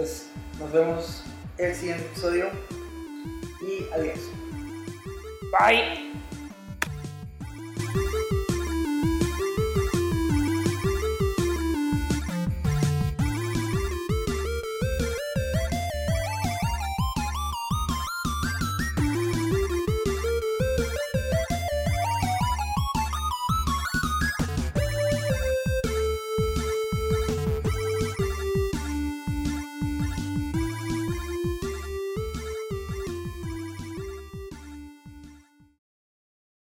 pues 0.00 0.30
nos 0.58 0.72
vemos 0.72 1.22
el 1.58 1.74
siguiente 1.74 2.06
episodio 2.06 2.48
y 3.60 3.84
adiós. 3.92 4.18
Bye. 5.52 6.10